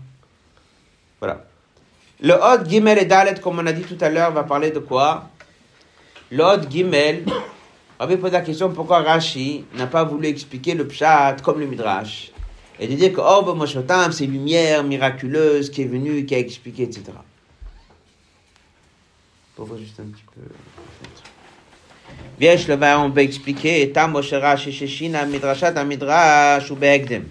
Voilà. 1.20 1.44
Le 2.20 2.34
Hod, 2.34 2.68
Gimel 2.68 2.98
et 2.98 3.04
Dalet, 3.04 3.38
comme 3.40 3.60
on 3.60 3.66
a 3.66 3.72
dit 3.72 3.82
tout 3.82 3.98
à 4.00 4.08
l'heure, 4.08 4.32
va 4.32 4.42
parler 4.42 4.72
de 4.72 4.80
quoi? 4.80 5.30
Le 6.30 6.42
Hod, 6.42 6.68
Gimel, 6.70 7.24
Rabbi 7.98 8.16
pose 8.16 8.32
la 8.32 8.40
question 8.40 8.70
pourquoi 8.70 9.02
Rashi 9.02 9.64
n'a 9.74 9.86
pas 9.86 10.04
voulu 10.04 10.26
expliquer 10.26 10.74
le 10.74 10.86
Pshat 10.86 11.36
comme 11.42 11.60
le 11.60 11.66
Midrash? 11.66 12.32
Et 12.80 12.86
de 12.86 12.94
dire 12.94 13.12
que 13.12 13.20
Orbe 13.20 13.56
Moshotam, 13.56 14.12
c'est 14.12 14.26
lumière 14.26 14.84
miraculeuse 14.84 15.70
qui 15.70 15.82
est 15.82 15.86
venue, 15.86 16.24
qui 16.24 16.34
a 16.34 16.38
expliqué, 16.38 16.84
etc. 16.84 17.04
Pour 19.56 19.76
juste 19.76 19.98
un 19.98 20.04
petit 20.04 20.22
peu. 20.32 20.42
Je 22.40 22.68
le 22.68 22.74
vais, 22.76 22.94
on 22.94 23.10
peut 23.10 23.20
expliquer. 23.20 23.90
Tam 23.92 24.12
Moshe 24.12 24.32
Rashi 24.32 24.72
Sheshina 24.72 25.24
Midrashat 25.24 25.84
Midrash 25.84 26.70
ou 26.70 26.76
Be'egdem. 26.76 27.24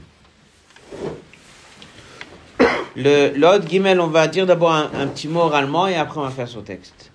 Le 2.96 3.38
l'autre 3.38 3.68
Gimel, 3.68 4.00
on 4.00 4.08
va 4.08 4.28
dire 4.28 4.48
d'abord 4.48 4.74
un, 4.74 5.08
petit 5.08 5.28
mot 5.28 5.42
oralement 5.42 5.88
et 5.88 5.96
après 5.96 6.20
on 6.20 6.24
va 6.24 6.32
faire 6.32 6.48
son 6.48 6.62
texte. 6.62 7.12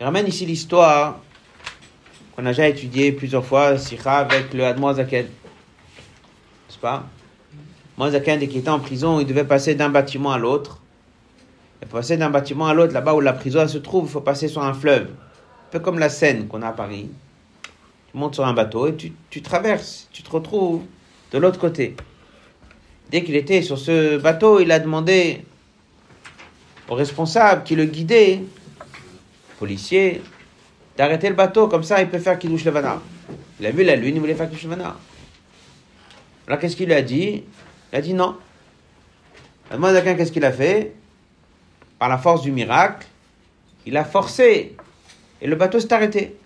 Il 0.00 0.04
ramène 0.04 0.26
ici 0.26 0.46
l'histoire 0.46 1.20
qu'on 2.34 2.46
a 2.46 2.48
déjà 2.48 2.66
étudiée 2.66 3.12
plusieurs 3.12 3.44
fois, 3.44 3.76
Sikha, 3.76 4.16
avec 4.18 4.54
le 4.54 4.64
Admo 4.64 4.92
Zaken. 4.92 5.26
N'est-ce 5.26 6.78
pas? 6.78 7.04
Zaken, 7.98 8.38
dès 8.40 8.48
qu'il 8.48 8.58
était 8.58 8.70
en 8.70 8.78
prison, 8.78 9.20
il 9.20 9.26
devait 9.26 9.44
passer 9.44 9.74
d'un 9.74 9.90
bâtiment 9.90 10.32
à 10.32 10.38
l'autre. 10.38 10.80
Et 11.82 11.86
pour 11.86 11.98
passer 11.98 12.16
d'un 12.16 12.30
bâtiment 12.30 12.66
à 12.66 12.74
l'autre, 12.74 12.94
là-bas 12.94 13.14
où 13.14 13.20
la 13.20 13.34
prison 13.34 13.68
se 13.68 13.78
trouve, 13.78 14.06
il 14.06 14.10
faut 14.10 14.20
passer 14.22 14.48
sur 14.48 14.62
un 14.62 14.72
fleuve. 14.72 15.08
Un 15.08 15.70
peu 15.70 15.80
comme 15.80 15.98
la 15.98 16.08
Seine 16.08 16.46
qu'on 16.46 16.62
a 16.62 16.68
à 16.68 16.72
Paris. 16.72 17.10
Tu 18.10 18.16
montes 18.16 18.34
sur 18.34 18.46
un 18.46 18.54
bateau 18.54 18.86
et 18.86 18.96
tu, 18.96 19.12
tu 19.28 19.42
traverses, 19.42 20.08
tu 20.12 20.22
te 20.22 20.30
retrouves 20.30 20.82
de 21.32 21.38
l'autre 21.38 21.58
côté. 21.58 21.96
Dès 23.10 23.22
qu'il 23.22 23.36
était 23.36 23.62
sur 23.62 23.78
ce 23.78 24.18
bateau, 24.18 24.60
il 24.60 24.72
a 24.72 24.80
demandé 24.80 25.44
au 26.88 26.94
responsable 26.94 27.62
qui 27.62 27.76
le 27.76 27.84
guidait, 27.84 28.42
policier, 29.58 30.22
d'arrêter 30.96 31.28
le 31.28 31.34
bateau, 31.34 31.68
comme 31.68 31.82
ça 31.82 32.00
il 32.00 32.08
peut 32.08 32.18
faire 32.18 32.38
Kiddush 32.38 32.64
Levana. 32.64 33.00
Il 33.60 33.66
a 33.66 33.70
vu 33.70 33.84
la 33.84 33.96
lune, 33.96 34.16
il 34.16 34.20
voulait 34.20 34.34
faire 34.34 34.48
Kiddush 34.48 34.64
Levana. 34.64 34.96
Alors 36.46 36.58
qu'est-ce 36.58 36.76
qu'il 36.76 36.86
lui 36.86 36.94
a 36.94 37.02
dit? 37.02 37.44
Il 37.92 37.96
a 37.96 38.00
dit 38.00 38.14
non. 38.14 38.36
Demande 39.70 39.96
à 39.96 40.00
quelqu'un 40.00 40.16
qu'est-ce 40.16 40.32
qu'il 40.32 40.44
a 40.44 40.52
fait? 40.52 40.92
Par 41.98 42.08
la 42.08 42.18
force 42.18 42.42
du 42.42 42.52
miracle, 42.52 43.06
il 43.86 43.96
a 43.96 44.04
forcé 44.04 44.76
et 45.40 45.46
le 45.46 45.56
bateau 45.56 45.80
s'est 45.80 45.92
arrêté. 45.92 46.36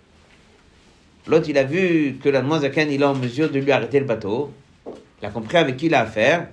L'autre, 1.26 1.48
il 1.48 1.58
a 1.58 1.64
vu 1.64 2.18
que 2.22 2.28
la 2.28 2.40
demoiselle 2.40 2.72
il 2.90 3.02
est 3.02 3.04
en 3.04 3.14
mesure 3.14 3.50
de 3.50 3.58
lui 3.58 3.72
arrêter 3.72 4.00
le 4.00 4.06
bateau. 4.06 4.52
Il 5.20 5.26
a 5.26 5.30
compris 5.30 5.56
avec 5.56 5.76
qui 5.76 5.86
il 5.86 5.94
a 5.94 6.00
affaire. 6.00 6.48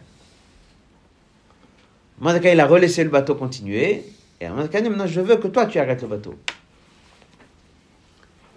Mordecai, 2.19 2.53
il 2.53 2.59
a 2.59 2.65
relaissé 2.65 3.03
le 3.03 3.09
bateau 3.09 3.35
continuer. 3.35 4.03
Et 4.41 4.49
Mordecai 4.49 4.81
dit, 4.81 4.89
maintenant, 4.89 5.07
je 5.07 5.21
veux 5.21 5.37
que 5.37 5.47
toi, 5.47 5.65
tu 5.65 5.79
arrêtes 5.79 6.01
le 6.01 6.07
bateau. 6.07 6.35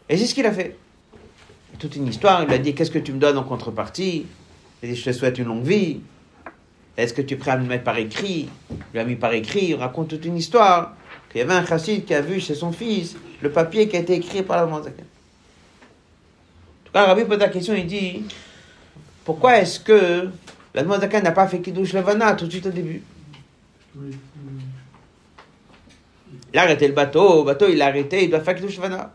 Et 0.09 0.17
c'est 0.17 0.27
ce 0.27 0.35
qu'il 0.35 0.45
a 0.47 0.53
fait. 0.53 0.77
toute 1.79 1.95
une 1.95 2.09
histoire. 2.09 2.43
Il 2.43 2.49
lui 2.49 2.55
a 2.55 2.59
dit 2.59 2.75
Qu'est-ce 2.75 2.91
que 2.91 2.99
tu 2.99 3.13
me 3.13 3.19
donnes 3.19 3.39
en 3.39 3.45
contrepartie? 3.45 4.27
Il 4.83 4.89
a 4.89 4.93
dit 4.93 4.99
Je 4.99 5.05
te 5.05 5.13
souhaite 5.13 5.39
une 5.39 5.47
longue 5.47 5.63
vie. 5.63 6.01
Est-ce 6.97 7.15
que 7.15 7.23
tu 7.23 7.35
es 7.35 7.37
prêt 7.37 7.53
à 7.53 7.57
me 7.57 7.65
mettre 7.65 7.85
par 7.85 7.97
écrit? 7.97 8.49
Il 8.71 8.77
lui 8.93 8.99
a 8.99 9.05
mis 9.05 9.15
par 9.15 9.33
écrit, 9.33 9.67
il 9.67 9.75
raconte 9.77 10.09
toute 10.09 10.25
une 10.25 10.37
histoire. 10.37 10.97
Qu'il 11.31 11.39
y 11.39 11.43
avait 11.43 11.55
un 11.55 11.65
chassid 11.65 12.05
qui 12.05 12.13
a 12.13 12.21
vu 12.21 12.41
chez 12.41 12.57
son 12.57 12.73
fils 12.73 13.17
le 13.41 13.51
papier 13.51 13.89
qui 13.89 13.97
a 13.97 14.01
été 14.01 14.15
écrit 14.15 14.43
par 14.43 14.67
la 14.67 14.83
Zaken. 14.83 14.91
En 14.91 14.93
tout 16.85 16.93
cas, 16.93 17.07
Rabbi 17.07 17.25
pose 17.25 17.39
la 17.39 17.49
question 17.49 17.75
il 17.75 17.87
dit 17.87 18.25
Pourquoi 19.31 19.59
est-ce 19.59 19.78
que 19.78 20.28
la 20.74 20.85
Zaken 20.85 21.22
n'a 21.22 21.31
pas 21.31 21.47
fait 21.47 21.61
Kiddush 21.61 21.93
Levana 21.93 22.35
tout 22.35 22.47
de 22.47 22.51
suite 22.51 22.66
au 22.66 22.70
début? 22.70 23.01
Oui. 23.95 24.11
Il 26.53 26.59
a 26.59 26.62
arrêté 26.62 26.89
le 26.89 26.95
bateau, 26.95 27.39
le 27.39 27.45
bateau 27.45 27.68
il 27.68 27.81
a 27.81 27.87
arrêté, 27.87 28.24
il 28.24 28.31
doit 28.31 28.41
faire 28.41 28.57
Kiddush 28.57 28.74
Levana. 28.78 29.12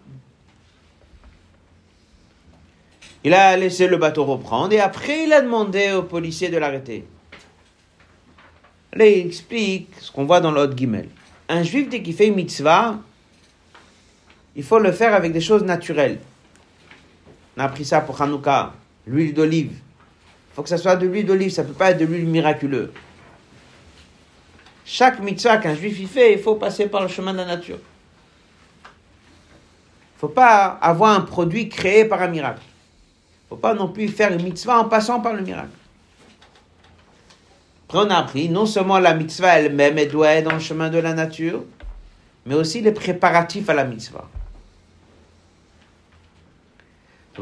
Il 3.25 3.33
a 3.33 3.57
laissé 3.57 3.89
le 3.89 3.97
bateau 3.97 4.23
reprendre 4.23 4.71
et 4.71 4.79
après 4.79 5.25
il 5.25 5.33
a 5.33 5.41
demandé 5.41 5.91
aux 5.91 6.03
policiers 6.03 6.47
de 6.47 6.55
l'arrêter. 6.55 7.05
Là, 8.93 9.05
il 9.05 9.27
explique 9.27 9.89
ce 9.99 10.13
qu'on 10.13 10.23
voit 10.23 10.39
dans 10.39 10.51
l'autre 10.51 10.75
guimel. 10.75 11.09
Un 11.49 11.63
juif, 11.63 11.89
dès 11.89 12.01
qu'il 12.01 12.15
fait 12.15 12.27
une 12.27 12.35
mitzvah, 12.35 12.99
il 14.55 14.63
faut 14.63 14.79
le 14.79 14.93
faire 14.93 15.13
avec 15.13 15.33
des 15.33 15.41
choses 15.41 15.65
naturelles. 15.65 16.21
On 17.57 17.59
a 17.59 17.65
appris 17.65 17.83
ça 17.83 17.99
pour 17.99 18.21
Hanouka, 18.21 18.71
l'huile 19.05 19.33
d'olive. 19.33 19.81
Faut 20.55 20.63
que 20.63 20.69
ça 20.69 20.77
soit 20.77 20.95
de 20.95 21.05
l'huile 21.05 21.25
d'olive, 21.25 21.51
ça 21.51 21.63
ne 21.63 21.67
peut 21.67 21.73
pas 21.73 21.91
être 21.91 21.97
de 21.97 22.05
l'huile 22.05 22.25
miraculeuse. 22.25 22.89
Chaque 24.85 25.19
mitzvah 25.19 25.57
qu'un 25.57 25.75
juif 25.75 25.99
y 25.99 26.05
fait, 26.05 26.33
il 26.33 26.39
faut 26.39 26.55
passer 26.55 26.87
par 26.87 27.01
le 27.01 27.09
chemin 27.09 27.33
de 27.33 27.39
la 27.39 27.45
nature. 27.45 27.79
Il 28.85 30.15
ne 30.15 30.19
faut 30.19 30.29
pas 30.29 30.79
avoir 30.81 31.11
un 31.11 31.21
produit 31.21 31.67
créé 31.67 32.05
par 32.05 32.21
un 32.21 32.27
miracle. 32.27 32.61
Il 32.61 33.45
ne 33.45 33.49
faut 33.49 33.61
pas 33.61 33.73
non 33.73 33.89
plus 33.89 34.07
faire 34.07 34.31
une 34.31 34.43
mitzvah 34.43 34.79
en 34.79 34.85
passant 34.85 35.19
par 35.19 35.33
le 35.33 35.41
miracle. 35.41 35.75
Après, 37.89 37.99
on 37.99 38.09
a 38.09 38.15
appris, 38.15 38.47
non 38.47 38.65
seulement 38.65 38.99
la 38.99 39.13
mitzvah 39.13 39.59
elle-même, 39.59 39.97
elle 39.97 40.09
doit 40.09 40.29
être 40.29 40.45
dans 40.45 40.53
le 40.53 40.59
chemin 40.59 40.89
de 40.89 40.99
la 40.99 41.13
nature, 41.13 41.63
mais 42.45 42.55
aussi 42.55 42.79
les 42.81 42.93
préparatifs 42.93 43.69
à 43.69 43.73
la 43.73 43.83
mitzvah. 43.83 44.29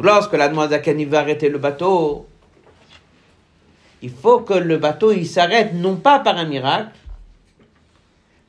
Lorsque 0.02 0.34
la 0.34 0.52
Zaken 0.70 1.06
va 1.06 1.20
arrêter 1.20 1.50
le 1.50 1.60
bateau, 1.60 2.28
il 4.04 4.12
faut 4.12 4.42
que 4.42 4.54
le 4.54 4.78
bateau 4.78 5.14
s'arrête 5.24 5.74
non 5.74 5.96
pas 5.96 6.20
par 6.20 6.38
un 6.38 6.44
miracle, 6.44 6.92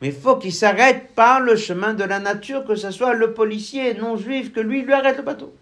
mais 0.00 0.08
il 0.08 0.14
faut 0.14 0.34
qu'il 0.34 0.52
s'arrête 0.52 1.14
par 1.14 1.38
le 1.38 1.54
chemin 1.54 1.94
de 1.94 2.02
la 2.02 2.18
nature, 2.18 2.64
que 2.64 2.74
ce 2.74 2.90
soit 2.90 3.14
le 3.14 3.34
policier 3.34 3.94
non 3.94 4.16
juif, 4.16 4.52
que 4.52 4.58
lui 4.58 4.82
lui 4.82 4.92
arrête 4.92 5.16
le 5.16 5.22
bateau. 5.22 5.54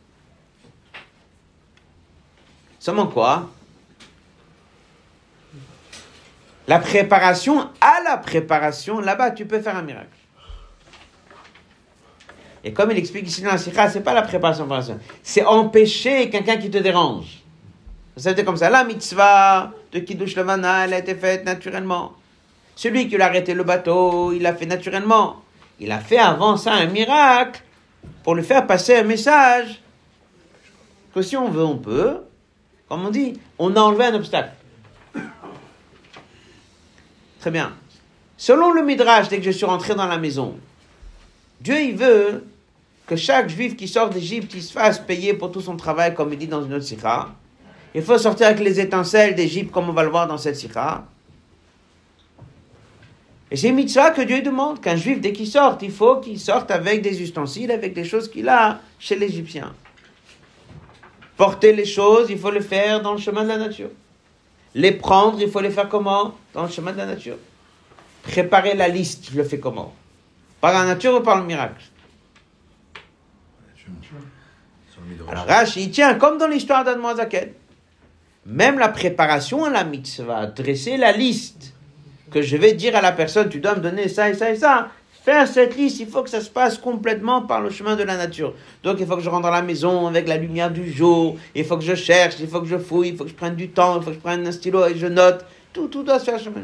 Seulement 2.78 3.06
quoi? 3.06 3.50
La 6.68 6.78
préparation 6.78 7.68
à 7.82 8.02
la 8.02 8.16
préparation, 8.16 8.98
là-bas, 8.98 9.32
tu 9.32 9.44
peux 9.44 9.60
faire 9.60 9.76
un 9.76 9.82
miracle. 9.82 10.08
Et 12.64 12.72
comme 12.72 12.90
il 12.92 12.96
explique 12.96 13.26
ici 13.26 13.42
dans 13.42 13.50
la 13.50 13.58
Sikha, 13.58 13.90
c'est 13.90 14.00
pas 14.00 14.14
la 14.14 14.22
préparation. 14.22 14.66
c'est 15.22 15.44
empêcher 15.44 16.30
quelqu'un 16.30 16.56
qui 16.56 16.70
te 16.70 16.78
dérange. 16.78 17.41
C'était 18.16 18.44
comme 18.44 18.56
ça. 18.56 18.68
La 18.68 18.84
mitzvah 18.84 19.72
de 19.92 19.98
Kiddush 19.98 20.36
Levana, 20.36 20.84
elle 20.84 20.94
a 20.94 20.98
été 20.98 21.14
faite 21.14 21.44
naturellement. 21.44 22.12
Celui 22.76 23.08
qui 23.08 23.16
l'a 23.16 23.26
arrêté 23.26 23.54
le 23.54 23.64
bateau, 23.64 24.32
il 24.32 24.42
l'a 24.42 24.54
fait 24.54 24.66
naturellement. 24.66 25.42
Il 25.80 25.90
a 25.92 25.98
fait 25.98 26.18
avant 26.18 26.56
ça 26.56 26.74
un 26.74 26.86
miracle 26.86 27.62
pour 28.22 28.34
lui 28.34 28.44
faire 28.44 28.66
passer 28.66 28.96
un 28.96 29.02
message 29.02 29.80
que 31.14 31.22
si 31.22 31.36
on 31.36 31.48
veut, 31.50 31.64
on 31.64 31.78
peut. 31.78 32.18
Comme 32.88 33.06
on 33.06 33.10
dit, 33.10 33.38
on 33.58 33.74
a 33.76 33.80
enlevé 33.80 34.04
un 34.06 34.14
obstacle. 34.14 34.52
Très 37.40 37.50
bien. 37.50 37.72
Selon 38.36 38.72
le 38.72 38.82
Midrash, 38.82 39.28
dès 39.28 39.38
que 39.38 39.44
je 39.44 39.50
suis 39.50 39.66
rentré 39.66 39.94
dans 39.94 40.06
la 40.06 40.18
maison, 40.18 40.56
Dieu, 41.60 41.80
il 41.80 41.96
veut 41.96 42.44
que 43.06 43.16
chaque 43.16 43.48
juif 43.48 43.76
qui 43.76 43.88
sort 43.88 44.10
d'Égypte, 44.10 44.52
il 44.54 44.62
se 44.62 44.72
fasse 44.72 44.98
payer 44.98 45.34
pour 45.34 45.50
tout 45.50 45.60
son 45.60 45.76
travail, 45.76 46.14
comme 46.14 46.32
il 46.32 46.38
dit 46.38 46.46
dans 46.46 46.64
une 46.64 46.74
autre 46.74 46.84
sikha. 46.84 47.28
Il 47.94 48.02
faut 48.02 48.16
sortir 48.18 48.46
avec 48.46 48.60
les 48.60 48.80
étincelles 48.80 49.34
d'Égypte, 49.34 49.70
comme 49.70 49.88
on 49.88 49.92
va 49.92 50.02
le 50.02 50.08
voir 50.10 50.26
dans 50.26 50.38
cette 50.38 50.56
sikha. 50.56 51.04
Et 53.50 53.56
c'est 53.56 53.70
mitzvah 53.70 54.12
que 54.12 54.22
Dieu 54.22 54.40
demande 54.40 54.80
qu'un 54.80 54.96
juif, 54.96 55.20
dès 55.20 55.32
qu'il 55.32 55.46
sort, 55.46 55.76
il 55.82 55.92
faut 55.92 56.16
qu'il 56.16 56.40
sorte 56.40 56.70
avec 56.70 57.02
des 57.02 57.20
ustensiles, 57.20 57.70
avec 57.70 57.92
des 57.92 58.04
choses 58.04 58.30
qu'il 58.30 58.48
a 58.48 58.80
chez 58.98 59.14
l'Égyptien. 59.14 59.74
Porter 61.36 61.74
les 61.74 61.84
choses, 61.84 62.30
il 62.30 62.38
faut 62.38 62.50
le 62.50 62.60
faire 62.60 63.02
dans 63.02 63.12
le 63.12 63.18
chemin 63.18 63.42
de 63.42 63.48
la 63.48 63.58
nature. 63.58 63.90
Les 64.74 64.92
prendre, 64.92 65.38
il 65.40 65.50
faut 65.50 65.60
les 65.60 65.70
faire 65.70 65.88
comment? 65.88 66.34
Dans 66.54 66.62
le 66.62 66.70
chemin 66.70 66.92
de 66.92 66.98
la 66.98 67.06
nature. 67.06 67.36
Préparer 68.22 68.74
la 68.74 68.88
liste, 68.88 69.28
je 69.30 69.36
le 69.36 69.44
fais 69.44 69.58
comment? 69.58 69.94
Par 70.60 70.72
la 70.72 70.86
nature 70.86 71.16
ou 71.16 71.20
par 71.20 71.38
le 71.38 71.44
miracle? 71.44 71.82
Alors 75.28 75.46
Rashi, 75.46 75.90
tiens, 75.90 76.14
comme 76.14 76.38
dans 76.38 76.46
l'histoire 76.46 76.84
d'Admoazaken, 76.84 77.50
même 78.46 78.78
la 78.78 78.88
préparation 78.88 79.64
à 79.64 79.70
la 79.70 79.84
mitzvah, 79.84 80.46
dresser 80.46 80.96
la 80.96 81.12
liste 81.12 81.74
que 82.30 82.42
je 82.42 82.56
vais 82.56 82.72
dire 82.72 82.96
à 82.96 83.00
la 83.00 83.12
personne, 83.12 83.48
tu 83.48 83.60
dois 83.60 83.74
me 83.74 83.80
donner 83.80 84.08
ça 84.08 84.28
et 84.30 84.34
ça 84.34 84.50
et 84.50 84.56
ça. 84.56 84.88
Faire 85.24 85.46
cette 85.46 85.76
liste, 85.76 86.00
il 86.00 86.08
faut 86.08 86.24
que 86.24 86.30
ça 86.30 86.40
se 86.40 86.50
passe 86.50 86.78
complètement 86.78 87.42
par 87.42 87.60
le 87.60 87.70
chemin 87.70 87.94
de 87.94 88.02
la 88.02 88.16
nature. 88.16 88.54
Donc 88.82 88.96
il 88.98 89.06
faut 89.06 89.16
que 89.16 89.22
je 89.22 89.28
rentre 89.28 89.42
dans 89.42 89.50
la 89.50 89.62
maison 89.62 90.08
avec 90.08 90.26
la 90.26 90.36
lumière 90.36 90.70
du 90.70 90.90
jour, 90.90 91.36
il 91.54 91.64
faut 91.64 91.76
que 91.76 91.84
je 91.84 91.94
cherche, 91.94 92.36
il 92.40 92.48
faut 92.48 92.60
que 92.60 92.66
je 92.66 92.78
fouille, 92.78 93.10
il 93.10 93.16
faut 93.16 93.24
que 93.24 93.30
je 93.30 93.34
prenne 93.34 93.54
du 93.54 93.68
temps, 93.68 93.98
il 93.98 94.02
faut 94.02 94.10
que 94.10 94.16
je 94.16 94.20
prenne 94.20 94.44
un 94.44 94.50
stylo 94.50 94.86
et 94.86 94.96
je 94.96 95.06
note. 95.06 95.44
Tout, 95.72 95.86
tout 95.86 96.02
doit 96.02 96.18
se 96.18 96.24
faire 96.24 96.40
chemin 96.40 96.60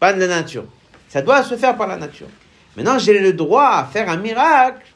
Pas 0.00 0.14
de 0.14 0.20
la 0.20 0.26
nature. 0.26 0.64
Ça 1.08 1.20
doit 1.20 1.42
se 1.42 1.56
faire 1.56 1.76
par 1.76 1.86
la 1.86 1.96
nature. 1.96 2.28
Maintenant, 2.76 2.98
j'ai 2.98 3.18
le 3.18 3.32
droit 3.34 3.68
à 3.68 3.84
faire 3.84 4.08
un 4.08 4.16
miracle 4.16 4.86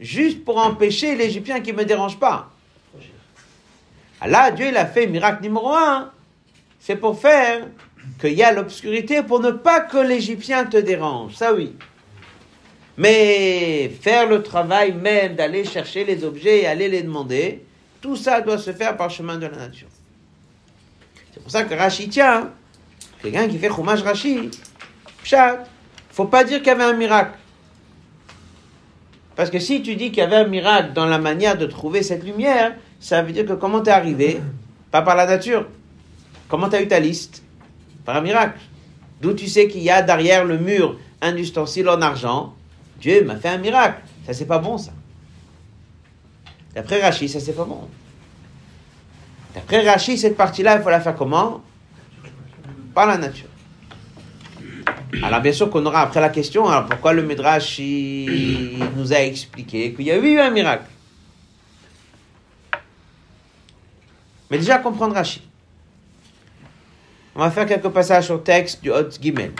juste 0.00 0.44
pour 0.44 0.56
empêcher 0.56 1.14
l'Égyptien 1.14 1.60
qui 1.60 1.72
ne 1.72 1.78
me 1.78 1.84
dérange 1.84 2.18
pas. 2.18 2.50
Ah 4.24 4.28
là, 4.28 4.52
Dieu, 4.52 4.68
il 4.68 4.76
a 4.76 4.86
fait 4.86 5.08
miracle 5.08 5.42
numéro 5.42 5.74
un. 5.74 6.12
C'est 6.78 6.94
pour 6.94 7.18
faire 7.18 7.66
qu'il 8.20 8.34
y 8.34 8.44
a 8.44 8.52
l'obscurité 8.52 9.24
pour 9.24 9.40
ne 9.40 9.50
pas 9.50 9.80
que 9.80 9.98
l'Égyptien 9.98 10.64
te 10.64 10.76
dérange. 10.76 11.34
Ça, 11.34 11.52
oui. 11.52 11.74
Mais 12.96 13.90
faire 14.00 14.28
le 14.28 14.44
travail 14.44 14.92
même 14.92 15.34
d'aller 15.34 15.64
chercher 15.64 16.04
les 16.04 16.22
objets 16.22 16.62
et 16.62 16.66
aller 16.68 16.88
les 16.88 17.02
demander, 17.02 17.64
tout 18.00 18.14
ça 18.14 18.40
doit 18.40 18.58
se 18.58 18.72
faire 18.72 18.96
par 18.96 19.10
chemin 19.10 19.38
de 19.38 19.46
la 19.46 19.56
nature. 19.56 19.88
C'est 21.34 21.42
pour 21.42 21.50
ça 21.50 21.64
que 21.64 21.74
Rashi 21.74 22.08
tient, 22.08 22.52
quelqu'un 23.20 23.48
qui 23.48 23.58
fait 23.58 23.70
Chumash 23.70 24.02
Rashi, 24.02 24.52
Pshat, 25.24 25.64
faut 26.12 26.26
pas 26.26 26.44
dire 26.44 26.58
qu'il 26.58 26.68
y 26.68 26.70
avait 26.70 26.84
un 26.84 26.92
miracle. 26.92 27.36
Parce 29.34 29.50
que 29.50 29.58
si 29.58 29.82
tu 29.82 29.96
dis 29.96 30.12
qu'il 30.12 30.18
y 30.18 30.26
avait 30.26 30.36
un 30.36 30.46
miracle 30.46 30.92
dans 30.92 31.06
la 31.06 31.18
manière 31.18 31.58
de 31.58 31.66
trouver 31.66 32.04
cette 32.04 32.22
lumière, 32.22 32.76
ça 33.02 33.20
veut 33.20 33.32
dire 33.32 33.44
que 33.44 33.54
comment 33.54 33.80
t'es 33.80 33.90
arrivé? 33.90 34.40
Pas 34.92 35.02
par 35.02 35.16
la 35.16 35.26
nature. 35.26 35.66
Comment 36.48 36.68
t'as 36.68 36.80
eu 36.80 36.86
ta 36.86 37.00
liste? 37.00 37.42
Par 38.04 38.16
un 38.16 38.20
miracle. 38.20 38.60
D'où 39.20 39.34
tu 39.34 39.48
sais 39.48 39.66
qu'il 39.66 39.82
y 39.82 39.90
a 39.90 40.02
derrière 40.02 40.44
le 40.44 40.56
mur 40.56 40.96
un 41.20 41.36
ustensile 41.36 41.88
en 41.88 42.00
argent? 42.00 42.54
Dieu 43.00 43.24
m'a 43.24 43.34
fait 43.36 43.48
un 43.48 43.58
miracle. 43.58 44.00
Ça, 44.24 44.32
c'est 44.32 44.46
pas 44.46 44.58
bon, 44.58 44.78
ça. 44.78 44.92
D'après 46.76 47.02
Rachid, 47.02 47.28
ça, 47.28 47.40
c'est 47.40 47.54
pas 47.54 47.64
bon. 47.64 47.88
D'après 49.52 49.84
Rachid, 49.84 50.16
cette 50.16 50.36
partie-là, 50.36 50.76
il 50.76 50.82
faut 50.82 50.90
la 50.90 51.00
faire 51.00 51.16
comment? 51.16 51.60
Par 52.94 53.06
la 53.06 53.18
nature. 53.18 53.48
Alors, 55.24 55.40
bien 55.40 55.52
sûr 55.52 55.70
qu'on 55.70 55.84
aura 55.86 56.02
après 56.02 56.20
la 56.20 56.28
question, 56.28 56.68
alors 56.68 56.86
pourquoi 56.86 57.12
le 57.12 57.22
Midrash 57.22 57.80
nous 57.80 59.12
a 59.12 59.22
expliqué 59.22 59.92
qu'il 59.92 60.06
y 60.06 60.12
a 60.12 60.16
eu 60.16 60.38
un 60.38 60.50
miracle? 60.50 60.84
Mais 64.52 64.58
déjà 64.58 64.76
comprendre 64.76 65.14
Rachid. 65.14 65.40
On 67.34 67.40
va 67.40 67.50
faire 67.50 67.64
quelques 67.64 67.88
passages 67.88 68.30
au 68.30 68.36
texte 68.36 68.82
du 68.82 68.90
Hot 68.90 69.08
Gimel. 69.18 69.52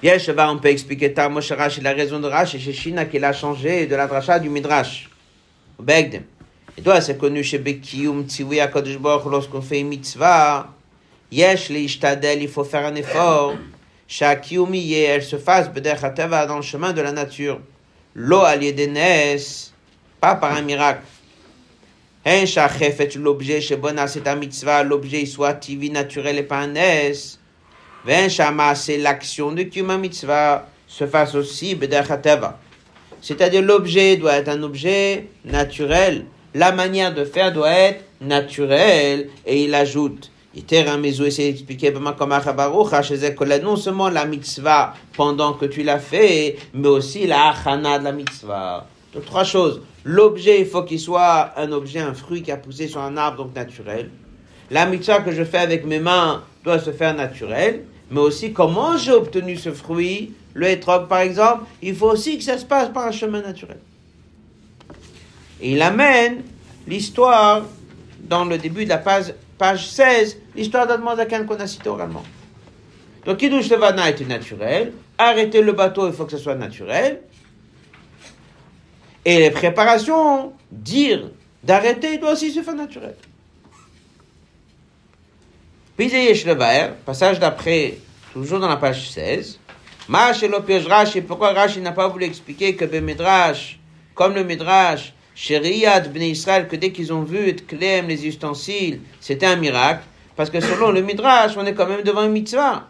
Yesh, 0.00 0.30
on 0.38 0.58
peut 0.58 0.68
expliquer 0.68 1.12
ta 1.12 1.28
Moshe 1.28 1.50
Rashi, 1.50 1.80
la 1.80 1.92
raison 1.92 2.20
de 2.20 2.28
Rashi, 2.28 2.60
chez 2.60 2.72
Shina 2.72 3.06
qu'il 3.06 3.24
a 3.24 3.32
changé 3.32 3.88
de 3.88 3.96
la 3.96 4.06
dracha 4.06 4.38
du 4.38 4.48
Midrash. 4.48 5.10
Au 5.76 5.82
Begdem. 5.82 6.22
Et 6.78 6.82
toi, 6.82 7.00
c'est 7.00 7.18
connu 7.18 7.42
chez 7.42 7.58
Bekiyum 7.58 8.28
Tziwi 8.28 8.60
Akadosh 8.60 8.98
Baruch 8.98 9.28
lorsqu'on 9.28 9.60
fait 9.60 9.80
une 9.80 9.88
mitzvah. 9.88 10.68
Yesh, 11.32 11.68
les 11.70 11.80
ishtadel, 11.80 12.40
il 12.40 12.48
faut 12.48 12.62
faire 12.62 12.86
un 12.86 12.94
effort. 12.94 13.56
Shakiyum 14.06 14.72
yé, 14.72 15.02
elle 15.02 15.24
se 15.24 15.36
fasse 15.36 15.68
b'derech 15.68 16.04
hateva 16.04 16.46
dans 16.46 16.56
le 16.56 16.62
chemin 16.62 16.92
de 16.92 17.00
la 17.00 17.10
nature. 17.10 17.58
Lo 18.14 18.42
al 18.42 18.62
yedenes, 18.62 19.72
pas 20.20 20.36
par 20.36 20.54
un 20.54 20.62
miracle. 20.62 21.02
L'objet, 22.24 23.60
chez 23.62 23.76
Bona, 23.76 24.06
c'est 24.06 24.28
un 24.28 24.36
mitzvah, 24.36 24.82
l'objet 24.82 25.24
soit 25.24 25.54
tivi 25.54 25.90
naturel 25.90 26.36
et 26.38 26.42
pas 26.42 26.58
un 26.58 26.74
es. 26.74 27.38
Shama, 28.28 28.74
c'est 28.74 28.98
l'action 28.98 29.52
de 29.52 29.62
Kiyuma 29.62 29.96
Mitzvah 29.96 30.66
se 30.86 31.06
fasse 31.06 31.34
aussi 31.34 31.74
B'derchateva. 31.74 32.58
C'est-à-dire 33.22 33.62
l'objet 33.62 34.16
doit 34.16 34.34
être 34.34 34.48
un 34.48 34.62
objet 34.62 35.28
naturel, 35.44 36.26
la 36.54 36.72
manière 36.72 37.14
de 37.14 37.24
faire 37.24 37.52
doit 37.52 37.70
être 37.70 38.04
naturelle. 38.20 39.28
Et 39.46 39.64
il 39.64 39.74
ajoute, 39.74 40.30
Yiter 40.54 40.88
Amezou 40.88 41.24
essaie 41.24 41.50
d'expliquer 41.50 41.92
comme 42.18 42.32
Achabaruch, 42.32 42.90
que 42.90 43.62
non 43.62 43.76
seulement 43.76 44.08
la 44.10 44.26
mitzvah 44.26 44.94
pendant 45.16 45.54
que 45.54 45.64
tu 45.66 45.82
l'as 45.82 46.00
fait, 46.00 46.56
mais 46.74 46.88
aussi 46.88 47.26
la 47.26 47.50
achana 47.50 47.98
de 47.98 48.04
la 48.04 48.12
mitzvah. 48.12 48.86
Donc 49.14 49.24
trois 49.24 49.44
choses. 49.44 49.80
L'objet, 50.04 50.60
il 50.60 50.66
faut 50.66 50.82
qu'il 50.82 51.00
soit 51.00 51.52
un 51.56 51.72
objet, 51.72 52.00
un 52.00 52.14
fruit 52.14 52.42
qui 52.42 52.50
a 52.50 52.56
poussé 52.56 52.88
sur 52.88 53.00
un 53.00 53.16
arbre, 53.16 53.44
donc 53.44 53.54
naturel. 53.54 54.10
La 54.70 54.86
mitzvah 54.86 55.20
que 55.20 55.32
je 55.32 55.44
fais 55.44 55.58
avec 55.58 55.84
mes 55.84 55.98
mains 55.98 56.42
doit 56.64 56.78
se 56.78 56.90
faire 56.90 57.14
naturel. 57.14 57.84
Mais 58.10 58.20
aussi 58.20 58.52
comment 58.52 58.96
j'ai 58.96 59.12
obtenu 59.12 59.56
ce 59.56 59.72
fruit, 59.72 60.34
le 60.54 60.68
hétrog 60.68 61.06
par 61.06 61.20
exemple, 61.20 61.64
il 61.80 61.94
faut 61.94 62.10
aussi 62.10 62.38
que 62.38 62.44
ça 62.44 62.58
se 62.58 62.64
passe 62.64 62.88
par 62.88 63.06
un 63.06 63.12
chemin 63.12 63.40
naturel. 63.40 63.78
Et 65.60 65.72
il 65.72 65.82
amène 65.82 66.42
l'histoire 66.88 67.62
dans 68.20 68.44
le 68.44 68.58
début 68.58 68.84
de 68.84 68.88
la 68.88 68.98
page, 68.98 69.34
page 69.58 69.88
16, 69.90 70.38
l'histoire 70.56 70.86
d'Admozakan 70.86 71.44
qu'on 71.44 71.56
a 71.56 71.66
cité 71.66 71.88
oralement. 71.88 72.24
Donc, 73.26 73.36
Kiddush 73.36 73.68
Levana 73.68 74.08
était 74.08 74.24
naturel. 74.24 74.92
Arrêter 75.18 75.60
le 75.60 75.72
bateau, 75.72 76.06
il 76.06 76.14
faut 76.14 76.24
que 76.24 76.32
ce 76.32 76.38
soit 76.38 76.54
naturel. 76.54 77.20
Et 79.24 79.38
les 79.38 79.50
préparations, 79.50 80.52
dire 80.70 81.30
d'arrêter, 81.62 82.18
doit 82.18 82.32
aussi 82.32 82.50
se 82.52 82.62
faire 82.62 82.74
naturel. 82.74 83.14
Levaer, 85.98 86.92
passage 87.04 87.38
d'après, 87.38 87.98
toujours 88.32 88.58
dans 88.58 88.68
la 88.68 88.76
page 88.76 89.10
16. 89.10 89.58
Ma 90.08 90.32
Shelopiesh 90.32 90.86
Rashi, 90.86 91.20
pourquoi 91.20 91.52
Rashi 91.52 91.80
n'a 91.80 91.92
pas 91.92 92.08
voulu 92.08 92.24
expliquer 92.24 92.74
que 92.74 92.86
le 92.86 93.00
Midrash, 93.00 93.78
comme 94.14 94.34
le 94.34 94.42
Midrash, 94.42 95.12
Sheriat 95.34 96.00
Bnei 96.08 96.30
Israël, 96.30 96.68
que 96.68 96.76
dès 96.76 96.90
qu'ils 96.90 97.12
ont 97.12 97.22
vu 97.22 97.48
et 97.48 97.54
Klem, 97.54 98.08
les 98.08 98.26
ustensiles, 98.26 99.00
c'était 99.20 99.46
un 99.46 99.56
miracle. 99.56 100.02
Parce 100.36 100.48
que 100.48 100.60
selon 100.60 100.90
le 100.90 101.02
Midrash, 101.02 101.52
on 101.56 101.66
est 101.66 101.74
quand 101.74 101.86
même 101.86 102.02
devant 102.02 102.24
une 102.24 102.32
mitzvah. 102.32 102.88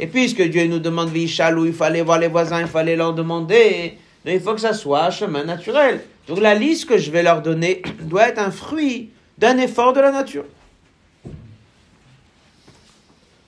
Et 0.00 0.06
puisque 0.06 0.42
Dieu 0.42 0.66
nous 0.66 0.78
demande 0.78 1.10
où 1.10 1.64
il 1.66 1.72
fallait 1.72 2.02
voir 2.02 2.18
les 2.18 2.28
voisins, 2.28 2.60
il 2.60 2.66
fallait 2.66 2.96
leur 2.96 3.12
demander, 3.12 3.98
il 4.34 4.40
faut 4.40 4.54
que 4.54 4.60
ça 4.60 4.74
soit 4.74 5.04
un 5.04 5.10
chemin 5.10 5.44
naturel. 5.44 6.02
Donc 6.26 6.40
la 6.40 6.54
liste 6.54 6.88
que 6.88 6.98
je 6.98 7.10
vais 7.10 7.22
leur 7.22 7.42
donner 7.42 7.82
doit 8.00 8.28
être 8.28 8.38
un 8.38 8.50
fruit 8.50 9.10
d'un 9.38 9.58
effort 9.58 9.92
de 9.92 10.00
la 10.00 10.10
nature. 10.10 10.44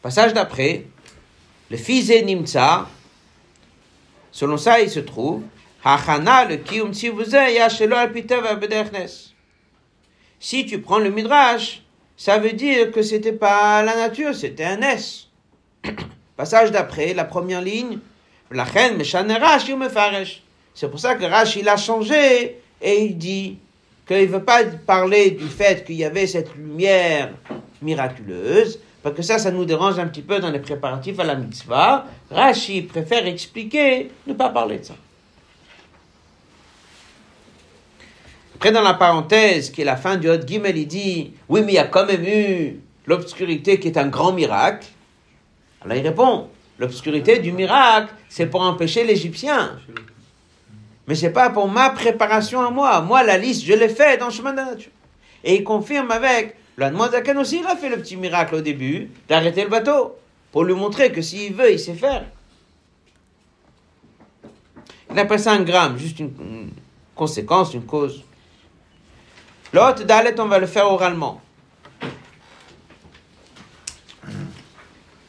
Passage 0.02 0.32
d'après, 0.32 0.86
le 1.70 1.76
fils 1.76 2.08
Nimtza, 2.08 2.88
selon 4.32 4.56
ça, 4.56 4.80
il 4.80 4.88
se 4.88 5.00
trouve, 5.00 5.42
Hachana, 5.84 6.46
le 6.46 6.56
Kiyum 6.56 6.94
Si 10.40 10.66
tu 10.66 10.80
prends 10.80 10.98
le 10.98 11.10
Midrash, 11.10 11.82
ça 12.16 12.38
veut 12.38 12.52
dire 12.52 12.90
que 12.92 13.02
c'était 13.02 13.32
pas 13.32 13.82
la 13.82 13.96
nature, 13.96 14.34
c'était 14.34 14.64
un 14.64 14.80
S. 14.80 15.28
Passage 16.36 16.70
d'après, 16.70 17.12
la 17.12 17.24
première 17.24 17.60
ligne, 17.60 17.98
c'est 20.80 20.88
pour 20.88 20.98
ça 20.98 21.14
que 21.14 21.26
Rash, 21.26 21.56
il 21.56 21.68
a 21.68 21.76
changé 21.76 22.56
et 22.80 23.04
il 23.04 23.18
dit 23.18 23.58
qu'il 24.08 24.22
ne 24.22 24.26
veut 24.28 24.42
pas 24.42 24.64
parler 24.64 25.32
du 25.32 25.44
fait 25.44 25.84
qu'il 25.84 25.96
y 25.96 26.06
avait 26.06 26.26
cette 26.26 26.54
lumière 26.54 27.34
miraculeuse, 27.82 28.80
parce 29.02 29.14
que 29.14 29.20
ça, 29.20 29.38
ça 29.38 29.50
nous 29.50 29.66
dérange 29.66 29.98
un 29.98 30.06
petit 30.06 30.22
peu 30.22 30.38
dans 30.40 30.50
les 30.50 30.58
préparatifs 30.58 31.20
à 31.20 31.24
la 31.24 31.34
mitzvah. 31.34 32.06
Rashi 32.30 32.80
préfère 32.80 33.26
expliquer, 33.26 34.10
ne 34.26 34.32
pas 34.32 34.48
parler 34.48 34.78
de 34.78 34.84
ça. 34.84 34.94
Après, 38.54 38.72
dans 38.72 38.80
la 38.80 38.94
parenthèse, 38.94 39.68
qui 39.68 39.82
est 39.82 39.84
la 39.84 39.96
fin 39.96 40.16
du 40.16 40.30
Hot 40.30 40.46
Gimel, 40.46 40.78
il 40.78 40.88
dit 40.88 41.34
Oui, 41.50 41.60
mais 41.60 41.72
il 41.72 41.74
y 41.74 41.78
a 41.78 41.88
quand 41.88 42.06
même 42.06 42.24
eu 42.24 42.80
l'obscurité 43.04 43.78
qui 43.78 43.88
est 43.88 43.98
un 43.98 44.08
grand 44.08 44.32
miracle. 44.32 44.86
Alors 45.84 45.98
il 45.98 46.06
répond 46.06 46.48
L'obscurité 46.78 47.38
du 47.38 47.52
miracle, 47.52 48.14
c'est 48.30 48.46
pour 48.46 48.62
empêcher 48.62 49.04
l'Égyptien. 49.04 49.78
Mais 51.10 51.16
c'est 51.16 51.32
pas 51.32 51.50
pour 51.50 51.66
ma 51.66 51.90
préparation 51.90 52.64
à 52.64 52.70
moi. 52.70 53.00
Moi, 53.00 53.24
la 53.24 53.36
liste, 53.36 53.64
je 53.64 53.72
l'ai 53.72 53.88
fait 53.88 54.16
dans 54.16 54.26
le 54.26 54.32
chemin 54.32 54.52
de 54.52 54.58
la 54.58 54.66
nature. 54.66 54.92
Et 55.42 55.56
il 55.56 55.64
confirme 55.64 56.08
avec 56.12 56.54
L'Admozakan 56.78 57.36
aussi, 57.38 57.58
il 57.58 57.66
a 57.66 57.74
fait 57.74 57.88
le 57.88 57.96
petit 57.96 58.16
miracle 58.16 58.54
au 58.54 58.60
début 58.60 59.10
d'arrêter 59.28 59.64
le 59.64 59.70
bateau 59.70 60.14
pour 60.52 60.62
lui 60.62 60.72
montrer 60.72 61.10
que 61.10 61.20
s'il 61.20 61.52
veut, 61.52 61.72
il 61.72 61.80
sait 61.80 61.94
faire. 61.94 62.26
Il 65.10 65.18
appelle 65.18 65.40
ça 65.40 65.50
un 65.50 65.62
gramme, 65.62 65.98
juste 65.98 66.20
une, 66.20 66.70
conséquence, 67.16 67.74
une 67.74 67.86
cause. 67.86 68.22
L'autre 69.72 70.04
Dalet, 70.04 70.38
on 70.38 70.46
va 70.46 70.60
le 70.60 70.68
faire 70.68 70.86
oralement. 70.86 71.40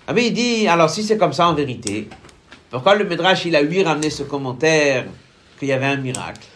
Ah 0.07 0.13
il 0.15 0.31
dit, 0.31 0.67
alors 0.67 0.91
si 0.91 1.01
c'est 1.01 1.17
comme 1.17 1.33
ça 1.33 1.47
en 1.47 1.55
vérité, 1.55 2.07
pourquoi 2.69 2.93
le 2.93 3.03
Midrash, 3.03 3.45
il 3.45 3.55
a 3.55 3.63
lui 3.63 3.81
ramené 3.81 4.11
ce 4.11 4.21
commentaire 4.21 5.07
qu'il 5.61 5.69
y 5.69 5.73
avait 5.73 5.85
un 5.85 5.97
miracle 5.97 6.47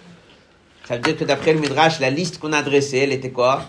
Ça 0.85 0.95
veut 0.95 1.01
dire 1.01 1.15
que 1.15 1.25
d'après 1.25 1.53
le 1.53 1.59
Midrash, 1.59 1.99
la 1.99 2.09
liste 2.09 2.39
qu'on 2.39 2.51
a 2.53 2.63
dressée, 2.63 2.97
elle 2.97 3.11
était 3.11 3.29
quoi? 3.29 3.63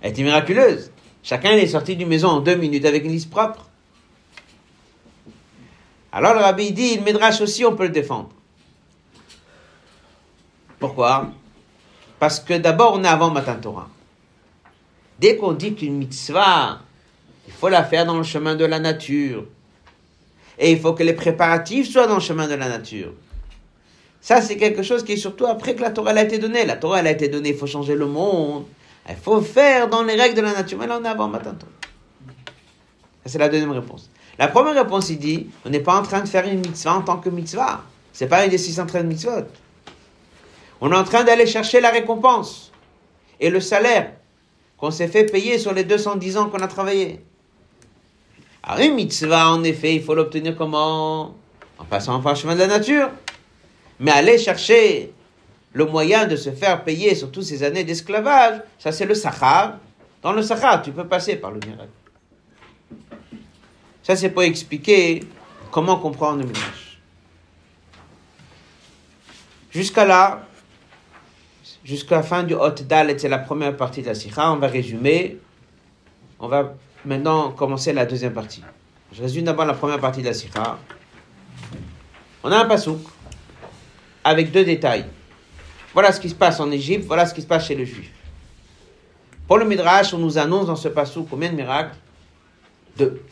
Elle 0.00 0.10
était 0.10 0.24
miraculeuse. 0.24 0.90
Chacun 1.22 1.52
est 1.52 1.68
sorti 1.68 1.94
du 1.94 2.06
maison 2.06 2.28
en 2.28 2.40
deux 2.40 2.56
minutes 2.56 2.84
avec 2.84 3.04
une 3.04 3.12
liste 3.12 3.30
propre. 3.30 3.68
Alors 6.10 6.34
le 6.34 6.40
rabbi 6.40 6.72
dit, 6.72 6.96
le 6.96 7.04
Midrash 7.04 7.40
aussi, 7.40 7.64
on 7.64 7.76
peut 7.76 7.84
le 7.84 7.90
défendre. 7.90 8.30
Pourquoi? 10.80 11.30
Parce 12.18 12.40
que 12.40 12.54
d'abord, 12.54 12.94
on 12.94 13.04
est 13.04 13.08
avant 13.08 13.30
Matan 13.30 13.60
Torah. 13.60 13.88
Dès 15.20 15.36
qu'on 15.36 15.52
dit 15.52 15.76
qu'une 15.76 15.98
mitzvah, 15.98 16.80
il 17.46 17.52
faut 17.52 17.68
la 17.68 17.84
faire 17.84 18.06
dans 18.06 18.16
le 18.16 18.24
chemin 18.24 18.56
de 18.56 18.64
la 18.64 18.80
nature. 18.80 19.44
Et 20.58 20.72
il 20.72 20.80
faut 20.80 20.92
que 20.92 21.02
les 21.02 21.12
préparatifs 21.12 21.90
soient 21.90 22.06
dans 22.06 22.16
le 22.16 22.20
chemin 22.20 22.48
de 22.48 22.54
la 22.54 22.68
nature. 22.68 23.12
Ça, 24.20 24.42
c'est 24.42 24.56
quelque 24.56 24.82
chose 24.82 25.04
qui 25.04 25.12
est 25.12 25.16
surtout 25.16 25.46
après 25.46 25.74
que 25.74 25.80
la 25.80 25.90
Torah 25.90 26.10
a 26.10 26.22
été 26.22 26.38
donnée. 26.38 26.66
La 26.66 26.76
Torah 26.76 26.98
a 26.98 27.10
été 27.10 27.28
donnée, 27.28 27.50
il 27.50 27.56
faut 27.56 27.66
changer 27.66 27.94
le 27.94 28.06
monde. 28.06 28.64
Il 29.08 29.16
faut 29.16 29.40
faire 29.40 29.88
dans 29.88 30.02
les 30.02 30.14
règles 30.14 30.34
de 30.34 30.42
la 30.42 30.52
nature. 30.52 30.78
Mais 30.78 30.86
là, 30.86 30.98
on 31.00 31.04
est 31.04 31.08
avant 31.08 31.28
matin. 31.28 31.56
C'est 33.24 33.38
la 33.38 33.48
deuxième 33.48 33.70
réponse. 33.70 34.10
La 34.38 34.48
première 34.48 34.74
réponse, 34.74 35.10
il 35.10 35.18
dit, 35.18 35.48
on 35.64 35.70
n'est 35.70 35.80
pas 35.80 35.98
en 35.98 36.02
train 36.02 36.20
de 36.20 36.28
faire 36.28 36.46
une 36.46 36.60
mitzvah 36.60 36.94
en 36.94 37.02
tant 37.02 37.18
que 37.18 37.28
mitzvah. 37.28 37.82
C'est 38.12 38.26
pas 38.26 38.44
une 38.44 38.50
des 38.50 38.58
613 38.58 39.04
mitzvot. 39.04 39.46
On 40.80 40.92
est 40.92 40.96
en 40.96 41.04
train 41.04 41.24
d'aller 41.24 41.46
chercher 41.46 41.80
la 41.80 41.90
récompense 41.90 42.72
et 43.40 43.50
le 43.50 43.60
salaire 43.60 44.12
qu'on 44.76 44.90
s'est 44.90 45.08
fait 45.08 45.24
payer 45.24 45.58
sur 45.58 45.72
les 45.72 45.84
210 45.84 46.36
ans 46.36 46.48
qu'on 46.48 46.58
a 46.58 46.68
travaillé. 46.68 47.20
Une 48.76 48.94
mitzvah, 48.94 49.50
en 49.50 49.64
effet, 49.64 49.94
il 49.94 50.02
faut 50.02 50.14
l'obtenir 50.14 50.54
comment? 50.56 51.34
En 51.78 51.84
passant 51.84 52.20
par 52.20 52.34
le 52.34 52.38
chemin 52.38 52.54
de 52.54 52.60
la 52.60 52.66
nature. 52.66 53.10
Mais 53.98 54.10
aller 54.10 54.38
chercher 54.38 55.12
le 55.72 55.86
moyen 55.86 56.26
de 56.26 56.36
se 56.36 56.50
faire 56.50 56.84
payer 56.84 57.14
sur 57.14 57.30
toutes 57.30 57.44
ces 57.44 57.62
années 57.62 57.84
d'esclavage, 57.84 58.62
ça 58.78 58.92
c'est 58.92 59.06
le 59.06 59.14
Sahara. 59.14 59.78
Dans 60.22 60.32
le 60.32 60.42
Sahara, 60.42 60.78
tu 60.78 60.92
peux 60.92 61.06
passer 61.06 61.36
par 61.36 61.50
le 61.50 61.60
miracle. 61.60 61.90
Ça 64.02 64.16
c'est 64.16 64.30
pour 64.30 64.42
expliquer 64.42 65.24
comment 65.70 65.96
comprendre 65.96 66.40
le 66.40 66.46
Midrash. 66.46 66.98
Jusqu'à 69.70 70.06
là, 70.06 70.46
jusqu'à 71.84 72.16
la 72.16 72.22
fin 72.22 72.42
du 72.42 72.54
Hot 72.54 72.70
Dalet, 72.88 73.18
c'est 73.18 73.28
la 73.28 73.38
première 73.38 73.76
partie 73.76 74.02
de 74.02 74.06
la 74.06 74.14
Sikha. 74.14 74.50
On 74.50 74.56
va 74.56 74.66
résumer. 74.66 75.38
On 76.40 76.48
va 76.48 76.74
maintenant 77.04 77.50
commencer 77.50 77.92
la 77.92 78.06
deuxième 78.06 78.32
partie. 78.32 78.62
Je 79.12 79.22
résume 79.22 79.44
d'abord 79.44 79.64
la 79.64 79.74
première 79.74 80.00
partie 80.00 80.20
de 80.20 80.26
la 80.26 80.34
Sikha. 80.34 80.78
On 82.42 82.52
a 82.52 82.58
un 82.58 82.66
pasouk 82.66 83.00
avec 84.24 84.52
deux 84.52 84.64
détails. 84.64 85.06
Voilà 85.94 86.12
ce 86.12 86.20
qui 86.20 86.28
se 86.28 86.34
passe 86.34 86.60
en 86.60 86.70
Égypte, 86.70 87.06
voilà 87.06 87.26
ce 87.26 87.34
qui 87.34 87.42
se 87.42 87.46
passe 87.46 87.66
chez 87.66 87.74
les 87.74 87.86
Juifs. 87.86 88.12
Pour 89.46 89.58
le 89.58 89.64
Midrash, 89.64 90.12
on 90.12 90.18
nous 90.18 90.36
annonce 90.36 90.66
dans 90.66 90.76
ce 90.76 90.88
passage 90.88 91.24
combien 91.30 91.50
de 91.50 91.56
miracles? 91.56 91.96
Deux. 92.96 93.22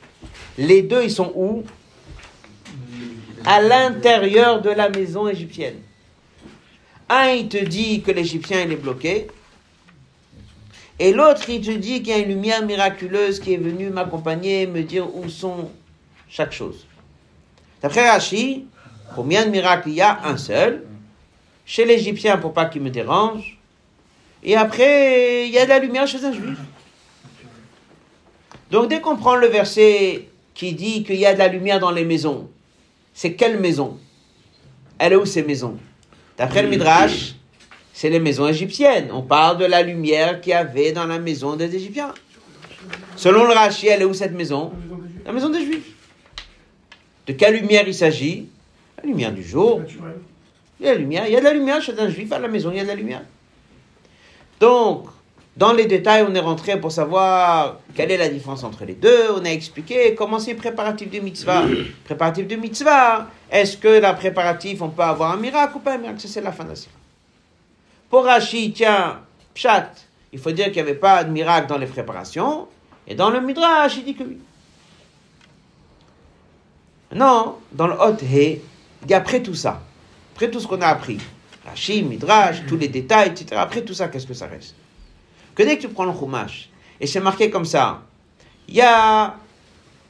Les 0.57 0.83
deux, 0.83 1.05
ils 1.05 1.11
sont 1.11 1.31
où? 1.35 1.65
À 3.45 3.61
l'intérieur 3.61 4.63
de 4.63 4.71
la 4.71 4.89
maison 4.89 5.29
égyptienne. 5.29 5.77
Un, 7.09 7.29
il 7.29 7.49
te 7.49 7.63
dit 7.63 8.01
que 8.01 8.11
l'Égyptien, 8.11 8.63
il 8.63 8.73
est 8.73 8.77
bloqué. 8.77 9.29
Et 10.99 11.13
l'autre, 11.13 11.49
il 11.51 11.61
te 11.61 11.71
dit 11.71 12.03
qu'il 12.03 12.09
y 12.09 12.13
a 12.13 12.19
une 12.19 12.29
lumière 12.29 12.65
miraculeuse 12.65 13.39
qui 13.39 13.53
est 13.53 13.59
venue 13.59 13.91
m'accompagner, 13.91 14.67
me 14.67 14.83
dire 14.83 15.15
où 15.15 15.29
sont 15.29 15.71
chaque 16.29 16.53
chose. 16.53 16.87
D'après 17.83 18.09
Rashi, 18.09 18.65
combien 19.15 19.45
de 19.45 19.51
miracles 19.51 19.91
il 19.91 19.95
y 19.97 20.01
a? 20.01 20.21
Un 20.25 20.37
seul 20.37 20.85
chez 21.67 21.85
l'Égyptien 21.85 22.39
pour 22.39 22.53
pas 22.55 22.67
qu'il 22.67 22.81
me 22.81 22.91
dérange. 22.91 23.59
Et 24.43 24.57
après, 24.57 25.47
il 25.49 25.53
y 25.53 25.59
a 25.59 25.65
de 25.65 25.71
la 25.71 25.79
lumière 25.81 26.07
chez 26.07 26.25
un 26.25 26.33
juif. 26.33 26.59
Donc 28.71 28.89
dès 28.89 29.01
qu'on 29.01 29.17
prend 29.17 29.37
le 29.37 29.49
verset 29.49 30.29
qui 30.55 30.73
dit 30.73 31.05
qu'il 31.05 31.17
y 31.17 31.27
a 31.27 31.35
de 31.35 31.39
la 31.39 31.49
lumière 31.49 31.79
dans 31.79 31.91
les 31.91 32.05
maisons, 32.05 32.49
c'est 33.13 33.35
quelle 33.35 33.61
maison? 33.61 33.99
Elle 34.99 35.13
est 35.13 35.17
où 35.17 35.27
ces 35.27 35.43
maisons? 35.43 35.77
D'après 36.39 36.63
le 36.63 36.69
Midrash, 36.69 37.35
c'est 37.97 38.11
les 38.11 38.21
maisons 38.21 38.47
égyptiennes. 38.47 39.09
On 39.11 39.23
parle 39.23 39.57
de 39.57 39.65
la 39.65 39.81
lumière 39.81 40.43
qu'il 40.43 40.51
y 40.51 40.55
avait 40.55 40.93
dans 40.93 41.07
la 41.07 41.19
maison 41.19 41.57
des 41.57 41.75
Égyptiens. 41.75 42.13
Selon 43.17 43.47
le 43.47 43.55
Rashi, 43.55 43.87
elle 43.87 44.03
est 44.03 44.05
où 44.05 44.13
cette 44.13 44.35
maison? 44.35 44.71
La 45.25 45.33
maison 45.33 45.49
des 45.49 45.65
Juifs. 45.65 45.95
De 47.27 47.33
quelle 47.33 47.55
lumière 47.55 47.85
il 47.87 47.95
s'agit? 47.95 48.51
La 48.99 49.09
lumière 49.09 49.33
du 49.33 49.43
jour. 49.43 49.81
Il 50.79 50.85
y 50.85 50.89
a 50.91 50.93
de 50.93 50.97
la 50.97 51.01
lumière. 51.01 51.27
Il 51.27 51.33
y 51.33 51.37
a 51.37 51.41
de 51.41 51.45
la 51.47 51.55
lumière 51.55 51.81
chez 51.81 51.99
un 51.99 52.11
juif 52.11 52.31
à 52.33 52.39
la 52.39 52.49
maison, 52.49 52.71
il 52.71 52.77
y 52.77 52.81
a 52.81 52.83
de 52.83 52.89
la 52.89 52.95
lumière. 52.95 53.23
Donc, 54.61 55.07
dans 55.57 55.73
les 55.73 55.87
détails, 55.87 56.27
on 56.29 56.35
est 56.35 56.41
rentré 56.41 56.79
pour 56.79 56.93
savoir 56.93 57.79
quelle 57.95 58.11
est 58.11 58.19
la 58.19 58.29
différence 58.29 58.63
entre 58.63 58.85
les 58.85 58.93
deux. 58.93 59.31
On 59.41 59.45
a 59.47 59.49
expliqué 59.49 60.15
comment 60.15 60.39
c'est 60.39 60.53
préparatif 60.53 61.11
de 61.11 61.21
mitzvah. 61.21 61.65
préparatif 62.05 62.47
de 62.47 62.57
mitzvah. 62.57 63.31
Est-ce 63.51 63.79
que 63.79 63.89
la 63.89 64.13
préparatif, 64.13 64.83
on 64.83 64.91
peut 64.91 65.01
avoir 65.01 65.33
un 65.33 65.39
miracle 65.39 65.79
ou 65.79 65.81
pas 65.81 65.95
un 65.95 65.99
miracle? 65.99 66.21
Ça, 66.21 66.29
c'est 66.29 66.43
la 66.43 66.53
fin 66.53 66.65
de 66.65 66.69
la 66.69 66.77
sira. 66.77 66.93
Pour 68.09 68.25
Rashi, 68.25 68.73
tiens, 68.73 69.21
pshat, 69.55 69.91
il 70.33 70.39
faut 70.39 70.53
dire 70.53 70.67
qu'il 70.67 70.75
n'y 70.75 70.81
avait 70.91 70.95
pas 70.95 71.25
de 71.25 71.31
miracle 71.31 71.67
dans 71.67 71.79
les 71.79 71.87
préparations. 71.87 72.69
Et 73.07 73.15
dans 73.15 73.31
le 73.31 73.41
midrash, 73.41 73.97
il 73.97 74.05
dit 74.05 74.15
que 74.15 74.25
oui. 74.25 74.39
Non, 77.15 77.57
dans 77.73 77.87
le 77.87 77.95
hot 77.95 78.17
he, 78.23 78.61
il 79.03 79.07
dit 79.07 79.15
après 79.15 79.43
tout 79.43 79.55
ça, 79.55 79.81
après 80.35 80.51
tout 80.51 80.61
ce 80.61 80.67
qu'on 80.67 80.81
a 80.81 80.89
appris, 80.89 81.19
Rashi, 81.65 82.03
midrash, 82.03 82.67
tous 82.67 82.77
les 82.77 82.89
détails, 82.89 83.29
etc. 83.29 83.57
Après 83.57 83.83
tout 83.83 83.95
ça, 83.95 84.09
qu'est-ce 84.09 84.27
que 84.27 84.35
ça 84.35 84.47
reste? 84.47 84.75
Que 85.55 85.63
dès 85.63 85.77
que 85.77 85.83
tu 85.83 85.89
prends 85.89 86.05
le 86.05 86.13
chumash, 86.13 86.69
et 87.01 87.07
c'est 87.07 87.21
marqué 87.21 87.49
comme 87.51 87.65
ça, 87.65 88.03
il 88.69 88.75
y 88.75 88.83
a 88.83 89.37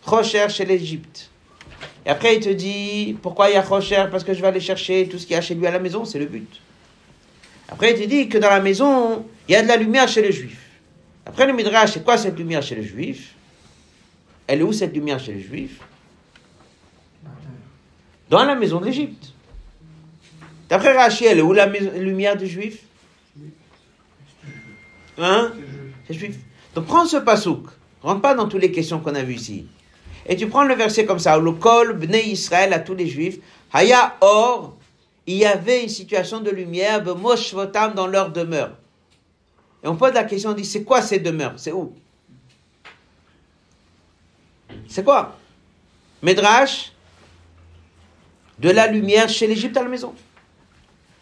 Rocher 0.05 0.49
chez 0.49 0.65
l'Égypte. 0.65 1.31
Et 2.05 2.09
après, 2.09 2.37
il 2.37 2.41
te 2.41 2.49
dit, 2.49 3.17
pourquoi 3.21 3.51
il 3.51 3.55
y 3.55 3.57
a 3.57 3.63
Rocher? 3.63 4.07
Parce 4.11 4.25
que 4.25 4.33
je 4.33 4.41
vais 4.41 4.49
aller 4.49 4.61
chercher 4.61 5.09
tout 5.09 5.19
ce 5.19 5.27
qu'il 5.27 5.35
y 5.35 5.39
a 5.39 5.43
chez 5.43 5.55
lui 5.55 5.67
à 5.67 5.71
la 5.71 5.79
maison, 5.79 6.05
c'est 6.05 6.19
le 6.19 6.27
but. 6.27 6.61
Après, 7.69 7.93
il 7.93 8.01
te 8.01 8.09
dit 8.09 8.29
que 8.29 8.39
dans 8.39 8.51
la 8.51 8.61
maison, 8.61 9.27
il 9.49 9.53
y 9.53 9.57
a 9.57 9.63
de 9.63 9.69
la 9.69 9.77
lumière 9.77 10.09
chez 10.09 10.23
les 10.23 10.33
Juifs. 10.33 10.63
Après 11.25 11.47
le 11.47 11.53
Midrash, 11.53 11.93
c'est 11.93 12.05
quoi 12.05 12.17
cette 12.17 12.39
lumière 12.39 12.63
chez 12.63 12.77
les 12.77 12.85
Juifs? 12.85 13.35
Elle 14.47 14.61
est 14.61 14.63
où 14.63 14.73
cette 14.73 14.95
lumière 14.95 15.19
chez 15.19 15.33
les 15.33 15.43
Juifs? 15.43 15.81
Dans 18.31 18.45
la 18.45 18.55
maison 18.55 18.81
de 18.81 18.87
l'Égypte. 18.87 19.33
D'après 20.69 20.93
Rachi, 20.93 21.25
elle 21.25 21.39
est 21.39 21.43
où 21.43 21.53
la 21.53 21.67
lumière 21.67 22.37
des 22.37 22.47
Juifs? 22.47 22.83
Hein? 25.19 25.53
C'est 26.07 26.15
juif. 26.15 26.37
Donc 26.75 26.87
prends 26.87 27.07
ce 27.07 27.17
pasouk, 27.17 27.69
rentre 28.03 28.21
pas 28.21 28.35
dans 28.35 28.49
toutes 28.49 28.61
les 28.61 28.71
questions 28.71 29.01
qu'on 29.01 29.15
a 29.15 29.23
vues 29.23 29.35
ici. 29.35 29.67
Et 30.27 30.37
tu 30.37 30.47
prends 30.47 30.65
le 30.65 30.75
verset 30.75 31.07
comme 31.07 31.19
ça, 31.19 31.39
le 31.39 31.53
kol 31.53 31.97
bnei 31.97 32.29
Israël 32.29 32.73
à 32.73 32.81
tous 32.81 32.95
les 32.95 33.07
juifs, 33.07 33.39
haya 33.73 34.17
or, 34.21 34.77
il 35.27 35.37
y 35.37 35.45
avait 35.45 35.83
une 35.83 35.89
situation 35.89 36.41
de 36.41 36.51
lumière, 36.51 37.03
dans 37.03 38.07
leur 38.07 38.31
demeure. 38.31 38.73
Et 39.83 39.89
on 39.89 39.97
pose 39.97 40.13
la 40.13 40.25
question, 40.25 40.51
on 40.51 40.55
dit, 40.55 40.65
c'est 40.65 40.85
quoi 40.85 41.03
ces 41.03 41.19
demeures? 41.19 41.55
C'est 41.57 41.73
où? 41.73 41.95
C'est 44.89 45.05
quoi? 45.05 45.37
Medrash, 46.23 46.93
de 48.59 48.71
la 48.71 48.87
lumière 48.87 49.29
chez 49.29 49.47
l'Égypte 49.47 49.77
à 49.77 49.83
la 49.83 49.89
maison. 49.89 50.15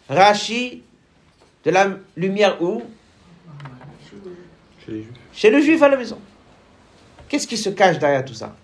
Rashi, 0.07 0.83
de 1.63 1.71
la 1.71 1.89
lumière 2.15 2.61
où? 2.61 2.83
Chez 5.33 5.49
le 5.49 5.61
juif 5.61 5.81
à 5.81 5.89
la 5.89 5.97
maison. 5.97 6.19
Qu'est-ce 7.27 7.47
qui 7.47 7.57
se 7.57 7.69
cache 7.69 7.97
derrière 7.97 8.23
tout 8.23 8.35
ça? 8.35 8.55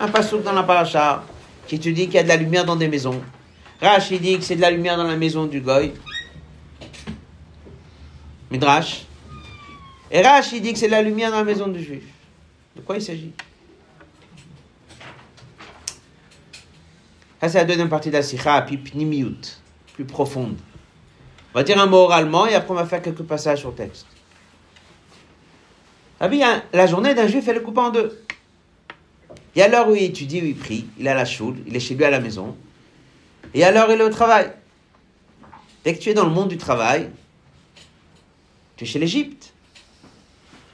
Un 0.00 0.08
passouk 0.08 0.42
dans 0.42 0.52
la 0.52 0.64
paracha 0.64 1.24
qui 1.68 1.78
te 1.78 1.88
dit 1.88 2.06
qu'il 2.06 2.14
y 2.14 2.18
a 2.18 2.24
de 2.24 2.28
la 2.28 2.36
lumière 2.36 2.64
dans 2.64 2.74
des 2.74 2.88
maisons. 2.88 3.22
Rashi 3.82 4.20
dit 4.20 4.38
que 4.38 4.44
c'est 4.44 4.54
de 4.54 4.60
la 4.60 4.70
lumière 4.70 4.96
dans 4.96 5.08
la 5.08 5.16
maison 5.16 5.46
du 5.46 5.60
goy. 5.60 5.92
Midrash. 8.50 9.06
Et 10.10 10.22
Rashi 10.22 10.60
dit 10.60 10.72
que 10.72 10.78
c'est 10.78 10.86
de 10.86 10.92
la 10.92 11.02
lumière 11.02 11.32
dans 11.32 11.38
la 11.38 11.44
maison 11.44 11.66
du 11.66 11.82
juif. 11.82 12.04
De 12.76 12.80
quoi 12.80 12.96
il 12.96 13.02
s'agit? 13.02 13.32
Ça, 17.40 17.48
c'est 17.48 17.58
la 17.58 17.64
deuxième 17.64 17.88
partie 17.88 18.08
de 18.08 18.14
la 18.14 18.22
sikha, 18.22 18.62
puis 18.62 18.76
plus 18.76 20.04
profonde. 20.04 20.56
On 21.52 21.58
va 21.58 21.64
dire 21.64 21.78
un 21.80 21.86
mot 21.86 21.98
oralement 21.98 22.46
et 22.46 22.54
après 22.54 22.70
on 22.70 22.76
va 22.76 22.86
faire 22.86 23.02
quelques 23.02 23.24
passages 23.24 23.58
sur 23.58 23.70
le 23.70 23.74
texte. 23.74 24.06
Ah 26.20 26.28
bien, 26.28 26.62
la 26.72 26.86
journée 26.86 27.14
d'un 27.14 27.26
juif, 27.26 27.48
elle 27.48 27.56
est 27.56 27.62
coupée 27.62 27.80
en 27.80 27.90
deux. 27.90 28.22
Il 29.56 29.58
y 29.58 29.62
a 29.62 29.68
l'heure 29.68 29.88
où 29.88 29.94
il 29.96 30.04
étudie, 30.04 30.40
où 30.40 30.44
il 30.44 30.56
prie, 30.56 30.86
il 30.98 31.08
à 31.08 31.14
la 31.14 31.24
choule, 31.24 31.56
il 31.66 31.74
est 31.74 31.80
chez 31.80 31.96
lui 31.96 32.04
à 32.04 32.10
la 32.10 32.20
maison. 32.20 32.56
Et 33.54 33.58
il 33.58 33.60
y 33.60 33.64
a 33.64 33.70
l'heure 33.70 33.88
où 33.88 33.92
il 33.92 34.00
est 34.00 34.04
au 34.04 34.10
travail. 34.10 34.50
Dès 35.84 35.94
que 35.94 36.00
tu 36.00 36.10
es 36.10 36.14
dans 36.14 36.24
le 36.24 36.30
monde 36.30 36.48
du 36.48 36.56
travail, 36.56 37.10
tu 38.76 38.84
es 38.84 38.86
chez 38.86 38.98
l'Égypte. 38.98 39.52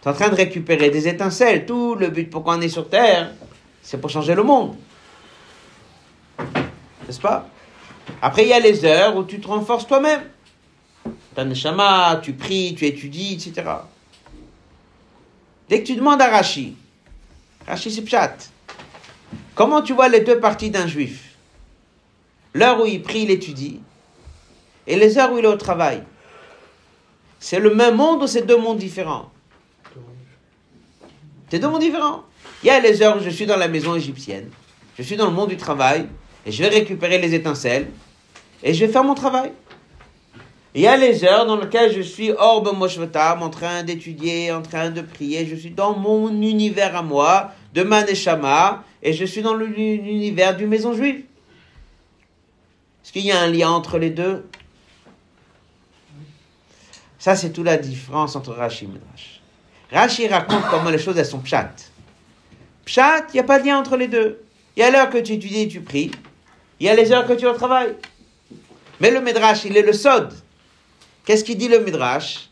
Tu 0.02 0.08
es 0.08 0.10
en 0.10 0.14
train 0.14 0.28
de 0.28 0.34
récupérer 0.34 0.90
des 0.90 1.08
étincelles. 1.08 1.66
Tout 1.66 1.94
le 1.94 2.08
but 2.08 2.30
pourquoi 2.30 2.56
on 2.56 2.60
est 2.60 2.68
sur 2.68 2.88
Terre, 2.88 3.32
c'est 3.82 4.00
pour 4.00 4.10
changer 4.10 4.34
le 4.34 4.42
monde. 4.42 4.76
N'est-ce 6.38 7.20
pas? 7.20 7.48
Après, 8.22 8.42
il 8.42 8.48
y 8.48 8.52
a 8.52 8.60
les 8.60 8.84
heures 8.84 9.16
où 9.16 9.24
tu 9.24 9.40
te 9.40 9.48
renforces 9.48 9.86
toi-même. 9.86 10.22
Tu 11.36 11.44
neshama, 11.44 12.20
tu 12.22 12.32
pries, 12.32 12.74
tu 12.76 12.86
étudies, 12.86 13.34
etc. 13.34 13.68
Dès 15.68 15.82
que 15.82 15.86
tu 15.86 15.96
demandes 15.96 16.20
à 16.20 16.28
Rashi, 16.28 16.76
Rashi 17.66 17.90
c'est. 17.90 18.50
Comment 19.54 19.82
tu 19.82 19.92
vois 19.92 20.08
les 20.08 20.20
deux 20.20 20.40
parties 20.40 20.70
d'un 20.70 20.86
juif? 20.86 21.27
L'heure 22.58 22.80
où 22.80 22.86
il 22.86 23.00
prie, 23.00 23.22
il 23.22 23.30
étudie, 23.30 23.78
et 24.84 24.96
les 24.96 25.16
heures 25.16 25.32
où 25.32 25.38
il 25.38 25.44
est 25.44 25.48
au 25.48 25.54
travail. 25.54 26.02
C'est 27.38 27.60
le 27.60 27.72
même 27.72 27.94
monde 27.94 28.20
ou 28.24 28.26
c'est 28.26 28.42
deux 28.42 28.56
mondes 28.56 28.78
différents? 28.78 29.30
C'est 31.48 31.60
deux 31.60 31.68
mondes 31.68 31.82
différents. 31.82 32.24
Il 32.64 32.66
y 32.66 32.70
a 32.70 32.80
les 32.80 33.00
heures 33.00 33.16
où 33.16 33.20
je 33.20 33.30
suis 33.30 33.46
dans 33.46 33.56
la 33.56 33.68
maison 33.68 33.94
égyptienne, 33.94 34.50
je 34.98 35.04
suis 35.04 35.14
dans 35.14 35.26
le 35.26 35.32
monde 35.32 35.50
du 35.50 35.56
travail, 35.56 36.08
et 36.44 36.50
je 36.50 36.60
vais 36.60 36.68
récupérer 36.68 37.18
les 37.18 37.32
étincelles, 37.32 37.90
et 38.64 38.74
je 38.74 38.84
vais 38.84 38.90
faire 38.90 39.04
mon 39.04 39.14
travail. 39.14 39.52
Il 40.74 40.80
y 40.80 40.88
a 40.88 40.96
les 40.96 41.24
heures 41.24 41.46
dans 41.46 41.60
lesquelles 41.60 41.92
je 41.94 42.02
suis 42.02 42.32
hors 42.32 42.62
de 42.62 42.72
Moshvatam, 42.72 43.40
en 43.40 43.50
train 43.50 43.84
d'étudier, 43.84 44.50
en 44.50 44.62
train 44.62 44.90
de 44.90 45.02
prier. 45.02 45.46
Je 45.46 45.54
suis 45.54 45.70
dans 45.70 45.94
mon 45.94 46.28
univers 46.28 46.96
à 46.96 47.02
moi, 47.02 47.52
de 47.72 47.84
Maneshama, 47.84 48.82
et 49.00 49.12
je 49.12 49.24
suis 49.24 49.42
dans 49.42 49.54
l'univers 49.54 50.56
du 50.56 50.66
maison 50.66 50.92
juive. 50.92 51.22
Est-ce 53.08 53.14
qu'il 53.14 53.24
y 53.24 53.32
a 53.32 53.40
un 53.40 53.46
lien 53.46 53.70
entre 53.70 53.98
les 53.98 54.10
deux? 54.10 54.46
Ça, 57.18 57.36
c'est 57.36 57.54
toute 57.54 57.64
la 57.64 57.78
différence 57.78 58.36
entre 58.36 58.52
Rashi 58.52 58.84
et 58.84 58.88
Midrash. 58.88 59.40
Rashi 59.90 60.28
raconte 60.28 60.64
comment 60.68 60.90
les 60.90 60.98
choses, 60.98 61.16
elles 61.16 61.24
sont 61.24 61.38
pshat. 61.38 61.70
Pshat, 62.84 63.28
il 63.30 63.32
n'y 63.32 63.40
a 63.40 63.44
pas 63.44 63.60
de 63.60 63.64
lien 63.64 63.78
entre 63.78 63.96
les 63.96 64.08
deux. 64.08 64.44
Il 64.76 64.80
y 64.80 64.82
a 64.82 64.90
l'heure 64.90 65.08
que 65.08 65.16
tu 65.16 65.32
étudies 65.32 65.62
et 65.62 65.68
tu 65.68 65.80
pries. 65.80 66.10
Il 66.80 66.86
y 66.86 66.90
a 66.90 66.94
les 66.94 67.10
heures 67.10 67.26
que 67.26 67.32
tu 67.32 67.46
es 67.46 67.48
au 67.48 67.54
travail. 67.54 67.96
Mais 69.00 69.10
le 69.10 69.22
Midrash, 69.22 69.64
il 69.64 69.74
est 69.78 69.82
le 69.82 69.94
sod. 69.94 70.30
Qu'est-ce 71.24 71.44
qu'il 71.44 71.56
dit 71.56 71.68
le 71.68 71.80
Midrash? 71.80 72.50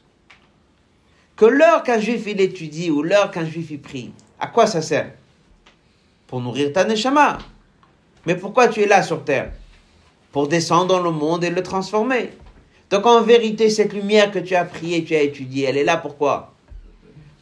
Que 1.36 1.44
l'heure 1.44 1.82
qu'un 1.82 2.00
juif 2.00 2.22
il 2.26 2.40
étudie 2.40 2.90
ou 2.90 3.02
l'heure 3.02 3.30
qu'un 3.30 3.44
juif 3.44 3.66
il 3.70 3.82
prie, 3.82 4.10
à 4.40 4.46
quoi 4.46 4.66
ça 4.66 4.80
sert? 4.80 5.12
Pour 6.26 6.40
nourrir 6.40 6.72
ta 6.72 6.84
neshama. 6.84 7.36
Mais 8.24 8.36
pourquoi 8.36 8.68
tu 8.68 8.80
es 8.80 8.86
là 8.86 9.02
sur 9.02 9.22
terre? 9.22 9.52
Pour 10.36 10.48
descendre 10.48 10.88
dans 10.88 11.00
le 11.00 11.12
monde 11.12 11.44
et 11.44 11.48
le 11.48 11.62
transformer. 11.62 12.28
Donc 12.90 13.06
en 13.06 13.22
vérité, 13.22 13.70
cette 13.70 13.94
lumière 13.94 14.30
que 14.30 14.38
tu 14.38 14.54
as 14.54 14.66
priée, 14.66 15.02
tu 15.02 15.14
as 15.14 15.22
étudiée, 15.22 15.64
elle 15.64 15.78
est 15.78 15.82
là 15.82 15.96
pourquoi? 15.96 16.52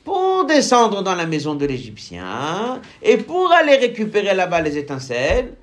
Pour 0.05 0.45
descendre 0.45 1.03
dans 1.03 1.17
la 1.17 1.27
maison 1.27 1.57
de 1.57 1.67
l'Égyptien 1.67 2.81
et 3.03 3.17
pour 3.17 3.51
aller 3.51 3.75
récupérer 3.79 4.33
là-bas 4.33 4.61
les 4.61 4.79
étincelles. 4.79 5.55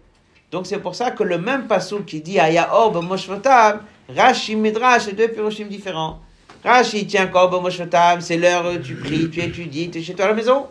Donc 0.52 0.68
c'est 0.68 0.80
pour 0.80 0.94
ça 0.94 1.12
que 1.12 1.24
le 1.24 1.38
même 1.38 1.68
passou 1.68 2.04
qui 2.04 2.20
dit 2.20 2.38
Aya 2.38 2.76
Orb 2.76 3.02
Moshvotam, 3.02 3.80
Rashi 4.14 4.58
Midrash, 4.58 5.04
c'est 5.04 5.14
deux 5.14 5.30
piroshim 5.30 5.70
différents. 5.70 6.20
Rashi, 6.66 7.08
tiens, 7.08 7.28
Korb 7.28 7.54
Moshvotam, 7.62 8.20
c'est 8.20 8.36
l'heure 8.36 8.66
tu 8.84 8.96
pries, 8.96 9.30
tu 9.30 9.40
étudies, 9.40 9.90
tu 9.90 10.00
es 10.00 10.02
chez 10.02 10.16
toi 10.16 10.26
à 10.26 10.28
la 10.28 10.34
maison. 10.34 10.66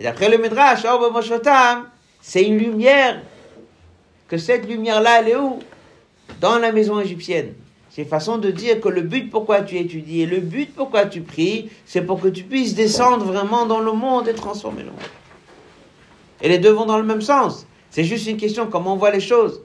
Et 0.00 0.04
d'après 0.04 0.30
le 0.30 0.38
Midrash, 0.38 0.82
Orb 0.86 1.12
Moshvotam, 1.12 1.88
c'est 2.22 2.42
une 2.42 2.56
lumière. 2.56 3.20
Que 4.32 4.38
cette 4.38 4.66
lumière-là, 4.66 5.20
elle 5.20 5.28
est 5.28 5.36
où? 5.36 5.58
Dans 6.40 6.58
la 6.58 6.72
maison 6.72 6.98
égyptienne. 6.98 7.52
C'est 7.90 8.06
façon 8.06 8.38
de 8.38 8.50
dire 8.50 8.80
que 8.80 8.88
le 8.88 9.02
but 9.02 9.30
pourquoi 9.30 9.60
tu 9.60 9.76
étudies 9.76 10.22
et 10.22 10.26
le 10.26 10.38
but 10.38 10.74
pourquoi 10.74 11.04
tu 11.04 11.20
pries, 11.20 11.68
c'est 11.84 12.00
pour 12.00 12.18
que 12.18 12.28
tu 12.28 12.42
puisses 12.42 12.74
descendre 12.74 13.26
vraiment 13.26 13.66
dans 13.66 13.80
le 13.80 13.92
monde 13.92 14.28
et 14.28 14.32
transformer 14.32 14.84
le 14.84 14.88
monde. 14.88 15.00
Et 16.40 16.48
les 16.48 16.56
deux 16.56 16.70
vont 16.70 16.86
dans 16.86 16.96
le 16.96 17.04
même 17.04 17.20
sens. 17.20 17.66
C'est 17.90 18.04
juste 18.04 18.26
une 18.26 18.38
question 18.38 18.68
comment 18.68 18.94
on 18.94 18.96
voit 18.96 19.10
les 19.10 19.20
choses. 19.20 19.60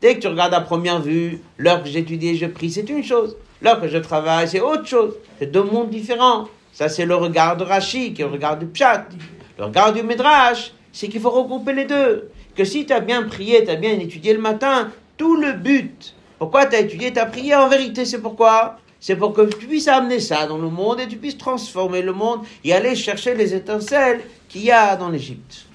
Dès 0.00 0.14
que 0.14 0.20
tu 0.20 0.28
regardes 0.28 0.54
à 0.54 0.60
première 0.60 1.02
vue, 1.02 1.40
l'heure 1.58 1.82
que 1.82 1.88
j'étudie 1.88 2.28
et 2.28 2.36
je 2.36 2.46
prie, 2.46 2.70
c'est 2.70 2.88
une 2.88 3.02
chose. 3.02 3.36
L'heure 3.60 3.80
que 3.80 3.88
je 3.88 3.98
travaille, 3.98 4.46
c'est 4.46 4.60
autre 4.60 4.86
chose. 4.86 5.14
C'est 5.40 5.50
deux 5.50 5.64
mondes 5.64 5.90
différents. 5.90 6.46
Ça, 6.72 6.88
c'est 6.88 7.06
le 7.06 7.16
regard 7.16 7.56
de 7.56 7.64
Rashi, 7.64 8.14
qui 8.14 8.22
le 8.22 8.28
regard 8.28 8.56
du 8.56 8.66
Pshat. 8.66 9.04
Le 9.58 9.64
regard 9.64 9.92
du 9.92 10.04
Midrash, 10.04 10.72
c'est 10.92 11.08
qu'il 11.08 11.20
faut 11.20 11.30
regrouper 11.30 11.72
les 11.72 11.86
deux. 11.86 12.30
Que 12.54 12.64
si 12.64 12.86
tu 12.86 12.92
as 12.92 13.00
bien 13.00 13.22
prié, 13.22 13.64
tu 13.64 13.70
as 13.70 13.76
bien 13.76 13.92
étudié 13.92 14.34
le 14.34 14.40
matin, 14.40 14.90
tout 15.16 15.36
le 15.36 15.52
but 15.52 16.14
Pourquoi 16.38 16.66
tu 16.66 16.76
as 16.76 16.80
étudié, 16.80 17.12
tu 17.12 17.18
as 17.18 17.26
prié 17.26 17.54
En 17.54 17.68
vérité, 17.68 18.04
c'est 18.04 18.20
pourquoi? 18.20 18.78
C'est 19.00 19.16
pour 19.16 19.32
que 19.32 19.42
tu 19.42 19.66
puisses 19.66 19.88
amener 19.88 20.20
ça 20.20 20.46
dans 20.46 20.58
le 20.58 20.68
monde 20.68 21.00
et 21.00 21.08
tu 21.08 21.16
puisses 21.16 21.36
transformer 21.36 22.02
le 22.02 22.12
monde 22.12 22.42
et 22.62 22.72
aller 22.72 22.94
chercher 22.94 23.34
les 23.34 23.52
étincelles 23.52 24.20
qu'il 24.48 24.62
y 24.62 24.70
a 24.70 24.94
dans 24.94 25.08
l'Égypte. 25.08 25.66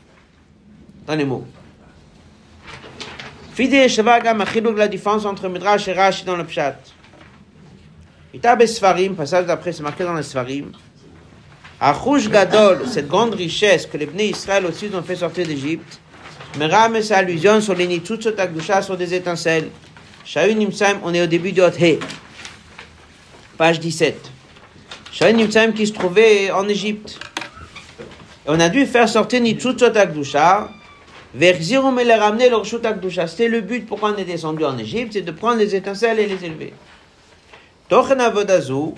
Dans 1.05 1.15
les 1.15 1.25
mots. 1.25 1.43
Achiluk, 3.59 4.77
la 4.77 4.87
différence 4.87 5.25
entre 5.25 5.49
Midrash 5.49 5.87
et 5.87 5.93
Rashi 5.93 6.23
dans 6.23 6.35
le 6.35 6.45
Pshat. 6.45 6.77
Itab 8.33 8.63
Sfarim, 8.65 9.15
passage 9.15 9.45
d'après, 9.45 9.73
c'est 9.73 9.83
marqué 9.83 10.03
dans 10.03 10.13
les 10.13 10.23
Sfarim. 10.23 10.71
Achouj 11.79 12.29
Gadol, 12.29 12.87
cette 12.87 13.07
grande 13.07 13.33
richesse 13.33 13.85
que 13.85 13.97
les 13.97 14.05
Bnei 14.05 14.29
Israël 14.29 14.65
aussi 14.65 14.89
ont 14.93 15.03
fait 15.03 15.15
sortir 15.15 15.45
d'Égypte, 15.45 15.99
Meram 16.57 16.95
et 16.95 17.03
sa 17.03 17.17
allusion 17.17 17.61
sur 17.61 17.75
les 17.75 17.85
Nitzutzot 17.85 18.39
Akdusha, 18.39 18.81
sur 18.81 18.97
des 18.97 19.13
étincelles. 19.13 19.69
Shaun 20.25 20.55
Nimsaim, 20.55 20.99
on 21.03 21.13
est 21.13 21.21
au 21.21 21.27
début 21.27 21.51
de 21.51 21.61
He, 21.61 21.99
page 23.57 23.79
17. 23.79 24.31
Shaun 25.11 25.33
Nimsaim 25.33 25.71
qui 25.73 25.85
se 25.85 25.93
trouvait 25.93 26.49
en 26.51 26.67
Égypte. 26.67 27.19
On 28.47 28.59
a 28.59 28.69
dû 28.69 28.87
faire 28.87 29.07
sortir 29.07 29.41
Nitzutzot 29.41 29.95
Akdusha, 29.95 30.69
Verzirum 31.35 31.99
et 31.99 32.03
les 32.03 32.15
ramener 32.15 32.49
leur 32.49 32.65
Shut 32.65 32.83
Akdusha. 32.83 33.27
C'était 33.27 33.49
le 33.49 33.61
but 33.61 33.85
pourquoi 33.85 34.13
on 34.13 34.17
est 34.17 34.25
descendu 34.25 34.65
en 34.65 34.77
Égypte, 34.79 35.13
c'est 35.13 35.21
de 35.21 35.31
prendre 35.31 35.59
les 35.59 35.75
étincelles 35.75 36.19
et 36.19 36.25
les 36.25 36.43
élever. 36.43 36.73
Tochen 37.87 38.19
Avodazu, 38.19 38.95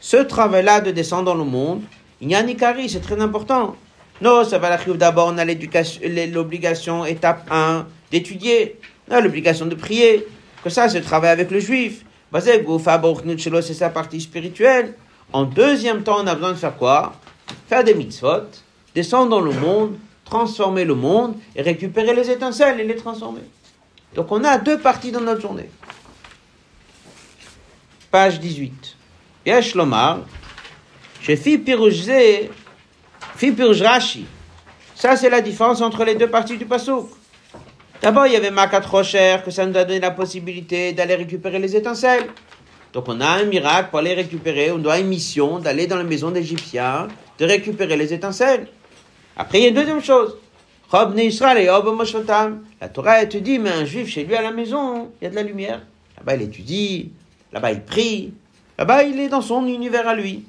ce 0.00 0.16
travail-là 0.16 0.80
de 0.80 0.90
descendre 0.90 1.24
dans 1.24 1.34
le 1.34 1.44
monde, 1.44 1.82
il 2.20 2.28
y 2.28 2.34
a 2.34 2.42
Nikari, 2.42 2.88
c'est 2.88 3.00
très 3.00 3.20
important. 3.20 3.76
Non, 4.20 4.44
ça 4.44 4.58
va 4.58 4.70
l'arriver 4.70 4.96
d'abord, 4.96 5.28
on 5.32 5.38
a 5.38 5.44
l'obligation, 5.44 7.04
étape 7.04 7.46
1, 7.50 7.86
d'étudier. 8.10 8.78
On 9.08 9.14
a 9.14 9.20
l'obligation 9.20 9.66
de 9.66 9.74
prier. 9.74 10.26
Que 10.62 10.70
ça, 10.70 10.88
c'est 10.88 11.00
travail 11.00 11.30
avec 11.30 11.50
le 11.50 11.60
juif. 11.60 12.04
C'est 12.34 13.74
sa 13.74 13.88
partie 13.90 14.20
spirituelle. 14.20 14.94
En 15.32 15.44
deuxième 15.44 16.02
temps, 16.02 16.18
on 16.20 16.26
a 16.26 16.34
besoin 16.34 16.52
de 16.52 16.56
faire 16.56 16.76
quoi? 16.76 17.14
Faire 17.68 17.84
des 17.84 17.94
mitzvot, 17.94 18.48
descendre 18.94 19.30
dans 19.30 19.40
le 19.40 19.52
monde, 19.52 19.96
transformer 20.24 20.84
le 20.84 20.94
monde 20.94 21.36
et 21.54 21.62
récupérer 21.62 22.14
les 22.14 22.30
étincelles 22.30 22.80
et 22.80 22.84
les 22.84 22.96
transformer. 22.96 23.42
Donc 24.14 24.30
on 24.32 24.42
a 24.44 24.58
deux 24.58 24.78
parties 24.78 25.12
dans 25.12 25.20
notre 25.20 25.40
journée. 25.40 25.68
Page 28.10 28.40
18. 28.40 28.96
Yesh 29.46 29.74
Lomar, 29.74 30.20
je 31.20 31.36
fis 31.36 31.58
pirouge 31.58 31.94
fi 31.94 32.04
pirouge 32.04 32.50
Rashi. 33.40 34.26
Ça, 34.94 35.16
c'est 35.16 35.30
la 35.30 35.40
différence 35.40 35.80
entre 35.80 36.04
les 36.04 36.16
deux 36.16 36.28
parties 36.28 36.58
du 36.58 36.66
pasouk. 36.66 37.08
D'abord, 38.02 38.26
il 38.26 38.32
y 38.32 38.36
avait 38.36 38.50
Makat 38.50 38.80
Rocher, 38.80 39.38
que 39.44 39.50
ça 39.50 39.64
nous 39.64 39.76
a 39.76 39.84
donné 39.84 40.00
la 40.00 40.10
possibilité 40.10 40.92
d'aller 40.92 41.14
récupérer 41.14 41.58
les 41.58 41.76
étincelles. 41.76 42.26
Donc, 42.92 43.04
on 43.08 43.20
a 43.20 43.26
un 43.26 43.44
miracle 43.44 43.90
pour 43.90 44.00
les 44.00 44.14
récupérer. 44.14 44.72
On 44.72 44.78
doit 44.78 44.98
une 44.98 45.08
mission 45.08 45.58
d'aller 45.58 45.86
dans 45.86 45.96
la 45.96 46.04
maison 46.04 46.30
d'Égyptiens, 46.30 47.08
de 47.38 47.44
récupérer 47.44 47.96
les 47.96 48.12
étincelles. 48.12 48.68
Après, 49.36 49.58
il 49.58 49.62
y 49.62 49.66
a 49.66 49.68
une 49.68 49.74
deuxième 49.74 50.02
chose. 50.02 50.36
Israël 51.18 51.58
et. 51.58 51.66
La 52.80 52.88
Torah 52.88 53.22
elle 53.22 53.28
te 53.28 53.38
dit, 53.38 53.58
mais 53.58 53.70
un 53.70 53.84
juif 53.84 54.08
chez 54.08 54.24
lui 54.24 54.34
à 54.34 54.42
la 54.42 54.50
maison, 54.50 55.10
il 55.20 55.24
y 55.24 55.26
a 55.26 55.30
de 55.30 55.36
la 55.36 55.42
lumière. 55.42 55.82
Là-bas, 56.16 56.34
il 56.34 56.42
étudie, 56.42 57.12
là-bas, 57.52 57.72
il 57.72 57.82
prie, 57.82 58.32
là-bas, 58.78 59.02
il 59.04 59.20
est 59.20 59.28
dans 59.28 59.42
son 59.42 59.66
univers 59.66 60.08
à 60.08 60.14
lui. 60.14 60.44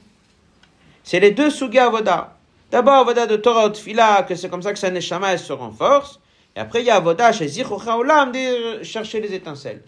C'est 1.04 1.20
les 1.20 1.32
deux 1.32 1.50
suga 1.50 1.88
avoda. 1.88 2.39
D'abord, 2.72 2.96
avoda 2.96 3.26
de 3.26 3.36
Torah 3.36 3.70
Tfila, 3.72 4.24
que 4.24 4.36
c'est 4.36 4.48
comme 4.48 4.62
ça 4.62 4.72
que 4.72 4.80
sa 4.80 4.92
neshama 4.92 5.36
se 5.38 5.52
renforce. 5.54 6.20
Et 6.56 6.60
après, 6.60 6.82
il 6.82 6.86
y 6.86 6.90
a 6.92 6.98
avoda 6.98 7.32
chez 7.32 7.48
Zichocha 7.48 7.98
Olam, 7.98 8.32
de 8.32 8.84
chercher 8.84 9.20
les 9.22 9.34
étincelles. 9.34 9.82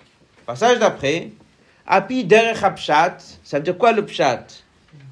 Passage 0.48 0.80
d'après. 0.80 1.32
Api 1.86 2.24
derech 2.24 2.64
hapshat. 2.64 3.18
Ça 3.44 3.58
veut 3.58 3.64
dire 3.64 3.78
quoi 3.78 3.92
le 3.92 4.04
pshat? 4.04 4.46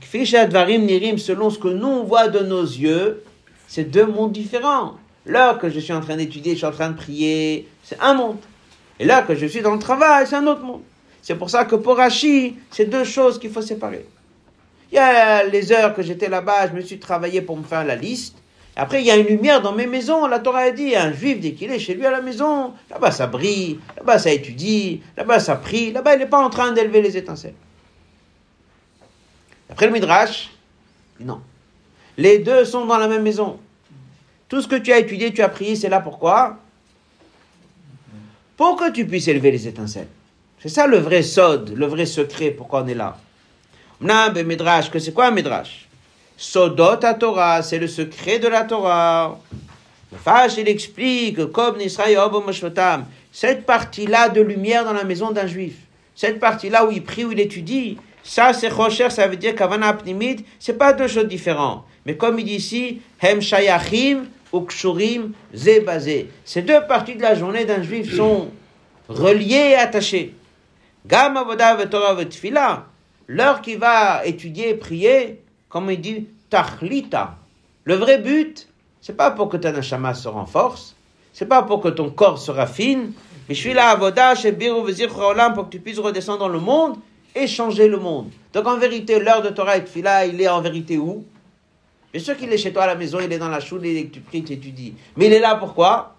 Kfi 0.01 0.35
advarim 0.35 0.83
nirim, 0.85 1.17
selon 1.17 1.49
ce 1.51 1.59
que 1.59 1.67
nous 1.67 1.87
on 1.87 2.03
voit 2.03 2.27
de 2.27 2.39
nos 2.39 2.63
yeux, 2.63 3.23
c'est 3.67 3.83
deux 3.83 4.05
mondes 4.05 4.31
différents. 4.31 4.95
Là 5.25 5.53
que 5.53 5.69
je 5.69 5.79
suis 5.79 5.93
en 5.93 6.01
train 6.01 6.15
d'étudier, 6.15 6.53
je 6.53 6.57
suis 6.57 6.65
en 6.65 6.71
train 6.71 6.89
de 6.89 6.97
prier, 6.97 7.67
c'est 7.83 7.99
un 7.99 8.15
monde. 8.15 8.37
Et 8.97 9.05
là 9.05 9.21
que 9.21 9.35
je 9.35 9.45
suis 9.45 9.61
dans 9.61 9.73
le 9.73 9.79
travail, 9.79 10.25
c'est 10.25 10.35
un 10.35 10.47
autre 10.47 10.63
monde. 10.63 10.81
C'est 11.21 11.35
pour 11.35 11.49
ça 11.49 11.65
que 11.65 11.75
pour 11.75 11.97
Rashi, 11.97 12.55
c'est 12.71 12.85
deux 12.85 13.03
choses 13.03 13.37
qu'il 13.39 13.51
faut 13.51 13.61
séparer. 13.61 14.07
Il 14.91 14.95
y 14.95 14.97
a 14.97 15.43
les 15.43 15.71
heures 15.71 15.93
que 15.93 16.01
j'étais 16.01 16.29
là-bas, 16.29 16.67
je 16.67 16.73
me 16.73 16.81
suis 16.81 16.99
travaillé 16.99 17.41
pour 17.41 17.57
me 17.57 17.63
faire 17.63 17.85
la 17.85 17.95
liste. 17.95 18.37
Après, 18.75 19.01
il 19.01 19.05
y 19.05 19.11
a 19.11 19.17
une 19.17 19.27
lumière 19.27 19.61
dans 19.61 19.73
mes 19.73 19.87
maisons. 19.87 20.25
La 20.25 20.39
Torah 20.39 20.59
a 20.59 20.71
dit, 20.71 20.95
un 20.95 21.11
juif, 21.11 21.39
dès 21.39 21.51
qu'il 21.51 21.69
est 21.71 21.79
chez 21.79 21.95
lui 21.95 22.05
à 22.05 22.11
la 22.11 22.21
maison, 22.21 22.73
là-bas 22.89 23.11
ça 23.11 23.27
brille, 23.27 23.79
là-bas 23.97 24.19
ça 24.19 24.31
étudie, 24.31 25.01
là-bas 25.17 25.39
ça 25.39 25.55
prie, 25.55 25.91
là-bas 25.91 26.15
il 26.15 26.19
n'est 26.19 26.25
pas 26.25 26.43
en 26.43 26.49
train 26.49 26.71
d'élever 26.71 27.01
les 27.01 27.17
étincelles. 27.17 27.55
Après 29.69 29.85
le 29.85 29.91
Midrash, 29.91 30.49
non. 31.19 31.41
Les 32.17 32.39
deux 32.39 32.65
sont 32.65 32.85
dans 32.85 32.97
la 32.97 33.07
même 33.07 33.23
maison. 33.23 33.59
Tout 34.47 34.61
ce 34.61 34.67
que 34.67 34.75
tu 34.75 34.91
as 34.91 34.99
étudié, 34.99 35.33
tu 35.33 35.41
as 35.41 35.49
prié, 35.49 35.75
c'est 35.75 35.89
là 35.89 35.99
pourquoi? 35.99 36.57
Pour 38.57 38.75
que 38.77 38.91
tu 38.91 39.05
puisses 39.05 39.27
élever 39.27 39.51
les 39.51 39.67
étincelles. 39.67 40.07
C'est 40.59 40.69
ça 40.69 40.87
le 40.87 40.97
vrai 40.97 41.21
sod, 41.21 41.73
le 41.75 41.85
vrai 41.85 42.05
secret, 42.05 42.51
pourquoi 42.51 42.83
on 42.83 42.87
est 42.87 42.95
là. 42.95 43.17
Mnab 44.01 44.37
Midrash, 44.45 44.89
que 44.89 44.99
c'est 44.99 45.13
quoi 45.13 45.27
un 45.27 45.31
Midrash? 45.31 45.87
Sodot 46.37 47.03
à 47.03 47.13
Torah, 47.13 47.61
c'est 47.61 47.79
le 47.79 47.87
secret 47.87 48.39
de 48.39 48.47
la 48.47 48.63
Torah. 48.63 49.37
Le 50.11 50.17
Fash, 50.17 50.57
il 50.57 50.69
explique, 50.69 51.51
comme 51.51 51.75
cette 53.31 53.65
partie-là 53.65 54.29
de 54.29 54.41
lumière 54.41 54.85
dans 54.85 54.93
la 54.93 55.03
maison 55.03 55.31
d'un 55.31 55.47
juif, 55.47 55.75
cette 56.15 56.39
partie-là 56.39 56.85
où 56.85 56.91
il 56.91 57.03
prie, 57.03 57.25
où 57.25 57.31
il 57.31 57.39
étudie, 57.39 57.97
ça 58.23 58.53
c'est 58.53 58.69
Rocher, 58.69 59.09
ça 59.09 59.27
veut 59.27 59.35
dire 59.35 59.53
qu'Avana 59.53 59.93
Pnimid, 59.93 60.45
c'est 60.59 60.77
pas 60.77 60.93
deux 60.93 61.07
choses 61.07 61.27
différentes. 61.27 61.83
Mais 62.05 62.15
comme 62.15 62.39
il 62.39 62.45
dit 62.45 62.55
ici, 62.55 63.01
Hem 63.21 63.41
Shayachim, 63.41 64.25
Ukshurim, 64.53 65.33
Zebazé. 65.53 66.29
Ces 66.45 66.61
deux 66.61 66.81
parties 66.87 67.15
de 67.15 67.21
la 67.21 67.35
journée 67.35 67.65
d'un 67.65 67.83
juif 67.83 68.15
sont 68.15 68.49
reliées 69.07 69.71
et 69.71 69.75
attachées. 69.75 70.33
Gam 71.05 71.37
Avoda 71.37 71.85
Torah 71.85 72.23
Tfila, 72.25 72.85
l'heure 73.29 73.61
qu'il 73.61 73.77
va 73.77 74.25
étudier, 74.25 74.73
prier, 74.73 75.41
comme 75.69 75.89
il 75.91 76.01
dit, 76.01 76.27
Tachlita. 76.49 77.37
Le 77.83 77.93
vrai 77.93 78.17
but, 78.17 78.67
c'est 79.01 79.15
pas 79.15 79.31
pour 79.31 79.49
que 79.49 79.57
ta 79.57 79.71
neshama 79.71 80.15
se 80.15 80.27
renforce, 80.27 80.95
c'est 81.31 81.45
pas 81.45 81.61
pour 81.61 81.79
que 81.79 81.89
ton 81.89 82.09
corps 82.09 82.39
se 82.39 82.49
raffine, 82.49 83.13
mais 83.47 83.55
je 83.55 83.59
suis 83.59 83.73
là, 83.73 83.89
Avoda, 83.89 84.33
Shebiru, 84.35 84.83
Vezir, 84.83 85.09
pour 85.53 85.65
que 85.65 85.69
tu 85.69 85.79
puisses 85.79 85.99
redescendre 85.99 86.39
dans 86.39 86.49
le 86.49 86.59
monde 86.59 86.97
et 87.35 87.45
changer 87.45 87.87
le 87.87 87.97
monde. 87.97 88.31
Donc 88.51 88.65
en 88.65 88.77
vérité, 88.77 89.19
l'heure 89.19 89.43
de 89.43 89.49
Torah 89.49 89.77
et 89.77 89.83
Tfila, 89.83 90.25
il 90.25 90.41
est 90.41 90.47
en 90.47 90.61
vérité 90.61 90.97
où? 90.97 91.23
Bien 92.11 92.21
sûr 92.21 92.35
qu'il 92.35 92.51
est 92.51 92.57
chez 92.57 92.73
toi 92.73 92.83
à 92.83 92.87
la 92.87 92.95
maison, 92.95 93.19
il 93.23 93.31
est 93.31 93.37
dans 93.37 93.49
la 93.49 93.59
choule 93.59 93.85
et 93.85 94.05
que 94.07 94.15
tu 94.15 94.19
pries, 94.21 94.43
tu 94.43 94.53
étudies. 94.53 94.95
Mais 95.15 95.27
il 95.27 95.33
est 95.33 95.39
là 95.39 95.53
pourquoi? 95.55 96.15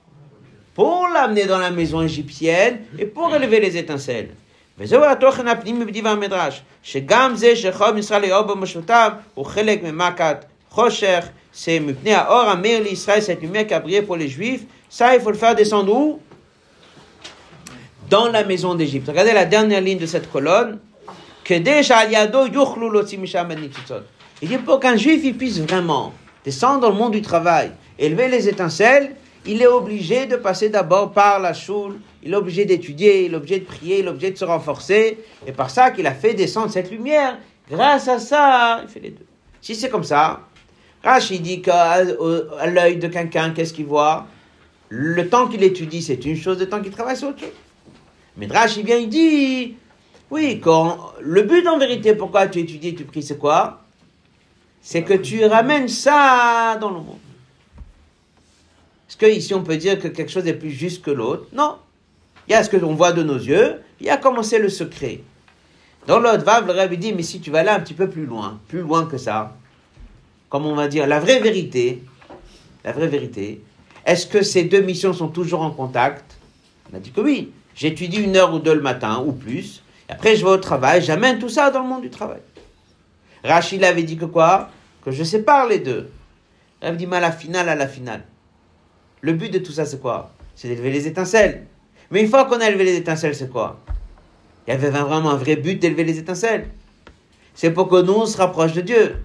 Pour 0.74 1.08
l'amener 1.12 1.46
dans 1.46 1.58
la 1.58 1.72
maison 1.72 2.00
égyptienne 2.02 2.82
et 2.96 3.06
pour 3.06 3.34
élever 3.34 3.58
les 3.58 3.76
étincelles. 3.76 4.30
וזהו 4.79 5.03
התוכן 5.03 5.47
הפנימי 5.47 5.85
בדיב 5.85 6.07
המדרש, 6.07 6.61
שגם 6.83 7.35
זה 7.35 7.55
שחוב 7.55 7.97
ישראל 7.97 8.27
לאור 8.27 8.41
במשותיו 8.41 9.11
הוא 9.33 9.45
חלק 9.45 9.83
ממכת 9.83 10.45
חושך, 10.69 11.25
c'est 11.53 11.81
מפני 11.81 12.13
האור 12.13 12.41
המאיר 12.41 12.83
לישראל, 12.83 13.19
cette 13.19 13.41
lumière 13.41 13.67
qui 13.67 13.73
a 13.73 13.79
brillé 13.79 14.01
pour 14.01 14.17
les 14.17 14.27
juifs, 14.27 14.63
ça 14.89 15.15
il 15.15 15.21
faut 15.21 15.31
le 15.31 15.37
faire 15.37 15.55
descendre 15.55 15.93
où 15.93 16.19
Dans 18.09 18.27
la 18.27 18.43
maison 18.43 18.75
d'Égypte. 18.75 19.07
Regardez 19.07 19.33
la 19.33 19.45
dernière 19.45 19.81
ligne 19.81 19.97
de 19.97 20.05
cette 20.05 20.31
colonne, 20.31 20.77
כדי 21.45 21.83
שעל 21.83 22.07
ידו 22.11 22.45
יוכלו 22.53 22.91
להוציא 22.91 23.19
משם 23.19 23.51
את 23.51 23.57
ניצוצות. 23.57 24.03
Il 24.41 24.49
dit 24.49 24.57
pour 24.57 24.79
qu'un 24.79 24.97
juif 24.97 25.21
il 25.23 25.37
puisse 25.37 25.59
vraiment 25.59 26.13
descendre 26.43 26.81
dans 26.81 26.89
le 26.89 26.95
monde 26.95 27.13
du 27.13 27.21
travail, 27.21 27.71
élever 27.97 28.27
les 28.27 28.49
étincelles, 28.49 29.15
il 29.45 29.61
est 29.61 29.67
obligé 29.67 30.25
de 30.25 30.35
passer 30.35 30.69
d'abord 30.69 31.11
par 31.11 31.39
la 31.39 31.53
choule, 31.53 31.99
il 32.22 32.32
est 32.32 32.36
obligé 32.36 32.64
d'étudier, 32.64 33.26
il 33.26 33.32
est 33.32 33.36
obligé 33.36 33.58
de 33.60 33.64
prier, 33.64 34.00
il 34.00 34.06
est 34.06 34.08
obligé 34.08 34.30
de 34.30 34.36
se 34.36 34.44
renforcer, 34.44 35.18
et 35.46 35.52
par 35.52 35.70
ça 35.70 35.90
qu'il 35.90 36.06
a 36.06 36.14
fait 36.14 36.34
descendre 36.34 36.70
cette 36.70 36.90
lumière. 36.90 37.38
Grâce 37.70 38.08
à 38.08 38.18
ça, 38.18 38.80
il 38.82 38.88
fait 38.88 39.00
les 39.00 39.10
deux. 39.10 39.26
Si 39.60 39.74
c'est 39.74 39.88
comme 39.88 40.04
ça, 40.04 40.40
Rashi 41.02 41.38
dit 41.40 41.62
qu'à 41.62 42.02
l'œil 42.02 42.96
de 42.96 43.08
quelqu'un, 43.08 43.50
qu'est-ce 43.50 43.72
qu'il 43.72 43.86
voit? 43.86 44.26
Le 44.88 45.28
temps 45.28 45.46
qu'il 45.46 45.62
étudie, 45.62 46.02
c'est 46.02 46.24
une 46.24 46.36
chose, 46.36 46.58
le 46.58 46.68
temps 46.68 46.82
qu'il 46.82 46.90
travaille, 46.90 47.16
c'est 47.16 47.26
autre 47.26 47.40
chose. 47.40 47.48
Mais 48.36 48.46
Rashi 48.46 48.82
vient, 48.82 48.96
il 48.96 49.08
dit, 49.08 49.76
oui, 50.30 50.60
quand 50.60 51.12
le 51.20 51.42
but 51.42 51.66
en 51.66 51.78
vérité, 51.78 52.14
pourquoi 52.14 52.48
tu 52.48 52.58
étudies, 52.58 52.94
tu 52.94 53.04
pries, 53.04 53.22
c'est 53.22 53.38
quoi? 53.38 53.82
C'est 54.82 55.02
que 55.02 55.14
tu 55.14 55.44
ramènes 55.44 55.88
ça 55.88 56.76
dans 56.80 56.90
le 56.90 56.96
monde. 56.96 57.18
Est-ce 59.08 59.16
qu'ici 59.16 59.54
on 59.54 59.62
peut 59.62 59.76
dire 59.76 59.98
que 59.98 60.08
quelque 60.08 60.30
chose 60.30 60.46
est 60.46 60.54
plus 60.54 60.70
juste 60.70 61.02
que 61.02 61.10
l'autre? 61.10 61.46
Non. 61.52 61.76
Il 62.50 62.54
y 62.54 62.56
a 62.56 62.64
ce 62.64 62.68
que 62.68 62.76
l'on 62.76 62.96
voit 62.96 63.12
de 63.12 63.22
nos 63.22 63.36
yeux, 63.36 63.80
il 64.00 64.06
y 64.06 64.10
a 64.10 64.16
commencé 64.16 64.58
le 64.58 64.68
secret. 64.68 65.20
Dans 66.08 66.18
l'autre 66.18 66.42
vav, 66.42 66.66
le 66.66 66.72
Rabbi 66.72 66.98
dit, 66.98 67.12
mais 67.12 67.22
si 67.22 67.40
tu 67.40 67.48
vas 67.48 67.62
là 67.62 67.76
un 67.76 67.78
petit 67.78 67.94
peu 67.94 68.10
plus 68.10 68.26
loin, 68.26 68.58
plus 68.66 68.80
loin 68.80 69.06
que 69.06 69.18
ça, 69.18 69.56
comme 70.48 70.66
on 70.66 70.74
va 70.74 70.88
dire, 70.88 71.06
la 71.06 71.20
vraie 71.20 71.38
vérité, 71.38 72.02
la 72.82 72.90
vraie 72.90 73.06
vérité, 73.06 73.62
est-ce 74.04 74.26
que 74.26 74.42
ces 74.42 74.64
deux 74.64 74.80
missions 74.80 75.12
sont 75.12 75.28
toujours 75.28 75.60
en 75.60 75.70
contact? 75.70 76.38
On 76.92 76.96
a 76.96 76.98
dit 76.98 77.12
que 77.12 77.20
oui. 77.20 77.52
j'étudie 77.76 78.20
une 78.20 78.34
heure 78.34 78.52
ou 78.52 78.58
deux 78.58 78.74
le 78.74 78.82
matin 78.82 79.22
ou 79.24 79.30
plus, 79.30 79.84
et 80.08 80.12
après 80.12 80.34
je 80.34 80.44
vais 80.44 80.50
au 80.50 80.56
travail, 80.56 81.02
j'amène 81.02 81.38
tout 81.38 81.48
ça 81.48 81.70
dans 81.70 81.82
le 81.82 81.88
monde 81.88 82.02
du 82.02 82.10
travail. 82.10 82.40
Rachid 83.44 83.84
avait 83.84 84.02
dit 84.02 84.16
que 84.16 84.24
quoi? 84.24 84.70
Que 85.04 85.12
je 85.12 85.22
sépare 85.22 85.68
les 85.68 85.78
deux. 85.78 86.10
Il 86.82 86.88
avait 86.88 86.96
dit, 86.96 87.06
mais 87.06 87.18
à 87.18 87.20
la 87.20 87.30
finale, 87.30 87.68
à 87.68 87.76
la 87.76 87.86
finale. 87.86 88.24
Le 89.20 89.34
but 89.34 89.52
de 89.52 89.60
tout 89.60 89.70
ça, 89.70 89.86
c'est 89.86 90.00
quoi? 90.00 90.32
C'est 90.56 90.66
d'élever 90.66 90.90
les 90.90 91.06
étincelles. 91.06 91.68
Mais 92.10 92.22
une 92.22 92.28
fois 92.28 92.44
qu'on 92.46 92.60
a 92.60 92.68
élevé 92.68 92.84
les 92.84 92.96
étincelles, 92.96 93.34
c'est 93.34 93.50
quoi? 93.50 93.78
Il 94.66 94.70
y 94.70 94.72
avait 94.74 94.90
vraiment 94.90 95.30
un 95.30 95.36
vrai 95.36 95.56
but 95.56 95.80
d'élever 95.80 96.04
les 96.04 96.18
étincelles. 96.18 96.68
C'est 97.54 97.70
pour 97.70 97.88
que 97.88 98.02
nous, 98.02 98.14
on 98.14 98.26
se 98.26 98.36
rapproche 98.36 98.72
de 98.72 98.80
Dieu. 98.80 99.16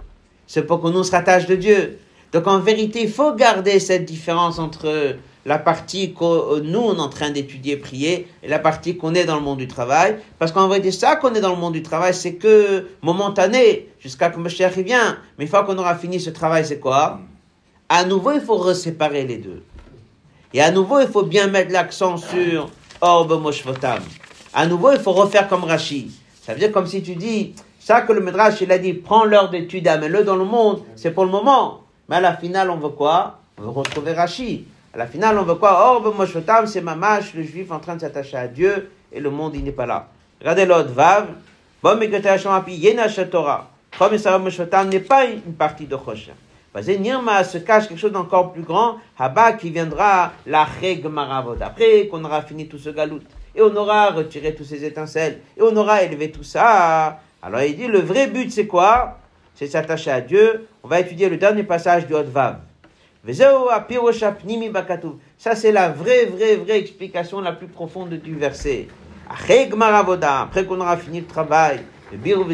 C'est 0.47 0.63
pour 0.63 0.81
que 0.81 0.87
nous, 0.89 0.99
on 0.99 1.03
se 1.03 1.11
rattache 1.11 1.47
de 1.47 1.55
Dieu. 1.55 1.99
Donc 2.31 2.47
en 2.47 2.59
vérité, 2.59 3.01
il 3.01 3.09
faut 3.09 3.33
garder 3.33 3.79
cette 3.79 4.05
différence 4.05 4.59
entre 4.59 5.15
la 5.45 5.57
partie 5.57 6.13
que 6.13 6.59
nous, 6.59 6.79
on 6.79 6.95
est 6.95 6.99
en 6.99 7.09
train 7.09 7.29
d'étudier, 7.29 7.77
prier, 7.77 8.27
et 8.43 8.47
la 8.47 8.59
partie 8.59 8.97
qu'on 8.97 9.13
est 9.13 9.25
dans 9.25 9.35
le 9.35 9.41
monde 9.41 9.59
du 9.59 9.67
travail. 9.67 10.17
Parce 10.37 10.51
qu'en 10.51 10.67
vérité, 10.67 10.91
ça 10.91 11.15
qu'on 11.15 11.33
est 11.33 11.41
dans 11.41 11.53
le 11.53 11.59
monde 11.59 11.73
du 11.73 11.83
travail, 11.83 12.13
c'est 12.13 12.35
que 12.35 12.87
momentané, 13.01 13.89
jusqu'à 13.99 14.29
que 14.29 14.39
Mashiach 14.39 14.77
vient. 14.77 15.17
Mais 15.37 15.45
une 15.45 15.49
fois 15.49 15.63
qu'on 15.63 15.77
aura 15.77 15.95
fini 15.95 16.19
ce 16.19 16.29
travail, 16.29 16.65
c'est 16.65 16.79
quoi? 16.79 17.19
À 17.89 18.03
nouveau, 18.05 18.31
il 18.31 18.41
faut 18.41 18.57
reséparer 18.57 19.23
les 19.23 19.37
deux. 19.37 19.63
Et 20.55 20.61
à 20.61 20.71
nouveau, 20.71 21.01
il 21.01 21.09
faut 21.09 21.23
bien 21.23 21.47
mettre 21.47 21.73
l'accent 21.73 22.15
sur 22.15 22.69
Orbe 23.01 23.41
Moshvotam. 23.41 23.99
À 24.53 24.65
nouveau, 24.65 24.93
il 24.93 24.99
faut 24.99 25.11
refaire 25.11 25.49
comme 25.49 25.65
Rashi. 25.65 26.11
Ça 26.41 26.53
veut 26.53 26.59
dire 26.59 26.71
comme 26.71 26.87
si 26.87 27.03
tu 27.03 27.15
dis, 27.15 27.53
ça 27.77 28.03
que 28.03 28.13
le 28.13 28.21
Midrash, 28.21 28.61
il 28.61 28.71
a 28.71 28.77
dit, 28.77 28.93
prends 28.93 29.25
l'heure 29.25 29.49
d'étude, 29.49 29.85
amène-le 29.85 30.23
dans 30.23 30.37
le 30.37 30.45
monde, 30.45 30.81
c'est 30.95 31.11
pour 31.11 31.25
le 31.25 31.31
moment. 31.31 31.81
Mais 32.07 32.15
à 32.15 32.21
la 32.21 32.37
finale, 32.37 32.69
on 32.69 32.77
veut 32.77 32.87
quoi? 32.87 33.41
On 33.57 33.63
veut 33.63 33.69
retrouver 33.69 34.13
Rashi. 34.13 34.65
À 34.93 34.97
la 34.97 35.07
finale, 35.07 35.37
on 35.37 35.43
veut 35.43 35.55
quoi? 35.55 35.91
Orbe 35.91 36.15
Moshvotam, 36.15 36.67
c'est 36.67 36.79
Mamash, 36.79 37.33
le 37.33 37.43
juif 37.43 37.69
en 37.71 37.79
train 37.79 37.97
de 37.97 37.99
s'attacher 37.99 38.37
à 38.37 38.47
Dieu, 38.47 38.89
et 39.11 39.19
le 39.19 39.31
monde, 39.31 39.57
il 39.57 39.63
n'est 39.65 39.73
pas 39.73 39.85
là. 39.85 40.07
Regardez 40.39 40.65
l'autre, 40.65 40.93
Vav. 40.93 41.27
Bon, 41.83 41.97
mais 41.99 42.09
que 42.09 42.15
tu 42.15 42.29
as 42.29 42.37
n'est 44.85 44.99
pas 45.01 45.25
une 45.25 45.53
partie 45.55 45.85
de 45.85 45.97
Choshen. 45.97 46.33
Nirma 46.81 47.43
se 47.43 47.57
cache 47.59 47.87
quelque 47.87 47.99
chose 47.99 48.11
d'encore 48.11 48.51
plus 48.51 48.63
grand, 48.63 48.97
Haba 49.17 49.53
qui 49.53 49.69
viendra 49.69 50.33
la 50.45 50.67
Maravod. 51.09 51.61
Après 51.61 52.07
qu'on 52.07 52.23
aura 52.25 52.41
fini 52.41 52.67
tout 52.67 52.77
ce 52.77 52.89
galout, 52.89 53.21
et 53.55 53.61
on 53.61 53.73
aura 53.75 54.11
retiré 54.11 54.53
tous 54.53 54.65
ces 54.65 54.83
étincelles, 54.83 55.39
et 55.55 55.61
on 55.61 55.75
aura 55.77 56.03
élevé 56.03 56.31
tout 56.31 56.43
ça. 56.43 57.19
Alors 57.41 57.61
il 57.61 57.77
dit, 57.77 57.87
le 57.87 57.99
vrai 57.99 58.27
but 58.27 58.51
c'est 58.51 58.67
quoi? 58.67 59.19
C'est 59.53 59.67
s'attacher 59.67 60.11
à 60.11 60.19
Dieu. 60.19 60.67
On 60.83 60.89
va 60.89 60.99
étudier 60.99 61.29
le 61.29 61.37
dernier 61.37 61.63
passage 61.63 62.05
du 62.07 62.13
Hot-Vav. 62.13 62.57
Ça 65.37 65.55
c'est 65.55 65.71
la 65.71 65.89
vraie, 65.89 66.25
vraie, 66.25 66.57
vraie 66.57 66.77
explication 66.77 67.39
la 67.39 67.53
plus 67.53 67.67
profonde 67.67 68.09
du 68.09 68.35
verset. 68.35 68.87
Après 69.29 69.69
qu'on 69.69 70.79
aura 70.81 70.97
fini 70.97 71.21
le 71.21 71.25
travail, 71.25 71.79
le 72.11 72.17
bir 72.17 72.37
on 72.39 72.51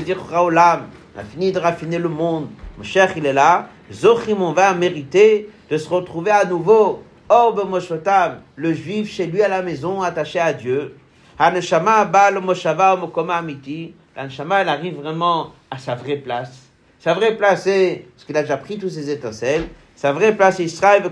a 0.57 1.23
fini 1.23 1.51
de 1.51 1.59
raffiner 1.59 1.97
le 1.97 2.07
monde. 2.07 2.47
Cher, 2.83 3.11
il 3.15 3.25
est 3.25 3.33
là. 3.33 3.69
Zochim, 3.91 4.41
on 4.41 4.53
va 4.53 4.73
mériter 4.73 5.49
de 5.69 5.77
se 5.77 5.89
retrouver 5.89 6.31
à 6.31 6.45
nouveau. 6.45 7.03
Orbe 7.29 7.69
Moshotam, 7.69 8.41
le 8.55 8.73
juif 8.73 9.09
chez 9.09 9.25
lui 9.25 9.41
à 9.41 9.47
la 9.47 9.61
maison, 9.61 10.01
attaché 10.01 10.39
à 10.39 10.51
Dieu. 10.53 10.97
Haneshama, 11.39 12.05
Baal, 12.05 12.39
Moshava, 12.41 12.95
Mokoma, 12.95 13.37
Amiti. 13.37 13.93
Elle 14.15 14.69
arrive 14.69 14.95
vraiment 14.95 15.51
à 15.69 15.77
sa 15.77 15.95
vraie 15.95 16.17
place. 16.17 16.69
Sa 16.99 17.13
vraie 17.13 17.37
place, 17.37 17.63
c'est, 17.63 18.05
parce 18.13 18.25
qu'il 18.25 18.37
a 18.37 18.41
déjà 18.41 18.57
pris 18.57 18.77
tous 18.77 18.89
ses 18.89 19.09
étincelles, 19.09 19.67
sa 19.95 20.11
vraie 20.13 20.35
place, 20.35 20.57
c'est 20.57 20.63
Israël. 20.63 21.03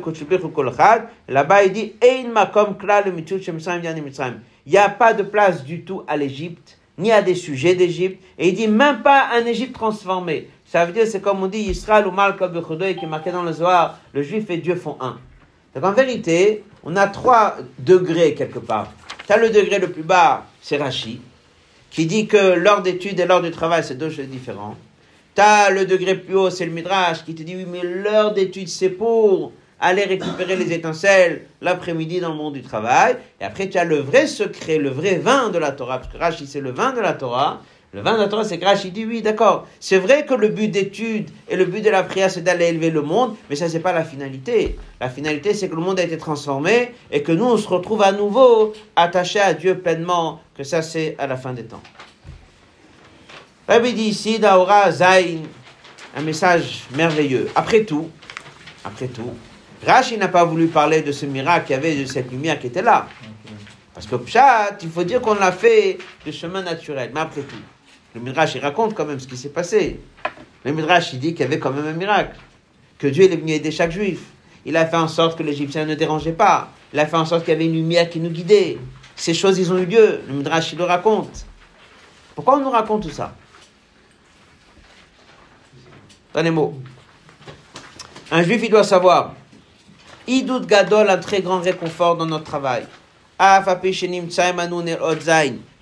Là-bas, 1.28 1.64
il 1.64 1.72
dit. 1.72 1.94
Il 2.02 2.32
n'y 4.68 4.78
a 4.78 4.90
pas 4.90 5.14
de 5.14 5.24
place 5.24 5.64
du 5.64 5.84
tout 5.84 6.04
à 6.08 6.18
l'Égypte, 6.18 6.80
ni 6.98 7.12
à 7.12 7.22
des 7.22 7.36
sujets 7.36 7.76
d'Égypte. 7.76 8.22
Et 8.38 8.50
il 8.50 8.56
dit, 8.56 8.68
même 8.68 9.02
pas 9.04 9.30
un 9.34 9.46
Égypte 9.46 9.74
transformé. 9.74 10.50
Ça 10.72 10.86
veut 10.86 10.94
dire, 10.94 11.08
c'est 11.08 11.20
comme 11.20 11.42
on 11.42 11.48
dit, 11.48 11.62
Israël 11.62 12.06
ou 12.06 12.12
Malka 12.12 12.48
Bechodoy, 12.48 12.96
qui 12.96 13.06
est 13.06 13.08
marqué 13.08 13.32
dans 13.32 13.42
le 13.42 13.52
Zohar, 13.52 13.98
le 14.14 14.22
juif 14.22 14.52
et 14.52 14.58
Dieu 14.58 14.76
font 14.76 14.98
un. 15.00 15.18
Donc 15.74 15.84
en 15.84 15.94
vérité, 15.94 16.64
on 16.84 16.96
a 16.96 17.08
trois 17.08 17.58
degrés 17.80 18.36
quelque 18.36 18.60
part. 18.60 18.92
Tu 19.26 19.34
as 19.34 19.38
le 19.38 19.50
degré 19.50 19.80
le 19.80 19.90
plus 19.90 20.04
bas, 20.04 20.46
c'est 20.62 20.78
Rashi, 20.78 21.22
qui 21.90 22.06
dit 22.06 22.28
que 22.28 22.54
l'heure 22.54 22.84
d'étude 22.84 23.20
et 23.20 23.26
l'heure 23.26 23.42
du 23.42 23.50
travail, 23.50 23.84
c'est 23.84 23.96
deux 23.96 24.12
choses 24.12 24.28
différentes. 24.28 24.78
Tu 25.34 25.42
as 25.42 25.72
le 25.72 25.88
degré 25.88 26.14
plus 26.14 26.36
haut, 26.36 26.52
c'est 26.52 26.68
le 26.68 26.72
Midrash, 26.72 27.26
qui 27.26 27.34
te 27.34 27.42
dit, 27.42 27.56
oui, 27.56 27.66
mais 27.68 27.82
l'heure 27.82 28.36
d'étude, 28.36 28.68
c'est 28.68 28.90
pour 28.90 29.52
aller 29.80 30.04
récupérer 30.04 30.56
les 30.56 30.72
étincelles 30.72 31.46
l'après-midi 31.62 32.20
dans 32.20 32.30
le 32.30 32.36
monde 32.36 32.54
du 32.54 32.62
travail. 32.62 33.16
Et 33.42 33.44
après, 33.44 33.70
tu 33.70 33.80
as 33.80 33.86
le 33.86 33.96
vrai 33.96 34.28
secret, 34.28 34.78
le 34.78 34.90
vrai 34.90 35.16
vin 35.16 35.50
de 35.50 35.58
la 35.58 35.72
Torah, 35.72 35.98
parce 35.98 36.14
que 36.14 36.18
Rashi, 36.20 36.46
c'est 36.46 36.62
le 36.62 36.70
vin 36.72 36.92
de 36.92 37.00
la 37.00 37.14
Torah. 37.14 37.64
Le 37.92 38.02
vin 38.02 38.14
de 38.14 38.20
la 38.20 38.28
Torah, 38.28 38.44
c'est 38.44 38.60
grâce. 38.60 38.84
Il 38.84 38.94
dit 38.94 39.06
oui, 39.06 39.22
d'accord. 39.22 39.68
C'est 39.80 39.98
vrai 39.98 40.26
que 40.26 40.36
le 40.36 40.50
but 40.50 40.68
d'étude 40.68 41.30
et 41.48 41.56
le 41.56 41.66
but 41.66 41.82
de 41.82 41.90
la 41.90 42.04
prière, 42.04 42.30
c'est 42.30 42.42
d'aller 42.42 42.66
élever 42.66 42.92
le 42.92 43.02
monde, 43.02 43.36
mais 43.50 43.56
ça, 43.56 43.68
c'est 43.68 43.80
pas 43.80 43.94
la 43.94 44.04
finalité. 44.04 44.78
La 45.02 45.10
finalité, 45.10 45.56
c'est 45.56 45.70
que 45.70 45.76
le 45.76 45.82
monde 45.82 46.00
a 46.00 46.04
été 46.04 46.18
transformé 46.18 46.94
et 47.12 47.24
que 47.24 47.32
nous, 47.32 47.46
on 47.46 47.58
se 47.58 47.68
retrouve 47.68 48.04
à 48.04 48.12
nouveau 48.12 48.74
attachés 48.96 49.40
à 49.40 49.54
Dieu 49.56 49.80
pleinement, 49.80 50.40
que 50.56 50.64
ça, 50.64 50.84
c'est 50.84 51.16
à 51.18 51.26
la 51.26 51.36
fin 51.36 51.54
des 51.54 51.64
temps. 51.64 51.82
Rabbi 53.68 53.94
dit 53.94 54.04
ici, 54.04 54.40
Daora 54.40 54.92
Zain, 54.92 55.44
un 56.16 56.22
message 56.22 56.84
merveilleux. 56.96 57.50
Après 57.56 57.84
tout, 57.84 58.10
après 58.84 59.08
tout, 59.08 59.34
Rashi 59.86 60.18
n'a 60.18 60.28
pas 60.28 60.44
voulu 60.44 60.68
parler 60.68 61.02
de 61.02 61.12
ce 61.12 61.26
miracle 61.26 61.68
qu'il 61.68 61.76
y 61.76 61.80
avait, 61.80 61.96
de 61.96 62.06
cette 62.06 62.32
lumière 62.32 62.60
qui 62.60 62.68
était 62.68 62.82
là. 62.82 63.08
Parce 63.94 64.06
que 64.08 64.16
Pshat, 64.16 64.78
il 64.82 64.90
faut 64.90 65.04
dire 65.04 65.22
qu'on 65.22 65.36
l'a 65.36 65.52
fait 65.52 65.98
de 66.26 66.32
chemin 66.32 66.62
naturel. 66.62 67.12
Mais 67.14 67.20
après 67.22 67.42
tout, 67.42 67.56
le 68.16 68.22
Midrash, 68.22 68.56
il 68.56 68.62
raconte 68.62 68.96
quand 68.96 69.06
même 69.06 69.20
ce 69.20 69.28
qui 69.28 69.38
s'est 69.38 69.50
passé. 69.50 70.00
Le 70.66 70.72
Midrash, 70.74 71.14
il 71.14 71.20
dit 71.20 71.34
qu'il 71.34 71.42
y 71.42 71.44
avait 71.44 71.60
quand 71.60 71.72
même 71.72 71.86
un 71.86 71.94
miracle. 71.94 72.38
Que 72.98 73.08
Dieu 73.08 73.26
est 73.26 73.36
venu 73.36 73.52
aider 73.52 73.72
chaque 73.72 73.92
juif. 73.92 74.22
Il 74.66 74.76
a 74.76 74.86
fait 74.86 74.98
en 74.98 75.08
sorte 75.08 75.38
que 75.38 75.44
l'Égyptien 75.44 75.86
ne 75.86 75.96
dérangeait 75.96 76.34
pas. 76.34 76.70
Il 76.92 77.00
a 77.00 77.06
fait 77.06 77.16
en 77.16 77.26
sorte 77.26 77.46
qu'il 77.46 77.54
y 77.54 77.56
avait 77.56 77.66
une 77.66 77.74
lumière 77.74 78.10
qui 78.10 78.20
nous 78.20 78.30
guidait. 78.30 78.78
Ces 79.16 79.34
choses, 79.34 79.60
ils 79.60 79.72
ont 79.72 79.78
eu 79.78 79.86
lieu. 79.86 80.22
Le 80.28 80.34
Midrash, 80.34 80.74
il 80.74 80.80
le 80.80 80.86
raconte. 80.86 81.46
Pourquoi 82.36 82.58
on 82.58 82.62
nous 82.62 82.70
raconte 82.70 83.04
tout 83.04 83.10
ça? 83.10 83.36
Dans 86.34 86.42
les 86.42 86.52
mots. 86.52 86.74
Un 88.32 88.44
juif, 88.44 88.62
il 88.64 88.70
doit 88.70 88.84
savoir. 88.84 89.34
Idout 90.28 90.66
Gadol, 90.66 91.10
un 91.10 91.18
très 91.18 91.42
grand 91.42 91.60
réconfort 91.60 92.18
dans 92.18 92.26
notre 92.26 92.44
travail. 92.44 92.86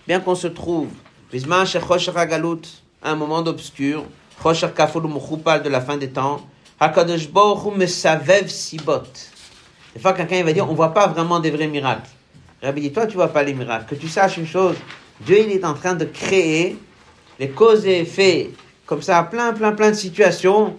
Bien 0.07 0.19
qu'on 0.19 0.35
se 0.35 0.47
trouve 0.47 0.89
un 3.03 3.15
moment 3.15 3.41
d'obscur, 3.41 4.05
de 4.43 5.69
la 5.69 5.81
fin 5.81 5.97
des 5.97 6.09
temps, 6.09 6.41
sibot. 8.47 9.01
Des 9.93 9.99
fois, 9.99 10.13
quelqu'un 10.13 10.43
va 10.43 10.53
dire, 10.53 10.69
on 10.69 10.73
voit 10.73 10.93
pas 10.93 11.07
vraiment 11.07 11.39
des 11.39 11.51
vrais 11.51 11.67
miracles. 11.67 12.09
Rabbi 12.61 12.81
dit, 12.81 12.91
toi, 12.93 13.07
tu 13.07 13.15
vois 13.15 13.27
pas 13.27 13.43
les 13.43 13.53
miracles. 13.53 13.85
Que 13.89 13.95
tu 13.95 14.07
saches 14.07 14.37
une 14.37 14.47
chose, 14.47 14.75
Dieu, 15.21 15.39
il 15.39 15.51
est 15.51 15.65
en 15.65 15.73
train 15.73 15.95
de 15.95 16.05
créer 16.05 16.77
les 17.39 17.49
causes 17.49 17.85
et 17.85 17.99
effets, 17.99 18.51
comme 18.85 19.01
ça, 19.01 19.21
plein, 19.23 19.53
plein, 19.53 19.73
plein 19.73 19.91
de 19.91 19.95
situations, 19.95 20.75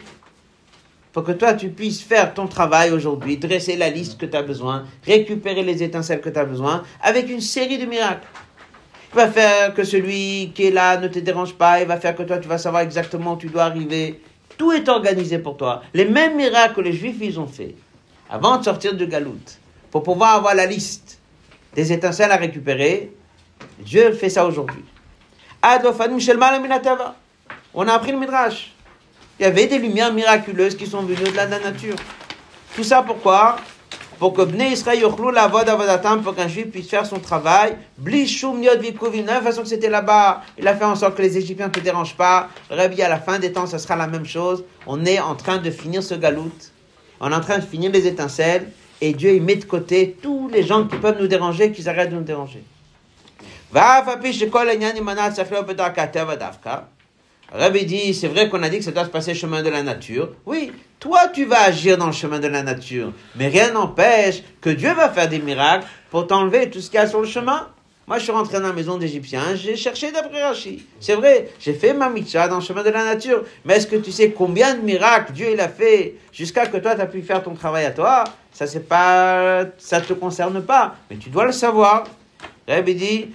pour 1.12 1.24
que 1.24 1.32
toi, 1.32 1.55
tu 1.55 1.68
puisses 1.68 2.01
faire 2.01 2.32
ton 2.32 2.46
travail 2.46 2.90
aujourd'hui, 2.92 3.36
dresser 3.36 3.76
la 3.76 3.90
liste 3.90 4.18
que 4.18 4.26
tu 4.26 4.36
as 4.36 4.42
besoin, 4.42 4.84
récupérer 5.05 5.62
les 5.62 5.82
étincelles 5.82 6.20
que 6.20 6.30
tu 6.30 6.38
as 6.38 6.44
besoin, 6.44 6.84
avec 7.03 7.28
une 7.28 7.40
série 7.40 7.78
de 7.78 7.86
miracles. 7.86 8.26
Il 9.12 9.16
va 9.16 9.28
faire 9.28 9.74
que 9.74 9.84
celui 9.84 10.52
qui 10.54 10.66
est 10.66 10.70
là 10.70 10.98
ne 10.98 11.09
te 11.09 11.18
dérange 11.18 11.54
pas, 11.54 11.80
il 11.80 11.86
va 11.86 11.98
faire 11.98 12.14
que 12.14 12.22
toi, 12.22 12.38
tu 12.38 12.48
vas 12.48 12.59
savoir 12.59 12.82
exactement 12.82 13.32
où 13.32 13.36
tu 13.36 13.48
dois 13.48 13.64
arriver. 13.64 14.20
Tout 14.56 14.72
est 14.72 14.88
organisé 14.88 15.38
pour 15.38 15.56
toi. 15.56 15.82
Les 15.94 16.04
mêmes 16.04 16.36
miracles 16.36 16.74
que 16.74 16.80
les 16.82 16.92
Juifs, 16.92 17.16
ils 17.20 17.40
ont 17.40 17.46
fait 17.46 17.74
avant 18.28 18.59
de 18.59 18.64
sortir 18.64 18.94
de 18.94 19.04
Galout, 19.06 19.59
pour 19.90 20.02
pouvoir 20.02 20.34
avoir 20.34 20.54
la 20.54 20.66
liste 20.66 21.18
des 21.74 21.92
étincelles 21.92 22.30
à 22.30 22.36
récupérer. 22.36 23.11
Dieu 23.78 24.12
fait 24.12 24.28
ça 24.28 24.46
aujourd'hui. 24.46 24.84
On 27.74 27.88
a 27.88 27.92
appris 27.92 28.12
le 28.12 28.18
Midrash. 28.18 28.72
Il 29.38 29.44
y 29.44 29.46
avait 29.46 29.66
des 29.66 29.78
lumières 29.78 30.12
miraculeuses 30.12 30.76
qui 30.76 30.86
sont 30.86 31.02
venues 31.02 31.30
de 31.30 31.36
la 31.36 31.46
nature. 31.46 31.96
Tout 32.74 32.84
ça 32.84 33.02
pourquoi? 33.02 33.56
Pour 34.18 34.32
que 34.32 34.42
Bnei 34.42 34.72
Israël 34.72 35.02
la 35.32 35.48
pour 36.22 36.34
qu'un 36.34 36.48
juif 36.48 36.70
puisse 36.70 36.88
faire 36.88 37.06
son 37.06 37.20
travail, 37.20 37.76
blishum 37.96 38.62
yod 38.62 38.80
de 38.80 39.26
la 39.26 39.40
façon 39.40 39.62
que 39.62 39.68
c'était 39.68 39.88
là-bas, 39.88 40.42
il 40.58 40.66
a 40.66 40.74
fait 40.74 40.84
en 40.84 40.96
sorte 40.96 41.16
que 41.16 41.22
les 41.22 41.38
Égyptiens 41.38 41.68
ne 41.68 41.72
te 41.72 41.80
dérangent 41.80 42.16
pas. 42.16 42.48
Rabbi, 42.70 43.00
à 43.02 43.08
la 43.08 43.18
fin 43.18 43.38
des 43.38 43.52
temps, 43.52 43.66
ça 43.66 43.78
sera 43.78 43.96
la 43.96 44.06
même 44.06 44.26
chose. 44.26 44.64
On 44.86 45.04
est 45.04 45.20
en 45.20 45.34
train 45.34 45.58
de 45.58 45.70
finir 45.70 46.02
ce 46.02 46.14
galout, 46.14 46.50
on 47.20 47.30
est 47.30 47.34
en 47.34 47.40
train 47.40 47.58
de 47.58 47.64
finir 47.64 47.92
les 47.92 48.06
étincelles, 48.06 48.70
et 49.00 49.12
Dieu, 49.12 49.34
il 49.34 49.42
met 49.42 49.56
de 49.56 49.64
côté 49.64 50.16
tous 50.20 50.48
les 50.48 50.64
gens 50.64 50.86
qui 50.86 50.96
peuvent 50.96 51.20
nous 51.20 51.28
déranger, 51.28 51.70
qu'ils 51.70 51.88
arrêtent 51.88 52.10
de 52.10 52.16
nous 52.16 52.22
déranger. 52.22 52.64
Rabbi 57.53 57.86
dit, 57.86 58.12
c'est 58.12 58.28
vrai 58.28 58.49
qu'on 58.49 58.62
a 58.62 58.68
dit 58.68 58.78
que 58.78 58.84
ça 58.84 58.90
doit 58.90 59.05
se 59.05 59.11
passer 59.11 59.34
chemin 59.34 59.62
de 59.62 59.70
la 59.70 59.82
nature. 59.82 60.30
Oui, 60.44 60.70
toi 61.01 61.28
tu 61.28 61.46
vas 61.46 61.62
agir 61.62 61.96
dans 61.96 62.07
le 62.07 62.12
chemin 62.12 62.38
de 62.38 62.49
la 62.49 62.62
nature. 62.62 63.12
Mais 63.36 63.49
rien 63.49 63.72
n'empêche 63.72 64.42
que 64.61 64.70
Dieu 64.70 64.92
va 64.92 65.09
faire 65.09 65.28
des 65.28 65.38
miracles 65.38 65.86
pour 66.11 66.26
t'enlever 66.26 66.68
tout 66.68 66.80
ce 66.80 66.90
qu'il 66.90 67.01
y 67.01 67.03
a 67.03 67.07
sur 67.07 67.20
le 67.20 67.26
chemin. 67.26 67.68
Moi, 68.07 68.16
je 68.16 68.22
suis 68.22 68.32
rentré 68.32 68.59
dans 68.59 68.68
la 68.68 68.72
maison 68.72 68.96
d'Égyptiens, 68.96 69.55
j'ai 69.55 69.76
cherché 69.76 70.11
d'après 70.11 70.42
Rashi. 70.42 70.86
C'est 70.99 71.14
vrai, 71.14 71.51
j'ai 71.61 71.74
fait 71.74 71.92
ma 71.92 72.09
mitzvah 72.09 72.49
dans 72.49 72.57
le 72.57 72.62
chemin 72.62 72.82
de 72.82 72.88
la 72.88 73.05
nature. 73.05 73.44
Mais 73.66 73.76
est-ce 73.76 73.86
que 73.86 73.96
tu 73.96 74.12
sais 74.12 74.30
combien 74.30 74.74
de 74.74 74.80
miracles 74.80 75.32
Dieu 75.34 75.49
il 75.53 75.61
a 75.61 75.68
fait 75.68 76.14
jusqu'à 76.32 76.66
que 76.66 76.78
toi, 76.78 76.94
tu 76.94 77.03
as 77.03 77.07
pu 77.07 77.20
faire 77.20 77.42
ton 77.42 77.53
travail 77.53 77.84
à 77.84 77.90
toi? 77.90 78.24
Ça, 78.51 78.66
c'est 78.66 78.88
pas, 78.88 79.66
ça 79.76 80.01
te 80.01 80.14
concerne 80.14 80.62
pas. 80.62 80.96
Mais 81.11 81.16
tu 81.16 81.28
dois 81.28 81.44
le 81.44 81.53
savoir. 81.53 82.05
Rabbi 82.66 82.94
dit. 82.94 83.28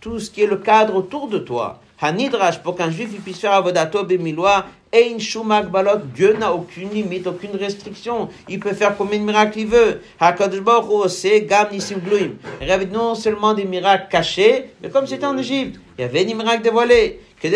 Tout 0.00 0.20
ce 0.20 0.30
qui 0.30 0.42
est 0.44 0.46
le 0.46 0.58
cadre 0.58 0.94
autour 0.94 1.26
de 1.26 1.38
toi. 1.38 1.80
Hanidrash, 2.00 2.62
pour 2.62 2.76
qu'un 2.76 2.90
juif 2.90 3.10
il 3.12 3.20
puisse 3.20 3.40
faire 3.40 3.52
avodato 3.52 4.04
bemiloa, 4.04 4.66
ein 4.92 5.18
shumak 5.18 5.68
balot, 5.68 5.98
Dieu 6.14 6.34
n'a 6.38 6.52
aucune 6.52 6.90
limite, 6.90 7.26
aucune 7.26 7.56
restriction. 7.56 8.28
Il 8.48 8.60
peut 8.60 8.72
faire 8.72 8.96
combien 8.96 9.18
de 9.18 9.24
miracles 9.24 9.58
il 9.58 9.66
veut. 9.66 10.00
Ose 10.20 11.26
gam 11.46 11.68
nisim 11.72 11.98
gluim. 11.98 12.36
Rabbi 12.60 12.86
dit 12.86 12.92
non 12.92 13.14
seulement 13.14 13.52
des 13.52 13.64
miracles 13.64 14.06
cachés, 14.10 14.70
mais 14.82 14.90
comme 14.90 15.06
c'était 15.06 15.26
en 15.26 15.36
Égypte, 15.36 15.80
il 15.98 16.02
y 16.02 16.04
avait 16.04 16.24
des 16.24 16.34
miracles 16.34 16.62
dévoilés. 16.62 17.20
Bien 17.40 17.52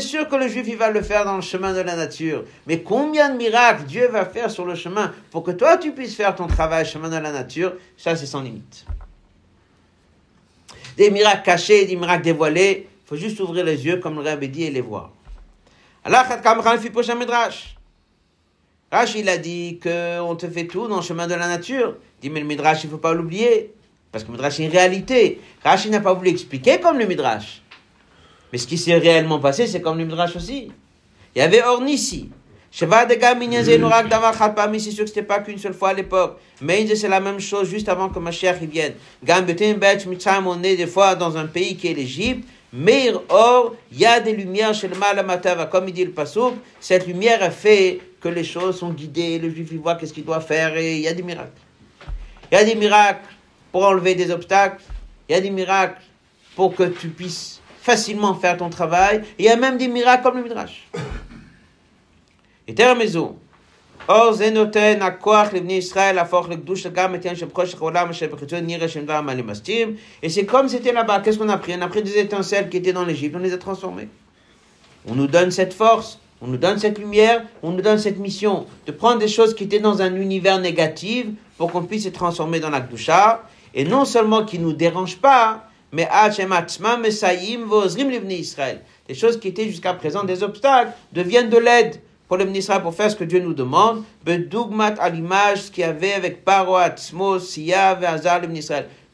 sûr 0.00 0.28
que 0.28 0.36
le 0.36 0.48
juif 0.48 0.66
il 0.68 0.76
va 0.76 0.90
le 0.90 1.00
faire 1.00 1.24
dans 1.24 1.36
le 1.36 1.42
chemin 1.42 1.72
de 1.72 1.80
la 1.80 1.96
nature. 1.96 2.44
Mais 2.66 2.80
combien 2.80 3.30
de 3.30 3.38
miracles 3.38 3.84
Dieu 3.84 4.08
va 4.08 4.26
faire 4.26 4.50
sur 4.50 4.66
le 4.66 4.74
chemin 4.74 5.10
pour 5.30 5.42
que 5.42 5.52
toi 5.52 5.78
tu 5.78 5.92
puisses 5.92 6.16
faire 6.16 6.34
ton 6.34 6.46
travail 6.46 6.84
chemin 6.84 7.08
de 7.08 7.16
la 7.16 7.32
nature, 7.32 7.72
ça 7.96 8.14
c'est 8.14 8.26
sans 8.26 8.42
limite 8.42 8.84
des 10.96 11.10
miracles 11.10 11.42
cachés, 11.44 11.86
des 11.86 11.96
miracles 11.96 12.24
dévoilés. 12.24 12.88
Il 13.04 13.08
faut 13.08 13.16
juste 13.16 13.40
ouvrir 13.40 13.64
les 13.64 13.84
yeux, 13.84 13.98
comme 13.98 14.16
le 14.16 14.22
Rabbi 14.22 14.48
dit, 14.48 14.64
et 14.64 14.70
les 14.70 14.80
voir. 14.80 15.10
Allah 16.04 16.26
Midrash. 17.18 17.76
Rash, 18.90 19.14
il 19.16 19.28
a 19.28 19.38
dit 19.38 19.80
qu'on 19.82 20.36
te 20.36 20.46
fait 20.48 20.66
tout 20.66 20.86
dans 20.86 20.96
le 20.96 21.02
chemin 21.02 21.26
de 21.26 21.34
la 21.34 21.48
nature. 21.48 21.96
Il 22.18 22.28
dit, 22.28 22.30
mais 22.30 22.40
le 22.40 22.46
Midrash, 22.46 22.84
il 22.84 22.86
ne 22.86 22.92
faut 22.92 22.98
pas 22.98 23.12
l'oublier. 23.12 23.72
Parce 24.12 24.22
que 24.22 24.28
le 24.28 24.34
Midrash 24.34 24.60
est 24.60 24.66
une 24.66 24.70
réalité. 24.70 25.40
Rashi 25.64 25.90
n'a 25.90 25.98
pas 25.98 26.14
voulu 26.14 26.30
expliquer 26.30 26.78
comme 26.78 26.98
le 26.98 27.06
Midrash. 27.06 27.62
Mais 28.52 28.58
ce 28.58 28.66
qui 28.68 28.78
s'est 28.78 28.94
réellement 28.94 29.40
passé, 29.40 29.66
c'est 29.66 29.80
comme 29.80 29.98
le 29.98 30.04
Midrash 30.04 30.36
aussi. 30.36 30.70
Il 31.34 31.38
y 31.40 31.42
avait 31.42 31.64
Ornissi. 31.64 32.30
Sheva 32.76 33.06
de 33.06 33.14
Zenorak 33.62 34.08
Davar 34.08 34.36
Khalpami, 34.36 34.80
c'est 34.80 34.90
sûr 34.90 35.04
que 35.04 35.08
c'était 35.08 35.22
pas 35.22 35.38
qu'une 35.38 35.58
seule 35.58 35.74
fois 35.74 35.90
à 35.90 35.94
l'époque. 35.94 36.40
Mais 36.60 36.84
c'est 36.96 37.06
la 37.06 37.20
même 37.20 37.38
chose 37.38 37.70
juste 37.70 37.88
avant 37.88 38.08
que 38.08 38.18
Mashiach 38.18 38.60
y 38.60 38.66
vienne. 38.66 38.94
Bet 39.22 40.04
on 40.44 40.62
est 40.64 40.74
des 40.74 40.86
fois 40.88 41.14
dans 41.14 41.36
un 41.36 41.46
pays 41.46 41.76
qui 41.76 41.86
est 41.86 41.94
l'Égypte. 41.94 42.48
Meir 42.72 43.20
Or, 43.28 43.76
il 43.92 44.00
y 44.00 44.06
a 44.06 44.18
des 44.18 44.32
lumières 44.32 44.74
chez 44.74 44.88
le 44.88 44.96
Malamatava, 44.96 45.66
comme 45.66 45.86
il 45.86 45.94
dit 45.94 46.04
le 46.04 46.10
Passouk. 46.10 46.54
Cette 46.80 47.06
lumière 47.06 47.40
a 47.44 47.52
fait 47.52 48.00
que 48.20 48.28
les 48.28 48.42
choses 48.42 48.80
sont 48.80 48.90
guidées, 48.90 49.38
le 49.38 49.50
juif 49.50 49.68
il 49.70 49.78
voit 49.78 49.94
qu'est-ce 49.94 50.12
qu'il 50.12 50.24
doit 50.24 50.40
faire 50.40 50.76
et 50.76 50.96
il 50.96 51.02
y 51.02 51.06
a 51.06 51.14
des 51.14 51.22
miracles. 51.22 51.52
Il 52.50 52.58
y 52.58 52.60
a 52.60 52.64
des 52.64 52.74
miracles 52.74 53.28
pour 53.70 53.84
enlever 53.84 54.16
des 54.16 54.32
obstacles. 54.32 54.82
Il 55.28 55.36
y 55.36 55.38
a 55.38 55.40
des 55.40 55.50
miracles 55.50 56.02
pour 56.56 56.74
que 56.74 56.82
tu 56.82 57.06
puisses 57.06 57.60
facilement 57.80 58.34
faire 58.34 58.56
ton 58.56 58.68
travail. 58.68 59.22
Il 59.38 59.44
y 59.44 59.48
a 59.48 59.54
même 59.54 59.78
des 59.78 59.86
miracles 59.86 60.24
comme 60.24 60.38
le 60.38 60.42
Midrash. 60.42 60.88
Et 62.66 62.74
c'est 70.28 70.44
comme 70.46 70.68
c'était 70.68 70.92
là-bas, 70.92 71.20
qu'est-ce 71.20 71.38
qu'on 71.38 71.48
a 71.48 71.58
pris 71.58 71.74
On 71.78 71.82
a 71.82 71.88
pris 71.88 72.02
des 72.02 72.18
étincelles 72.18 72.68
qui 72.70 72.78
étaient 72.78 72.92
dans 72.92 73.04
l'Égypte, 73.04 73.36
on 73.36 73.40
les 73.40 73.52
a 73.52 73.58
transformées. 73.58 74.08
On 75.06 75.14
nous 75.14 75.26
donne 75.26 75.50
cette 75.50 75.74
force, 75.74 76.18
on 76.40 76.46
nous 76.46 76.56
donne 76.56 76.78
cette 76.78 76.98
lumière, 76.98 77.44
on 77.62 77.72
nous 77.72 77.82
donne 77.82 77.98
cette 77.98 78.18
mission 78.18 78.64
de 78.86 78.92
prendre 78.92 79.18
des 79.18 79.28
choses 79.28 79.54
qui 79.54 79.64
étaient 79.64 79.80
dans 79.80 80.00
un 80.00 80.14
univers 80.14 80.58
négatif 80.58 81.26
pour 81.58 81.70
qu'on 81.70 81.82
puisse 81.82 82.04
se 82.04 82.08
transformer 82.08 82.60
dans 82.60 82.70
la 82.70 82.80
Kdusha. 82.80 83.42
Et 83.74 83.84
non 83.84 84.04
seulement 84.04 84.44
qui 84.44 84.58
ne 84.58 84.64
nous 84.64 84.72
dérangent 84.72 85.18
pas, 85.18 85.68
mais. 85.92 86.08
Des 89.08 89.14
choses 89.14 89.40
qui 89.40 89.48
étaient 89.48 89.66
jusqu'à 89.66 89.94
présent 89.94 90.24
des 90.24 90.42
obstacles 90.42 90.92
deviennent 91.12 91.50
de 91.50 91.58
l'aide 91.58 92.00
pour 92.28 92.36
le 92.36 92.44
ministère 92.44 92.82
pour 92.82 92.94
faire 92.94 93.10
ce 93.10 93.16
que 93.16 93.24
Dieu 93.24 93.40
nous 93.40 93.54
demande, 93.54 94.02
bedugmat 94.24 94.94
à 94.98 95.10
l'image 95.10 95.62
ce 95.62 95.82
avait 95.82 96.12
avec 96.12 96.44
Paro, 96.44 96.76
le. 96.76 97.38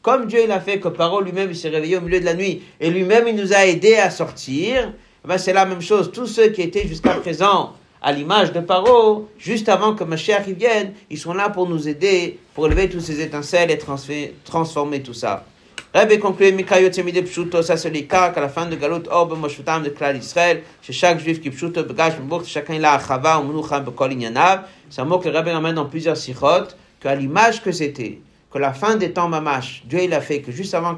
Comme 0.01 0.25
Dieu 0.25 0.39
il 0.43 0.51
a 0.51 0.59
fait 0.59 0.79
que 0.79 0.87
Paro 0.87 1.21
lui-même 1.21 1.53
s'est 1.53 1.69
réveillé 1.69 1.97
au 1.97 2.01
milieu 2.01 2.19
de 2.19 2.25
la 2.25 2.33
nuit 2.33 2.63
et 2.79 2.89
lui-même 2.89 3.27
il 3.27 3.35
nous 3.35 3.53
a 3.53 3.65
aidé 3.65 3.95
à 3.95 4.09
sortir, 4.09 4.93
ben 5.23 5.37
c'est 5.37 5.53
la 5.53 5.65
même 5.65 5.81
chose. 5.81 6.11
Tous 6.11 6.25
ceux 6.25 6.47
qui 6.47 6.61
étaient 6.61 6.87
jusqu'à 6.87 7.13
présent 7.15 7.73
à 8.01 8.11
l'image 8.11 8.51
de 8.51 8.61
Paro, 8.61 9.29
juste 9.37 9.69
avant 9.69 9.93
que 9.93 10.03
Mashiach 10.03 10.47
vienne, 10.47 10.93
ils 11.11 11.19
sont 11.19 11.33
là 11.33 11.49
pour 11.49 11.69
nous 11.69 11.87
aider, 11.87 12.39
pour 12.55 12.67
lever 12.67 12.89
tous 12.89 12.99
ces 12.99 13.21
étincelles 13.21 13.69
et 13.69 13.79
transformer 14.43 15.03
tout 15.03 15.13
ça. 15.13 15.45
Rabbi 15.93 16.19
conclut, 16.19 16.53
Mikayo 16.53 16.89
Tsemide 16.89 17.25
Pshuto, 17.25 17.61
ça 17.61 17.75
c'est 17.75 17.89
les 17.89 18.05
cas 18.05 18.29
qu'à 18.29 18.39
la 18.39 18.47
fin 18.47 18.65
de 18.65 18.77
Galut 18.77 19.03
Orbe 19.09 19.37
Moshutam 19.37 19.83
de 19.83 19.89
Klal 19.89 20.15
Israël, 20.15 20.61
chez 20.81 20.93
chaque 20.93 21.19
juif 21.19 21.41
qui 21.41 21.49
Pshuto, 21.49 21.83
Begash, 21.83 22.17
Mburt, 22.17 22.45
chacun 22.45 22.75
il 22.75 22.85
a 22.85 22.93
Achava, 22.93 23.41
ou 23.41 23.61
Bekol 23.81 24.13
Inyanav. 24.13 24.61
C'est 24.89 25.01
un 25.01 25.05
mot 25.05 25.19
que 25.19 25.27
Rabbi 25.27 25.51
ramène 25.51 25.75
dans 25.75 25.87
plusieurs 25.87 26.15
sikhot, 26.15 26.69
qu'à 27.01 27.13
l'image 27.13 27.61
que 27.61 27.73
c'était, 27.73 28.21
que 28.49 28.57
la 28.57 28.71
fin 28.71 28.95
des 28.95 29.11
temps 29.11 29.27
mamash, 29.27 29.83
Dieu 29.83 29.99
il 30.03 30.13
a 30.13 30.21
fait 30.21 30.39
que 30.39 30.53
juste 30.53 30.73
avant 30.73 30.95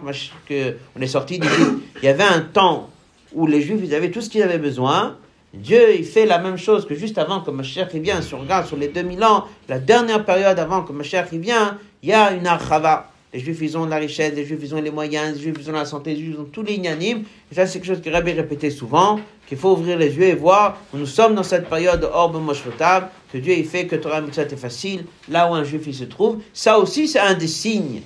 que, 0.47 0.75
on 0.95 1.01
est 1.01 1.07
sorti 1.07 1.39
il 2.03 2.05
y 2.05 2.07
avait 2.07 2.23
un 2.23 2.41
temps 2.41 2.91
où 3.33 3.47
les 3.47 3.61
juifs 3.63 3.81
ils 3.83 3.95
avaient 3.95 4.11
tout 4.11 4.21
ce 4.21 4.29
qu'ils 4.29 4.43
avaient 4.43 4.59
besoin. 4.59 5.17
Dieu, 5.55 5.95
il 5.97 6.05
fait 6.05 6.27
la 6.27 6.37
même 6.37 6.57
chose 6.57 6.87
que 6.87 6.93
juste 6.93 7.17
avant 7.17 7.41
que 7.41 7.49
Mashiach 7.49 7.95
vient. 7.95 8.21
Si 8.21 8.35
on 8.35 8.41
regarde 8.41 8.67
sur 8.67 8.77
les 8.77 8.89
2000 8.89 9.23
ans, 9.23 9.45
la 9.69 9.79
dernière 9.79 10.23
période 10.23 10.59
avant 10.59 10.83
que 10.83 10.93
Mashiach 10.93 11.31
vient, 11.31 11.79
il 12.03 12.09
y 12.09 12.13
a 12.13 12.31
une 12.33 12.45
archava. 12.45 13.12
Les 13.33 13.39
juifs, 13.39 13.59
ils 13.61 13.75
ont 13.77 13.85
la 13.87 13.95
richesse, 13.95 14.33
les 14.35 14.45
juifs, 14.45 14.59
ils 14.61 14.75
ont 14.75 14.81
les 14.81 14.91
moyens, 14.91 15.35
les 15.35 15.41
juifs, 15.41 15.55
ils 15.59 15.69
ont 15.69 15.73
la 15.73 15.85
santé, 15.85 16.11
les 16.13 16.19
juifs, 16.19 16.35
ils 16.35 16.39
ont 16.39 16.45
tous 16.51 16.61
les 16.61 16.79
ça, 17.51 17.65
c'est 17.65 17.79
quelque 17.79 17.87
chose 17.87 18.01
que 18.01 18.09
Rabbi 18.09 18.31
répétait 18.33 18.69
souvent, 18.69 19.19
qu'il 19.47 19.57
faut 19.57 19.71
ouvrir 19.71 19.97
les 19.97 20.15
yeux 20.15 20.27
et 20.27 20.35
voir 20.35 20.77
nous 20.93 21.07
sommes 21.07 21.33
dans 21.33 21.43
cette 21.43 21.67
période 21.67 21.99
de 21.99 22.05
Orbe 22.05 22.39
Moshvotab, 22.39 23.09
que 23.31 23.39
Dieu, 23.39 23.55
il 23.57 23.65
fait 23.65 23.87
que 23.87 23.95
Torah 23.95 24.21
Mitzvah 24.21 24.43
est 24.43 24.55
facile, 24.55 25.05
là 25.29 25.49
où 25.49 25.55
un 25.55 25.63
juif, 25.63 25.81
il 25.87 25.95
se 25.95 26.03
trouve. 26.03 26.41
Ça 26.53 26.77
aussi, 26.77 27.07
c'est 27.07 27.19
un 27.19 27.33
des 27.33 27.47
signes 27.47 28.01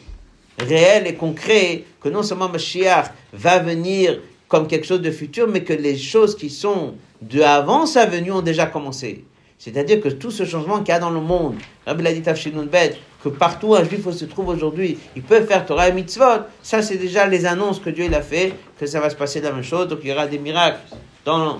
réels 0.59 1.07
et 1.07 1.15
concrets 1.15 1.83
que 2.01 2.07
non 2.07 2.23
seulement 2.23 2.47
Mashiach 2.47 3.11
va 3.33 3.59
venir 3.59 4.21
comme 4.47 4.67
quelque 4.67 4.87
chose 4.87 5.01
de 5.01 5.11
futur, 5.11 5.47
mais 5.49 5.63
que 5.63 5.73
les 5.73 5.97
choses 5.97 6.37
qui 6.37 6.49
sont 6.49 6.95
de 7.21 7.41
avant 7.41 7.85
sa 7.85 8.05
venue 8.05 8.31
ont 8.31 8.41
déjà 8.41 8.65
commencé. 8.65 9.25
C'est-à-dire 9.57 9.99
que 9.99 10.09
tout 10.09 10.31
ce 10.31 10.45
changement 10.45 10.79
qu'il 10.79 10.89
y 10.89 10.91
a 10.91 10.99
dans 10.99 11.09
le 11.09 11.19
monde, 11.19 11.55
Rabbi 11.85 12.03
l'a 12.03 12.13
dit 12.13 12.21
que 13.23 13.29
partout 13.29 13.75
un 13.75 13.83
juif 13.83 14.09
se 14.09 14.25
trouve 14.25 14.49
aujourd'hui, 14.49 14.97
il 15.15 15.23
peut 15.23 15.41
faire 15.41 15.65
Torah 15.65 15.89
et 15.89 15.93
mitzvot, 15.93 16.43
ça 16.61 16.81
c'est 16.81 16.97
déjà 16.97 17.25
les 17.25 17.45
annonces 17.45 17.79
que 17.79 17.89
Dieu 17.89 18.05
il 18.05 18.13
a 18.13 18.21
fait, 18.21 18.53
que 18.79 18.85
ça 18.85 18.99
va 18.99 19.09
se 19.09 19.15
passer 19.15 19.41
la 19.41 19.51
même 19.51 19.63
chose, 19.63 19.87
donc 19.87 19.99
il 20.03 20.09
y 20.09 20.13
aura 20.13 20.27
des 20.27 20.39
miracles 20.39 20.79
dans 21.25 21.59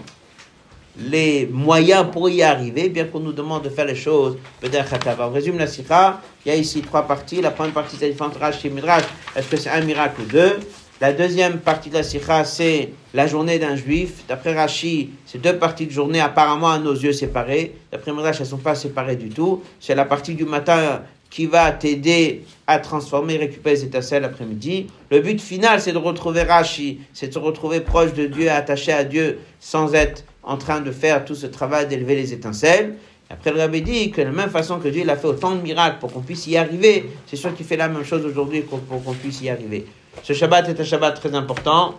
les 0.99 1.47
moyens 1.51 2.05
pour 2.11 2.29
y 2.29 2.41
arriver, 2.41 2.89
bien 2.89 3.05
qu'on 3.05 3.19
nous 3.19 3.33
demande 3.33 3.63
de 3.63 3.69
faire 3.69 3.85
les 3.85 3.95
choses, 3.95 4.37
On 4.63 5.29
résume 5.29 5.57
la 5.57 5.67
sikha, 5.67 6.21
il 6.45 6.49
y 6.49 6.51
a 6.51 6.57
ici 6.57 6.81
trois 6.81 7.03
parties, 7.03 7.41
la 7.41 7.51
première 7.51 7.73
partie 7.73 7.97
c'est 7.99 8.09
différentes 8.09 8.37
chez 8.59 8.69
Midrash, 8.69 9.03
est-ce 9.35 9.47
que 9.47 9.57
c'est 9.57 9.69
un 9.69 9.81
miracle 9.81 10.21
ou 10.21 10.25
deux? 10.25 10.57
La 10.99 11.13
deuxième 11.13 11.59
partie 11.59 11.91
de 11.91 11.93
la 11.93 12.01
sikha, 12.01 12.43
c'est 12.43 12.89
la 13.13 13.27
journée 13.27 13.59
d'un 13.59 13.75
juif. 13.75 14.23
D'après 14.27 14.55
Rashi, 14.55 15.11
c'est 15.27 15.39
deux 15.39 15.55
parties 15.55 15.85
de 15.85 15.91
journée 15.91 16.19
apparemment 16.19 16.71
à 16.71 16.79
nos 16.79 16.95
yeux 16.95 17.13
séparées. 17.13 17.75
D'après 17.91 18.11
Midrash, 18.11 18.37
elles 18.37 18.47
ne 18.47 18.49
sont 18.49 18.57
pas 18.57 18.73
séparées 18.73 19.15
du 19.15 19.29
tout. 19.29 19.61
C'est 19.79 19.93
la 19.93 20.05
partie 20.05 20.33
du 20.33 20.45
matin 20.45 21.03
qui 21.30 21.45
va 21.45 21.71
t'aider 21.71 22.45
à 22.67 22.80
transformer, 22.80 23.38
récupérer 23.38 23.75
les 23.75 23.84
étincelles 23.86 24.21
l'après-midi. 24.21 24.88
Le 25.11 25.19
but 25.19 25.41
final, 25.41 25.82
c'est 25.82 25.93
de 25.93 25.97
retrouver 25.97 26.43
Rashi, 26.43 26.99
c'est 27.13 27.28
de 27.28 27.34
se 27.34 27.39
retrouver 27.39 27.82
proche 27.82 28.13
de 28.13 28.25
Dieu, 28.25 28.49
attaché 28.49 28.91
à 28.91 29.03
Dieu, 29.03 29.39
sans 29.59 29.93
être 29.93 30.23
en 30.43 30.57
train 30.57 30.80
de 30.80 30.91
faire 30.91 31.25
tout 31.25 31.36
ce 31.36 31.47
travail 31.47 31.88
d'élever 31.88 32.15
les 32.15 32.34
étincelles. 32.34 32.95
Après, 33.30 33.51
le 33.51 33.59
rabbi 33.59 33.82
dit 33.82 34.11
que 34.11 34.21
de 34.21 34.28
la 34.28 34.32
même 34.32 34.49
façon 34.49 34.80
que 34.80 34.88
Dieu 34.88 35.01
il 35.01 35.09
a 35.09 35.17
fait 35.17 35.28
autant 35.28 35.53
de 35.53 35.61
miracles 35.61 35.97
pour 35.99 36.13
qu'on 36.13 36.21
puisse 36.21 36.47
y 36.47 36.55
arriver, 36.55 37.09
c'est 37.25 37.36
sûr 37.36 37.53
qu'il 37.53 37.65
fait 37.65 37.75
la 37.75 37.89
même 37.89 38.05
chose 38.05 38.25
aujourd'hui 38.25 38.61
pour 38.61 38.80
qu'on 38.88 39.13
puisse 39.13 39.41
y 39.41 39.49
arriver. 39.49 39.86
Ce 40.23 40.32
Shabbat 40.32 40.69
est 40.69 40.80
un 40.80 40.84
Shabbat 40.84 41.15
très 41.15 41.36
important. 41.36 41.95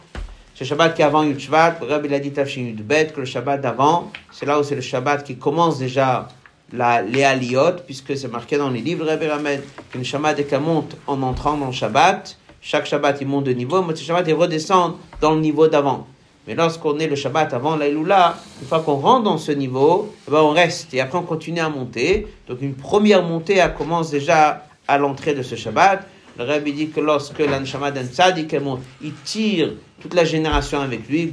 Ce 0.54 0.64
Shabbat 0.64 0.94
qui 0.94 1.02
est 1.02 1.04
avant 1.04 1.22
Yud 1.22 1.38
Shvat, 1.38 1.76
le 1.80 1.86
Rabbi 1.86 2.08
l'a 2.08 2.18
dit 2.18 2.32
Tafshin 2.32 2.62
Yud 2.62 2.84
Bet, 2.84 3.12
que 3.14 3.20
le 3.20 3.26
Shabbat 3.26 3.60
d'avant, 3.60 4.10
c'est 4.32 4.46
là 4.46 4.58
où 4.58 4.62
c'est 4.62 4.74
le 4.74 4.80
Shabbat 4.80 5.22
qui 5.22 5.36
commence 5.36 5.78
déjà 5.78 6.28
la, 6.72 7.02
les 7.02 7.24
Aliyot, 7.24 7.82
puisque 7.86 8.16
c'est 8.16 8.28
marqué 8.28 8.58
dans 8.58 8.70
les 8.70 8.80
livres 8.80 9.06
Rabbi 9.06 9.26
Ramed, 9.26 9.62
qu'une 9.90 10.04
Shabbat 10.04 10.38
est 10.38 10.58
monte 10.58 10.96
en 11.06 11.22
entrant 11.22 11.56
dans 11.56 11.66
le 11.66 11.72
Shabbat. 11.72 12.36
Chaque 12.60 12.86
Shabbat, 12.86 13.18
il 13.20 13.26
monte 13.26 13.44
de 13.44 13.52
niveau, 13.52 13.82
mais 13.82 13.94
ce 13.96 14.02
Shabbat, 14.02 14.26
il 14.28 14.34
redescend 14.34 14.96
dans 15.20 15.34
le 15.34 15.40
niveau 15.40 15.68
d'avant. 15.68 16.06
Mais 16.46 16.54
lorsqu'on 16.54 16.98
est 16.98 17.06
le 17.06 17.14
Shabbat 17.14 17.52
avant 17.52 17.76
l'Aïloula, 17.76 18.36
une 18.60 18.66
fois 18.66 18.80
qu'on 18.80 18.96
rentre 18.96 19.24
dans 19.24 19.38
ce 19.38 19.52
niveau, 19.52 20.14
eh 20.26 20.30
ben 20.30 20.40
on 20.40 20.50
reste 20.50 20.94
et 20.94 21.00
après 21.00 21.18
on 21.18 21.22
continue 21.22 21.60
à 21.60 21.68
monter. 21.68 22.26
Donc 22.48 22.62
une 22.62 22.74
première 22.74 23.22
montée, 23.22 23.56
elle 23.56 23.74
commence 23.74 24.10
déjà 24.10 24.64
à 24.86 24.96
l'entrée 24.96 25.34
de 25.34 25.42
ce 25.42 25.56
Shabbat. 25.56 26.06
Le 26.38 26.44
Rabbi 26.44 26.72
dit 26.72 26.88
que 26.88 27.00
lorsque 27.00 27.40
l'Anshama 27.40 27.90
d'un 27.90 28.06
tzaddik 28.06 28.54
monte, 28.62 28.80
il 29.02 29.12
tire 29.24 29.72
toute 30.00 30.14
la 30.14 30.24
génération 30.24 30.80
avec 30.80 31.06
lui. 31.08 31.30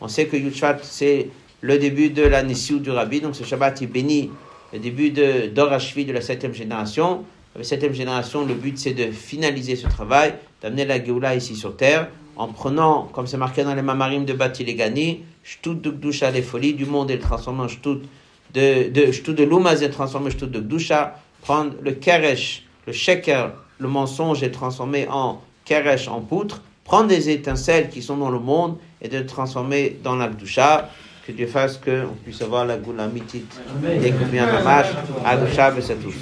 On 0.00 0.08
sait 0.08 0.26
que 0.26 0.36
Yutshat, 0.36 0.78
c'est 0.82 1.28
le 1.60 1.78
début 1.78 2.10
de 2.10 2.22
la 2.22 2.42
Nessiou 2.42 2.78
du 2.78 2.90
Rabbi, 2.90 3.20
donc 3.20 3.36
ce 3.36 3.44
Shabbat, 3.44 3.80
il 3.80 3.88
bénit 3.88 4.30
le 4.72 4.78
début 4.78 5.10
de 5.10 5.46
d'Orashvi 5.48 6.04
de 6.04 6.12
la 6.12 6.20
septième 6.20 6.54
génération. 6.54 7.24
La 7.56 7.64
septième 7.64 7.92
génération, 7.92 8.46
le 8.46 8.54
but 8.54 8.78
c'est 8.78 8.94
de 8.94 9.10
finaliser 9.10 9.74
ce 9.74 9.88
travail, 9.88 10.34
d'amener 10.62 10.84
la 10.84 11.02
Géoula 11.04 11.34
ici 11.34 11.56
sur 11.56 11.76
terre, 11.76 12.08
en 12.36 12.48
prenant, 12.48 13.08
comme 13.12 13.26
c'est 13.26 13.36
marqué 13.36 13.64
dans 13.64 13.74
les 13.74 13.82
Mamarim 13.82 14.24
de 14.24 14.32
Bati 14.32 14.64
Legani, 14.64 15.20
Shtut 15.42 15.74
de 15.74 15.90
Gdusha, 15.90 16.30
les 16.30 16.42
folies 16.42 16.74
du 16.74 16.86
monde 16.86 17.10
et 17.10 17.14
le 17.14 17.20
transformer 17.20 17.62
en 17.62 17.68
Shtut 17.68 18.02
de, 18.54 18.88
de, 18.88 19.32
de 19.32 19.44
Lumaz 19.44 19.82
et 19.82 19.88
le 19.88 19.92
transformer 19.92 20.28
en 20.28 20.30
Shtut 20.30 20.46
de 20.46 20.60
Gdusha, 20.60 21.16
prendre 21.42 21.72
le 21.82 21.92
Keresh, 21.92 22.64
le 22.86 22.92
Sheker, 22.92 23.52
le 23.78 23.88
mensonge 23.88 24.42
et 24.42 24.46
le 24.46 24.52
transformer 24.52 25.08
en 25.10 25.40
Keresh, 25.64 26.06
en 26.08 26.20
poutre, 26.20 26.62
prendre 26.84 27.08
des 27.08 27.30
étincelles 27.30 27.88
qui 27.90 28.00
sont 28.00 28.16
dans 28.16 28.30
le 28.30 28.38
monde 28.38 28.76
et 29.02 29.08
de 29.08 29.18
le 29.18 29.26
transformer 29.26 29.98
dans 30.02 30.16
la 30.16 30.28
Gdusha. 30.28 30.88
Que 31.30 31.36
Dieu 31.36 31.46
fasse 31.46 31.76
qu'on 31.76 32.14
puisse 32.24 32.42
avoir 32.42 32.66
la 32.66 32.76
Mitit, 32.76 33.44
et 34.02 34.10
que 34.10 34.24
bien 34.24 34.46
Mamash, 34.46 34.88
Agusha, 35.24 35.72
et 35.78 35.80
c'est 35.80 35.94
tout. 35.94 36.12